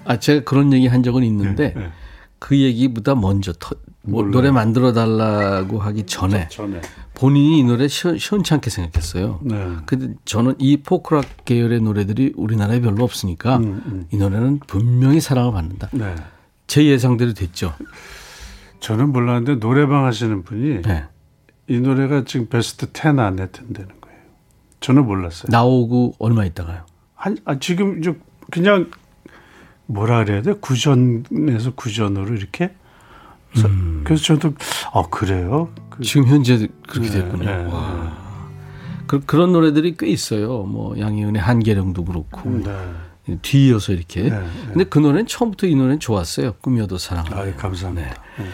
아 0.04 0.18
제가 0.18 0.44
그런 0.44 0.72
얘기 0.72 0.86
한 0.88 1.02
적은 1.02 1.22
있는데 1.24 1.74
네. 1.74 1.92
그 2.38 2.58
얘기보다 2.58 3.14
먼저 3.14 3.52
터, 3.52 3.76
뭐. 4.02 4.22
노래 4.24 4.50
만들어 4.50 4.92
달라고 4.92 5.78
하기 5.78 6.06
전에 6.06 6.48
전에. 6.48 6.80
본인이 7.14 7.60
이 7.60 7.64
노래 7.64 7.86
시원, 7.88 8.18
시원찮게 8.18 8.68
생각했어요. 8.68 9.40
네. 9.42 9.76
근데 9.86 10.14
저는 10.24 10.54
이 10.58 10.78
포크락 10.78 11.44
계열의 11.44 11.80
노래들이 11.80 12.32
우리나라에 12.36 12.80
별로 12.80 13.04
없으니까 13.04 13.58
음, 13.58 13.82
음. 13.86 14.06
이 14.10 14.16
노래는 14.16 14.60
분명히 14.66 15.20
사랑을 15.20 15.52
받는다. 15.52 15.88
네. 15.92 16.14
제 16.66 16.84
예상대로 16.84 17.32
됐죠. 17.32 17.74
저는 18.80 19.12
몰랐는데 19.12 19.60
노래방 19.60 20.04
하시는 20.04 20.42
분이 20.42 20.82
네. 20.82 21.04
이 21.68 21.78
노래가 21.78 22.24
지금 22.24 22.48
베스트 22.48 22.86
10 22.92 23.18
안에 23.18 23.46
든다는 23.50 24.00
거예요. 24.00 24.18
저는 24.80 25.06
몰랐어요. 25.06 25.48
나오고 25.50 26.14
얼마 26.18 26.44
있다가요. 26.44 26.86
한, 27.14 27.36
아, 27.44 27.58
지금 27.60 28.00
이제 28.00 28.18
그냥 28.50 28.90
뭐라 29.86 30.24
그래야 30.24 30.42
돼? 30.42 30.54
구전에서 30.54 31.74
구전으로 31.76 32.34
이렇게. 32.34 32.74
그래서, 33.52 33.68
그래서 34.04 34.22
저도 34.22 34.54
어 34.92 35.08
그래요. 35.08 35.70
그, 35.90 36.02
지금 36.02 36.26
현재 36.26 36.68
그렇게 36.88 37.08
네, 37.10 37.14
됐군요. 37.20 37.44
네, 37.44 37.64
와. 37.66 38.22
그, 39.06 39.20
그런 39.20 39.52
노래들이 39.52 39.96
꽤 39.98 40.08
있어요. 40.08 40.62
뭐 40.62 40.98
양희은의 40.98 41.40
한계령도 41.40 42.04
그렇고 42.04 42.50
네. 42.64 43.38
뒤이어서 43.42 43.92
이렇게. 43.92 44.22
네, 44.22 44.30
네. 44.30 44.46
근데 44.68 44.84
그 44.84 44.98
노래는 44.98 45.26
처음부터 45.26 45.66
이 45.66 45.74
노래는 45.74 46.00
좋았어요. 46.00 46.54
꿈이어도 46.60 46.98
사랑. 46.98 47.26
아, 47.30 47.44
감사합니다. 47.56 48.08
네. 48.38 48.44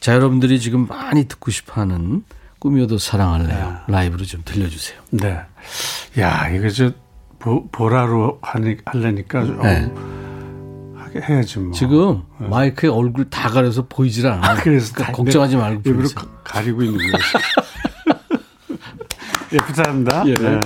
자 0.00 0.14
여러분들이 0.14 0.60
지금 0.60 0.86
많이 0.86 1.26
듣고 1.28 1.50
싶어하는 1.50 2.24
꿈이어도 2.58 2.98
사랑할래요. 2.98 3.78
라이브로 3.88 4.24
좀 4.24 4.42
들려주세요. 4.44 5.00
네. 5.10 5.40
야, 6.18 6.48
이거 6.50 6.68
저 6.68 6.92
보, 7.38 7.66
보라로 7.68 8.38
하니, 8.40 8.76
하려니까 8.84 9.44
좀 9.44 9.62
네. 9.62 9.84
어, 9.84 10.21
하게 11.20 11.32
해야지 11.32 11.58
뭐. 11.58 11.72
지금 11.72 12.22
마이크에 12.38 12.88
얼굴 12.90 13.28
다 13.28 13.48
가려서 13.48 13.86
보이질 13.88 14.26
않아요. 14.26 14.58
그래서 14.62 14.92
그러니까 14.92 15.12
다 15.12 15.16
걱정하지 15.16 15.56
말고 15.56 15.82
일부러. 15.84 16.08
가- 16.14 16.26
가리고 16.44 16.82
있는 16.82 16.98
거예요. 16.98 17.12
예, 19.52 19.56
부탁합니다. 19.58 20.24
예. 20.26 20.34
네. 20.34 20.60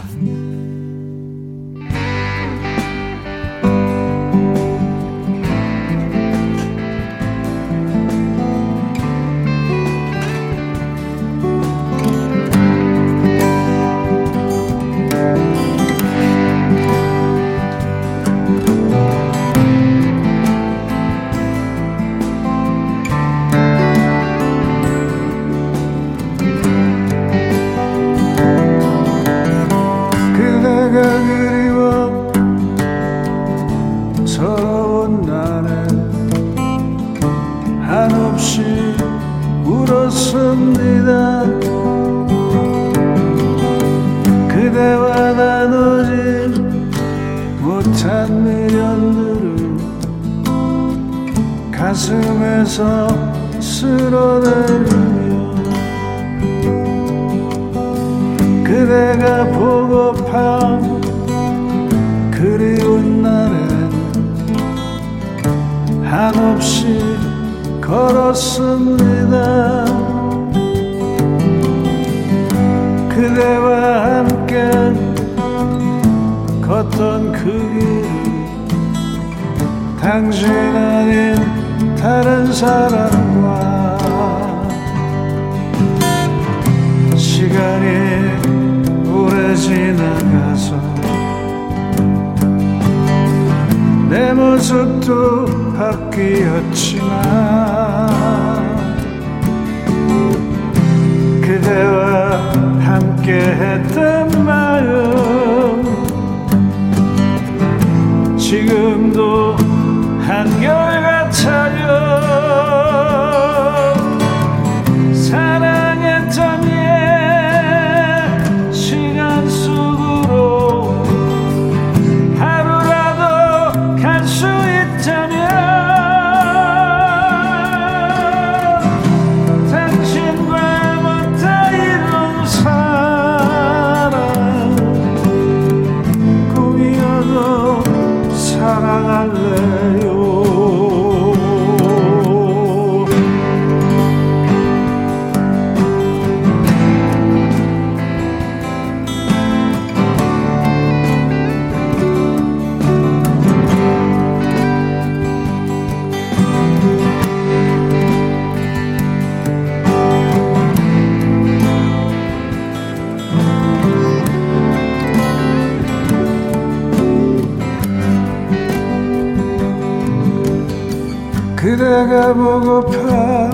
그대가 171.96 172.34
보고파 172.34 173.50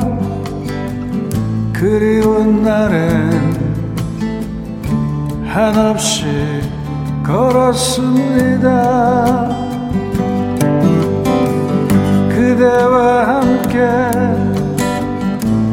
그리운 1.73 2.65
날엔 2.65 3.55
한없이 5.47 6.25
걸었습니다. 7.25 8.69
그대와 12.31 13.29
함께 13.29 13.79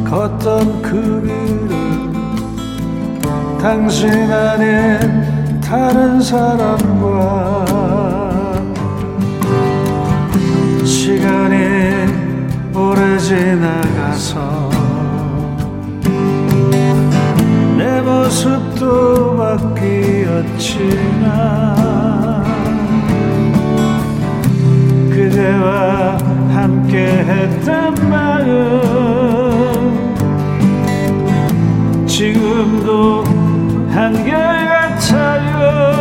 걷던 0.08 0.80
그 0.80 1.22
길을 1.26 1.68
당신 3.60 4.10
아닌 4.30 5.60
다른 5.60 6.20
사람과 6.20 7.69
오래 12.74 13.18
지나가서 13.18 14.70
내 17.76 18.00
모습도 18.00 19.36
바뀌었지만 19.36 20.80
그대와 25.10 26.16
함께 26.52 27.06
했던 27.06 27.94
마음 28.08 28.48
지금도 32.06 33.24
한결같아요 33.90 35.99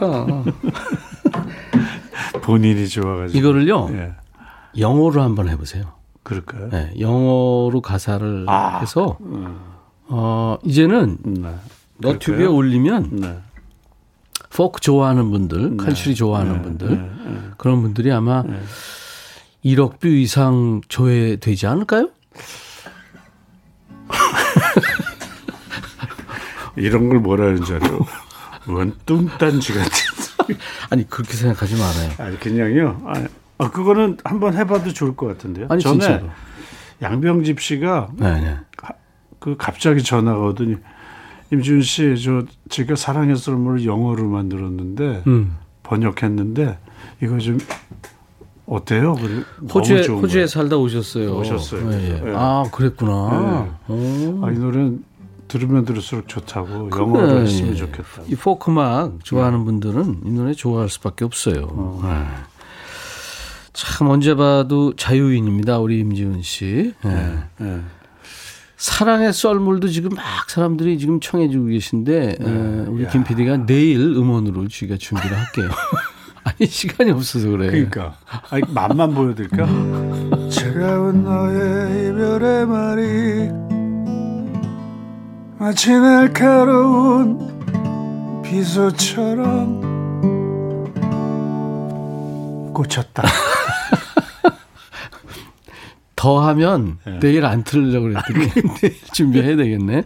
좋다. 0.00 0.26
본인이 2.42 2.88
좋아가지고 2.88 3.38
이거를요 3.38 3.88
예, 3.92 4.12
영어로 4.78 5.22
한번 5.22 5.48
해보세요. 5.48 5.92
그럴까요? 6.22 6.68
네, 6.70 6.92
영어로 6.98 7.80
가사를 7.82 8.46
아. 8.48 8.78
해서 8.80 9.18
어 10.08 10.56
이제는 10.64 11.18
네. 11.22 11.54
너튜브에? 11.98 12.46
올리면 12.46 13.10
네. 13.20 13.38
포크 14.50 14.80
좋아하는 14.80 15.30
분들, 15.30 15.76
칼슈리 15.76 16.14
좋아하는 16.14 16.54
네, 16.56 16.62
분들 16.62 16.88
네, 16.88 16.96
네. 16.96 17.40
그런 17.56 17.82
분들이 17.82 18.10
아마 18.10 18.42
1억 19.64 20.00
view 20.00 20.08
이상 20.08 20.80
조회되지 20.88 21.66
않을까요? 21.68 22.08
이런 26.76 27.08
걸 27.08 27.18
뭐라 27.20 27.46
하는 27.46 27.64
줄 27.64 27.76
알아요? 27.76 28.00
원 28.74 28.94
뚱딴지 29.06 29.72
같은. 29.72 29.90
아니 30.90 31.08
그렇게 31.08 31.34
생각하지 31.34 31.74
말아요. 31.74 32.10
아니 32.18 32.38
그냥요. 32.40 33.02
아, 33.06 33.24
아, 33.58 33.70
그거는 33.70 34.18
한번 34.24 34.56
해봐도 34.56 34.92
좋을 34.92 35.14
것 35.16 35.26
같은데요. 35.26 35.66
아니 35.68 35.82
전에 35.82 35.98
진짜로. 36.00 36.28
양병집 37.02 37.60
씨가 37.60 38.10
네, 38.16 38.40
네. 38.40 38.56
그 39.38 39.56
갑자기 39.56 40.02
전화가 40.02 40.40
오더니 40.48 40.76
임지훈 41.52 41.82
씨, 41.82 42.14
저 42.22 42.44
제가 42.68 42.94
사랑의 42.94 43.36
썰물을 43.36 43.84
영어로 43.84 44.28
만들었는데 44.28 45.22
음. 45.26 45.56
번역했는데 45.82 46.78
이거 47.22 47.38
좀 47.38 47.58
어때요? 48.66 49.14
호주에 49.74 50.06
호주에 50.06 50.42
거예요. 50.42 50.46
살다 50.46 50.76
오셨어요. 50.76 51.36
오셨어요. 51.36 51.92
예, 51.92 51.96
예. 51.96 52.22
예. 52.28 52.32
아 52.36 52.64
그랬구나. 52.72 53.78
오. 53.88 54.44
아, 54.44 54.50
이 54.52 54.58
노래는 54.58 55.04
들으면 55.50 55.84
들을수록 55.84 56.28
좋다고 56.28 56.88
그래, 56.90 57.02
영어로 57.02 57.40
했으면 57.40 57.72
예. 57.72 57.74
좋겠다. 57.74 58.22
이 58.28 58.36
포크막 58.36 59.24
좋아하는 59.24 59.64
분들은 59.64 60.20
이 60.24 60.30
노래 60.30 60.54
좋아할 60.54 60.88
수밖에 60.88 61.24
없어요. 61.24 62.00
네. 62.02 62.26
참 63.72 64.08
언제 64.08 64.34
봐도 64.34 64.94
자유인입니다. 64.94 65.78
우리 65.78 65.98
임지훈 66.00 66.42
씨. 66.42 66.94
예. 67.04 67.38
예. 67.60 67.80
사랑의 68.76 69.32
썰물도 69.32 69.88
지금 69.88 70.10
막 70.14 70.48
사람들이 70.48 70.98
지금 70.98 71.20
청해주고 71.20 71.66
계신데 71.66 72.36
에, 72.40 72.44
우리 72.88 73.06
김 73.08 73.24
PD가 73.24 73.66
내일 73.66 74.00
음원으로 74.00 74.68
저희가 74.68 74.96
준비를 74.96 75.36
할게요. 75.36 75.68
아니 76.44 76.66
시간이 76.66 77.10
없어서 77.10 77.48
그래. 77.50 77.70
그러니까 77.70 78.16
아니, 78.48 78.62
맛만 78.72 79.12
보여드릴까? 79.12 79.66
차가운 80.48 81.24
너의 81.24 82.08
이별의 82.08 82.66
말이 82.66 83.79
마치 85.60 85.90
날카로운 85.92 87.38
비수처럼 88.42 89.90
꽂혔다. 92.72 93.24
더 96.16 96.40
하면 96.48 96.96
예. 97.06 97.18
내일 97.18 97.44
안 97.44 97.62
틀으려고 97.62 98.08
그랬더니 98.08 98.48
내일 98.80 98.96
준비해야 99.12 99.56
되겠네. 99.56 100.04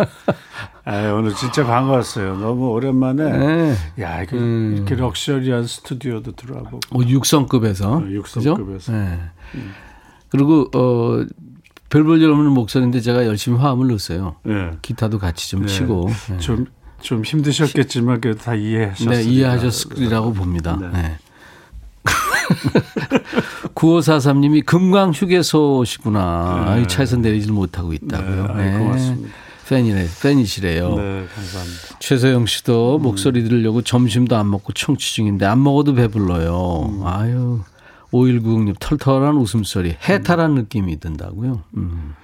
아, 0.86 1.12
오늘 1.12 1.34
진짜 1.34 1.62
반가웠어요. 1.66 2.38
너무 2.38 2.70
오랜만에 2.70 3.36
네. 3.36 3.74
야 4.00 4.22
이게 4.22 4.34
음. 4.38 4.76
이렇게 4.78 4.94
럭셔리한 4.94 5.66
스튜디오도 5.66 6.32
들어가고 6.32 6.80
어, 6.94 7.00
육성급에서. 7.06 7.98
어, 7.98 8.06
육성급에서. 8.08 8.92
그죠? 8.92 8.92
네. 8.92 9.20
그리고 10.30 10.70
어, 10.74 11.26
별 11.90 12.04
볼 12.04 12.22
일 12.22 12.30
없는 12.30 12.50
목소리인데 12.52 13.00
제가 13.00 13.26
열심히 13.26 13.58
화음을 13.58 13.88
넣었어요. 13.88 14.36
예. 14.48 14.70
기타도 14.80 15.18
같이 15.18 15.50
좀 15.50 15.62
네. 15.62 15.66
치고. 15.66 16.08
네. 16.30 16.38
좀, 16.38 16.66
좀 17.02 17.22
힘드셨겠지만 17.24 18.20
그래도 18.20 18.40
다 18.40 18.54
이해하셨습니다. 18.54 19.16
네, 19.16 19.22
이해하셨으리라고 19.24 20.32
봅니다. 20.32 20.78
네. 20.80 20.88
네. 20.92 21.18
9543님이 23.74 24.64
금강 24.64 25.12
휴게소시구나. 25.12 26.74
네. 26.76 26.86
차에서 26.86 27.16
내리질 27.16 27.52
못하고 27.52 27.92
있다고요. 27.92 28.54
네, 28.56 28.62
아이, 28.72 28.78
고맙습니다. 28.78 29.34
팬이래, 29.68 30.06
팬이시래요. 30.22 30.88
네, 30.96 31.26
감사합니다. 31.34 31.98
최소영 32.00 32.46
씨도 32.46 32.98
목소리 32.98 33.44
들으려고 33.44 33.82
점심도 33.82 34.36
안 34.36 34.50
먹고 34.50 34.72
청취 34.72 35.14
중인데 35.14 35.46
안 35.46 35.62
먹어도 35.62 35.94
배불러요. 35.94 36.90
음. 36.92 37.06
아유. 37.06 37.60
5190님 38.12 38.74
털털한 38.78 39.36
웃음소리 39.36 39.96
해탈한 40.08 40.54
느낌이 40.54 40.98
든다고요. 41.00 41.62
음. 41.76 42.14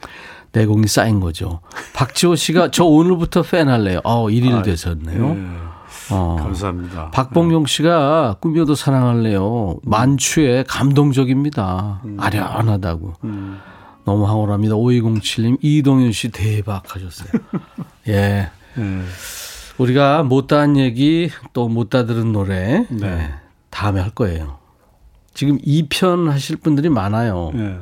내공이 0.53 0.87
쌓인 0.87 1.21
거죠. 1.21 1.61
박지호 1.95 2.35
씨가 2.35 2.71
저 2.71 2.85
오늘부터 2.85 3.43
팬 3.43 3.69
할래요. 3.69 4.01
어, 4.05 4.27
1일 4.27 4.65
되셨네요. 4.65 5.35
네, 5.35 5.47
어. 6.11 6.37
감사합니다. 6.41 7.11
박봉용 7.11 7.67
씨가 7.67 8.37
꿈여도 8.41 8.75
사랑할래요. 8.75 9.79
만추에 9.83 10.65
감동적입니다. 10.67 12.03
아련하다고. 12.17 13.15
음. 13.25 13.59
너무 14.07 14.25
황홀합니다. 14.27 14.77
5207님, 14.77 15.59
이동윤 15.61 16.13
씨 16.13 16.31
대박 16.31 16.95
하셨어요. 16.95 17.29
예. 18.09 18.51
네. 18.77 19.03
우리가 19.79 20.23
못다한 20.23 20.77
얘기 20.77 21.31
또 21.53 21.69
못다 21.69 22.07
들은 22.07 22.33
노래 22.33 22.87
네. 22.89 23.07
예, 23.07 23.35
다음에 23.71 24.01
할 24.01 24.11
거예요. 24.11 24.59
지금 25.37 25.59
2편 25.59 26.31
하실 26.31 26.57
분들이 26.57 26.89
많아요. 26.89 27.53
네. 27.55 27.79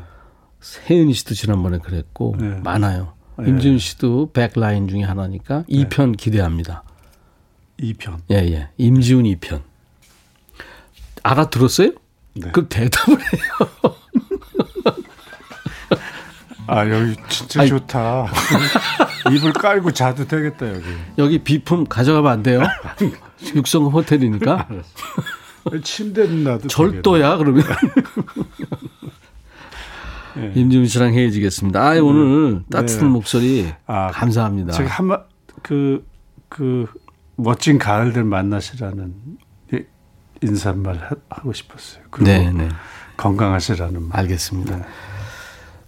세은이 0.61 1.15
씨도 1.15 1.37
지난번에 1.37 1.79
그랬고 1.79 2.35
네. 2.37 2.49
많아요. 2.65 3.13
네. 3.39 3.49
임지훈 3.49 3.79
씨도 3.79 4.33
백라인 4.33 4.89
중에 4.89 5.05
하나니까 5.05 5.63
2편 5.71 6.17
기대합니다. 6.17 6.83
2편. 7.79 8.19
예, 8.33 8.39
예. 8.39 8.71
임지훈 8.77 9.23
2편. 9.23 9.63
알아들었어요? 11.23 11.93
네. 12.35 12.51
그 12.53 12.67
대답을 12.67 13.21
해요. 13.21 13.95
아, 16.67 16.91
여기 16.91 17.15
진짜 17.29 17.61
아이. 17.61 17.69
좋다. 17.69 18.27
이불 19.33 19.53
깔고 19.53 19.93
자도 19.93 20.27
되겠다, 20.27 20.75
여기. 20.75 20.85
여기 21.19 21.39
비품 21.39 21.85
가져가면 21.85 22.33
안 22.33 22.43
돼요. 22.43 22.63
육성 23.55 23.85
호텔이니까. 23.85 24.67
침대는 25.83 26.45
놔도 26.45 26.69
절도야, 26.69 27.37
그러면. 27.39 27.65
예. 30.37 30.53
임지훈 30.61 30.87
씨랑 30.87 31.15
헤어지겠습니다. 31.15 31.81
아, 31.81 31.99
오늘 32.01 32.63
따뜻한 32.71 33.07
네. 33.07 33.13
목소리 33.13 33.73
아, 33.87 34.09
감사합니다. 34.11 34.73
제가 34.73 34.91
한마 34.91 35.21
그, 35.63 36.07
그 36.49 36.87
멋진 37.37 37.79
가을들 37.79 38.25
만나시라는 38.25 39.15
이- 39.73 39.85
인사말 40.43 40.97
하- 40.99 41.11
하고 41.31 41.53
싶었어요. 41.53 42.03
그리고 42.11 42.31
네, 42.31 42.51
네. 42.53 42.69
건강하시라는 43.17 44.03
말. 44.09 44.19
알겠습니다. 44.21 44.77
네. 44.77 44.85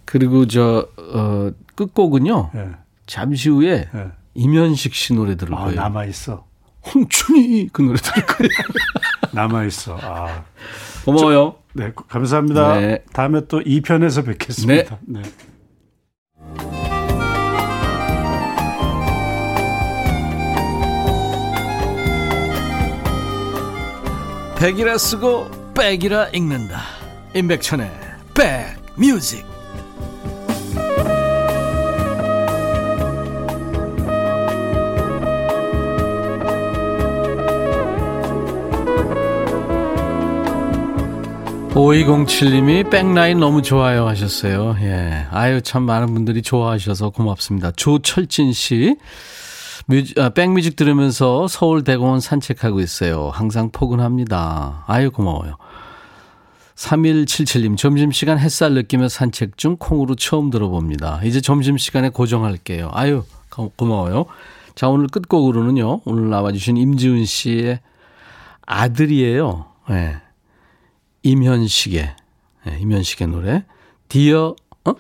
그리고 0.05 0.47
저 0.47 0.89
어, 0.97 1.51
끝곡은요. 1.75 2.51
예. 2.55 2.71
잠시 3.07 3.49
후에 3.51 3.89
예. 3.95 4.11
임현식 4.35 4.95
씨 4.95 5.13
노래 5.15 5.37
들을 5.37 5.55
아, 5.55 5.65
거예요. 5.65 5.75
남아 5.81 6.05
있어. 6.07 6.46
홍춘이 6.95 7.69
그 7.73 7.83
노래 7.83 7.97
들을 7.99 8.27
거예요. 8.27 8.51
남아 9.33 9.65
있어. 9.65 9.99
아. 10.01 10.45
고마워요. 11.05 11.57
네, 11.75 11.93
감사합니다. 12.09 12.81
네. 12.81 12.99
다음에 13.13 13.43
또 13.49 13.61
2편에서 13.61 14.25
뵙겠습니다. 14.25 14.99
네. 15.07 15.23
백이라 24.59 24.97
쓰고 24.97 25.51
백이라 25.75 26.31
읽는다. 26.33 26.81
임백천의 27.35 27.91
백뮤직. 28.35 29.56
오이공칠님이 41.79 42.85
백라인 42.85 43.39
너무 43.39 43.61
좋아요 43.61 44.09
하셨어요. 44.09 44.77
예. 44.81 45.27
아유, 45.31 45.61
참 45.61 45.83
많은 45.83 46.15
분들이 46.15 46.41
좋아하셔서 46.41 47.11
고맙습니다. 47.11 47.71
조철진 47.73 48.55
씨. 48.55 48.97
뮤직, 49.85 50.19
아, 50.19 50.31
백뮤직 50.31 50.75
들으면서 50.75 51.47
서울 51.49 51.85
대공원 51.85 52.21
산책하고 52.21 52.81
있어요. 52.81 53.29
항상 53.29 53.71
포근합니다. 53.71 54.85
아유, 54.87 55.11
고마워요. 55.11 55.59
3177님, 56.77 57.77
점심시간 57.77 58.39
햇살 58.39 58.73
느끼며 58.73 59.11
산책 59.11 59.59
중 59.59 59.77
콩으로 59.79 60.15
처음 60.15 60.49
들어봅니다. 60.49 61.21
이제 61.25 61.43
점심시간에 61.43 62.09
고정할게요. 62.09 62.91
아유, 62.95 63.23
고, 63.51 63.71
고마워요. 63.77 64.25
자, 64.75 64.89
오늘 64.89 65.09
끝곡으로는요, 65.09 66.01
오늘 66.07 66.31
나와주신 66.31 66.79
임지훈 66.79 67.27
씨의 67.27 67.81
아들이에요. 68.65 69.67
예. 69.91 70.26
임현식의, 71.27 72.15
예, 72.69 72.79
임현식의 72.79 73.29
노래. 73.29 73.65
Dear, 74.09 74.55
어? 74.85 74.95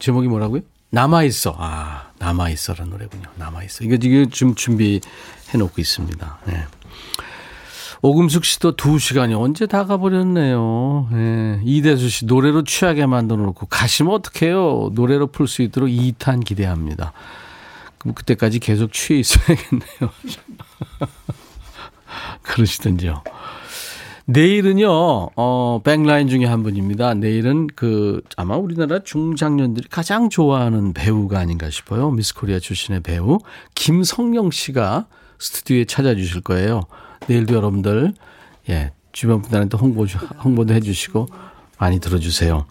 제목이 0.00 0.26
뭐라고요? 0.26 0.62
남아 0.90 1.22
있어. 1.24 1.54
아, 1.56 2.10
남아 2.18 2.50
있어라는 2.50 2.90
노래군요. 2.90 3.22
남아 3.36 3.62
있어. 3.64 3.84
이거 3.84 3.96
지금 3.96 4.28
좀 4.30 4.54
준비해 4.56 5.00
놓고 5.56 5.80
있습니다. 5.80 6.38
예. 6.48 6.64
오금숙 8.02 8.44
씨도 8.44 8.74
두 8.74 8.98
시간이 8.98 9.34
언제 9.34 9.66
다 9.66 9.86
가버렸네요. 9.86 11.08
예. 11.12 11.60
이대수 11.64 12.08
씨 12.08 12.24
노래로 12.26 12.64
취하게 12.64 13.06
만들어 13.06 13.40
놓고 13.42 13.66
가시면 13.66 14.12
어떡해요. 14.14 14.90
노래로 14.94 15.28
풀 15.28 15.46
수 15.46 15.62
있도록 15.62 15.88
2탄 15.88 16.44
기대합니다. 16.44 17.12
그럼 17.98 18.14
그때까지 18.14 18.58
계속 18.58 18.92
취해 18.92 19.20
있어야겠네요. 19.20 20.10
그러시던지요. 22.42 23.22
내일은요, 24.32 24.88
어, 25.36 25.80
백라인 25.84 26.28
중에 26.28 26.46
한 26.46 26.62
분입니다. 26.62 27.12
내일은 27.14 27.66
그, 27.74 28.22
아마 28.36 28.56
우리나라 28.56 29.00
중장년들이 29.00 29.88
가장 29.90 30.30
좋아하는 30.30 30.94
배우가 30.94 31.38
아닌가 31.38 31.68
싶어요. 31.68 32.10
미스 32.10 32.34
코리아 32.34 32.58
출신의 32.58 33.00
배우, 33.00 33.38
김성령 33.74 34.50
씨가 34.50 35.06
스튜디오에 35.38 35.84
찾아주실 35.84 36.40
거예요. 36.40 36.84
내일도 37.26 37.54
여러분들, 37.54 38.14
예, 38.70 38.92
주변 39.12 39.42
분들한테 39.42 39.76
홍보, 39.76 40.06
홍보도 40.42 40.72
해주시고, 40.74 41.26
많이 41.78 42.00
들어주세요. 42.00 42.64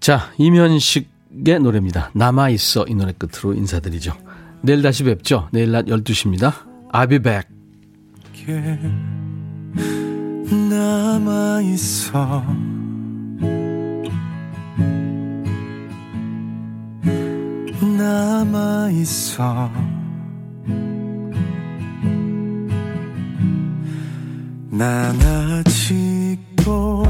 자, 0.00 0.32
이면식의 0.38 1.60
노래입니다. 1.60 2.10
남아있어. 2.14 2.86
이 2.88 2.94
노래 2.94 3.12
끝으로 3.12 3.54
인사드리죠. 3.54 4.14
내일 4.62 4.80
다시 4.80 5.04
뵙죠. 5.04 5.48
내일 5.52 5.72
낮 5.72 5.86
12시입니다. 5.86 6.54
I'll 6.92 7.10
be 7.10 7.18
back. 7.18 7.48
Yeah. 8.48 10.05
남아 10.50 11.60
있어. 11.62 12.44
남아 17.98 18.90
있어. 18.92 19.70
난 24.70 25.16
아직도 25.20 27.04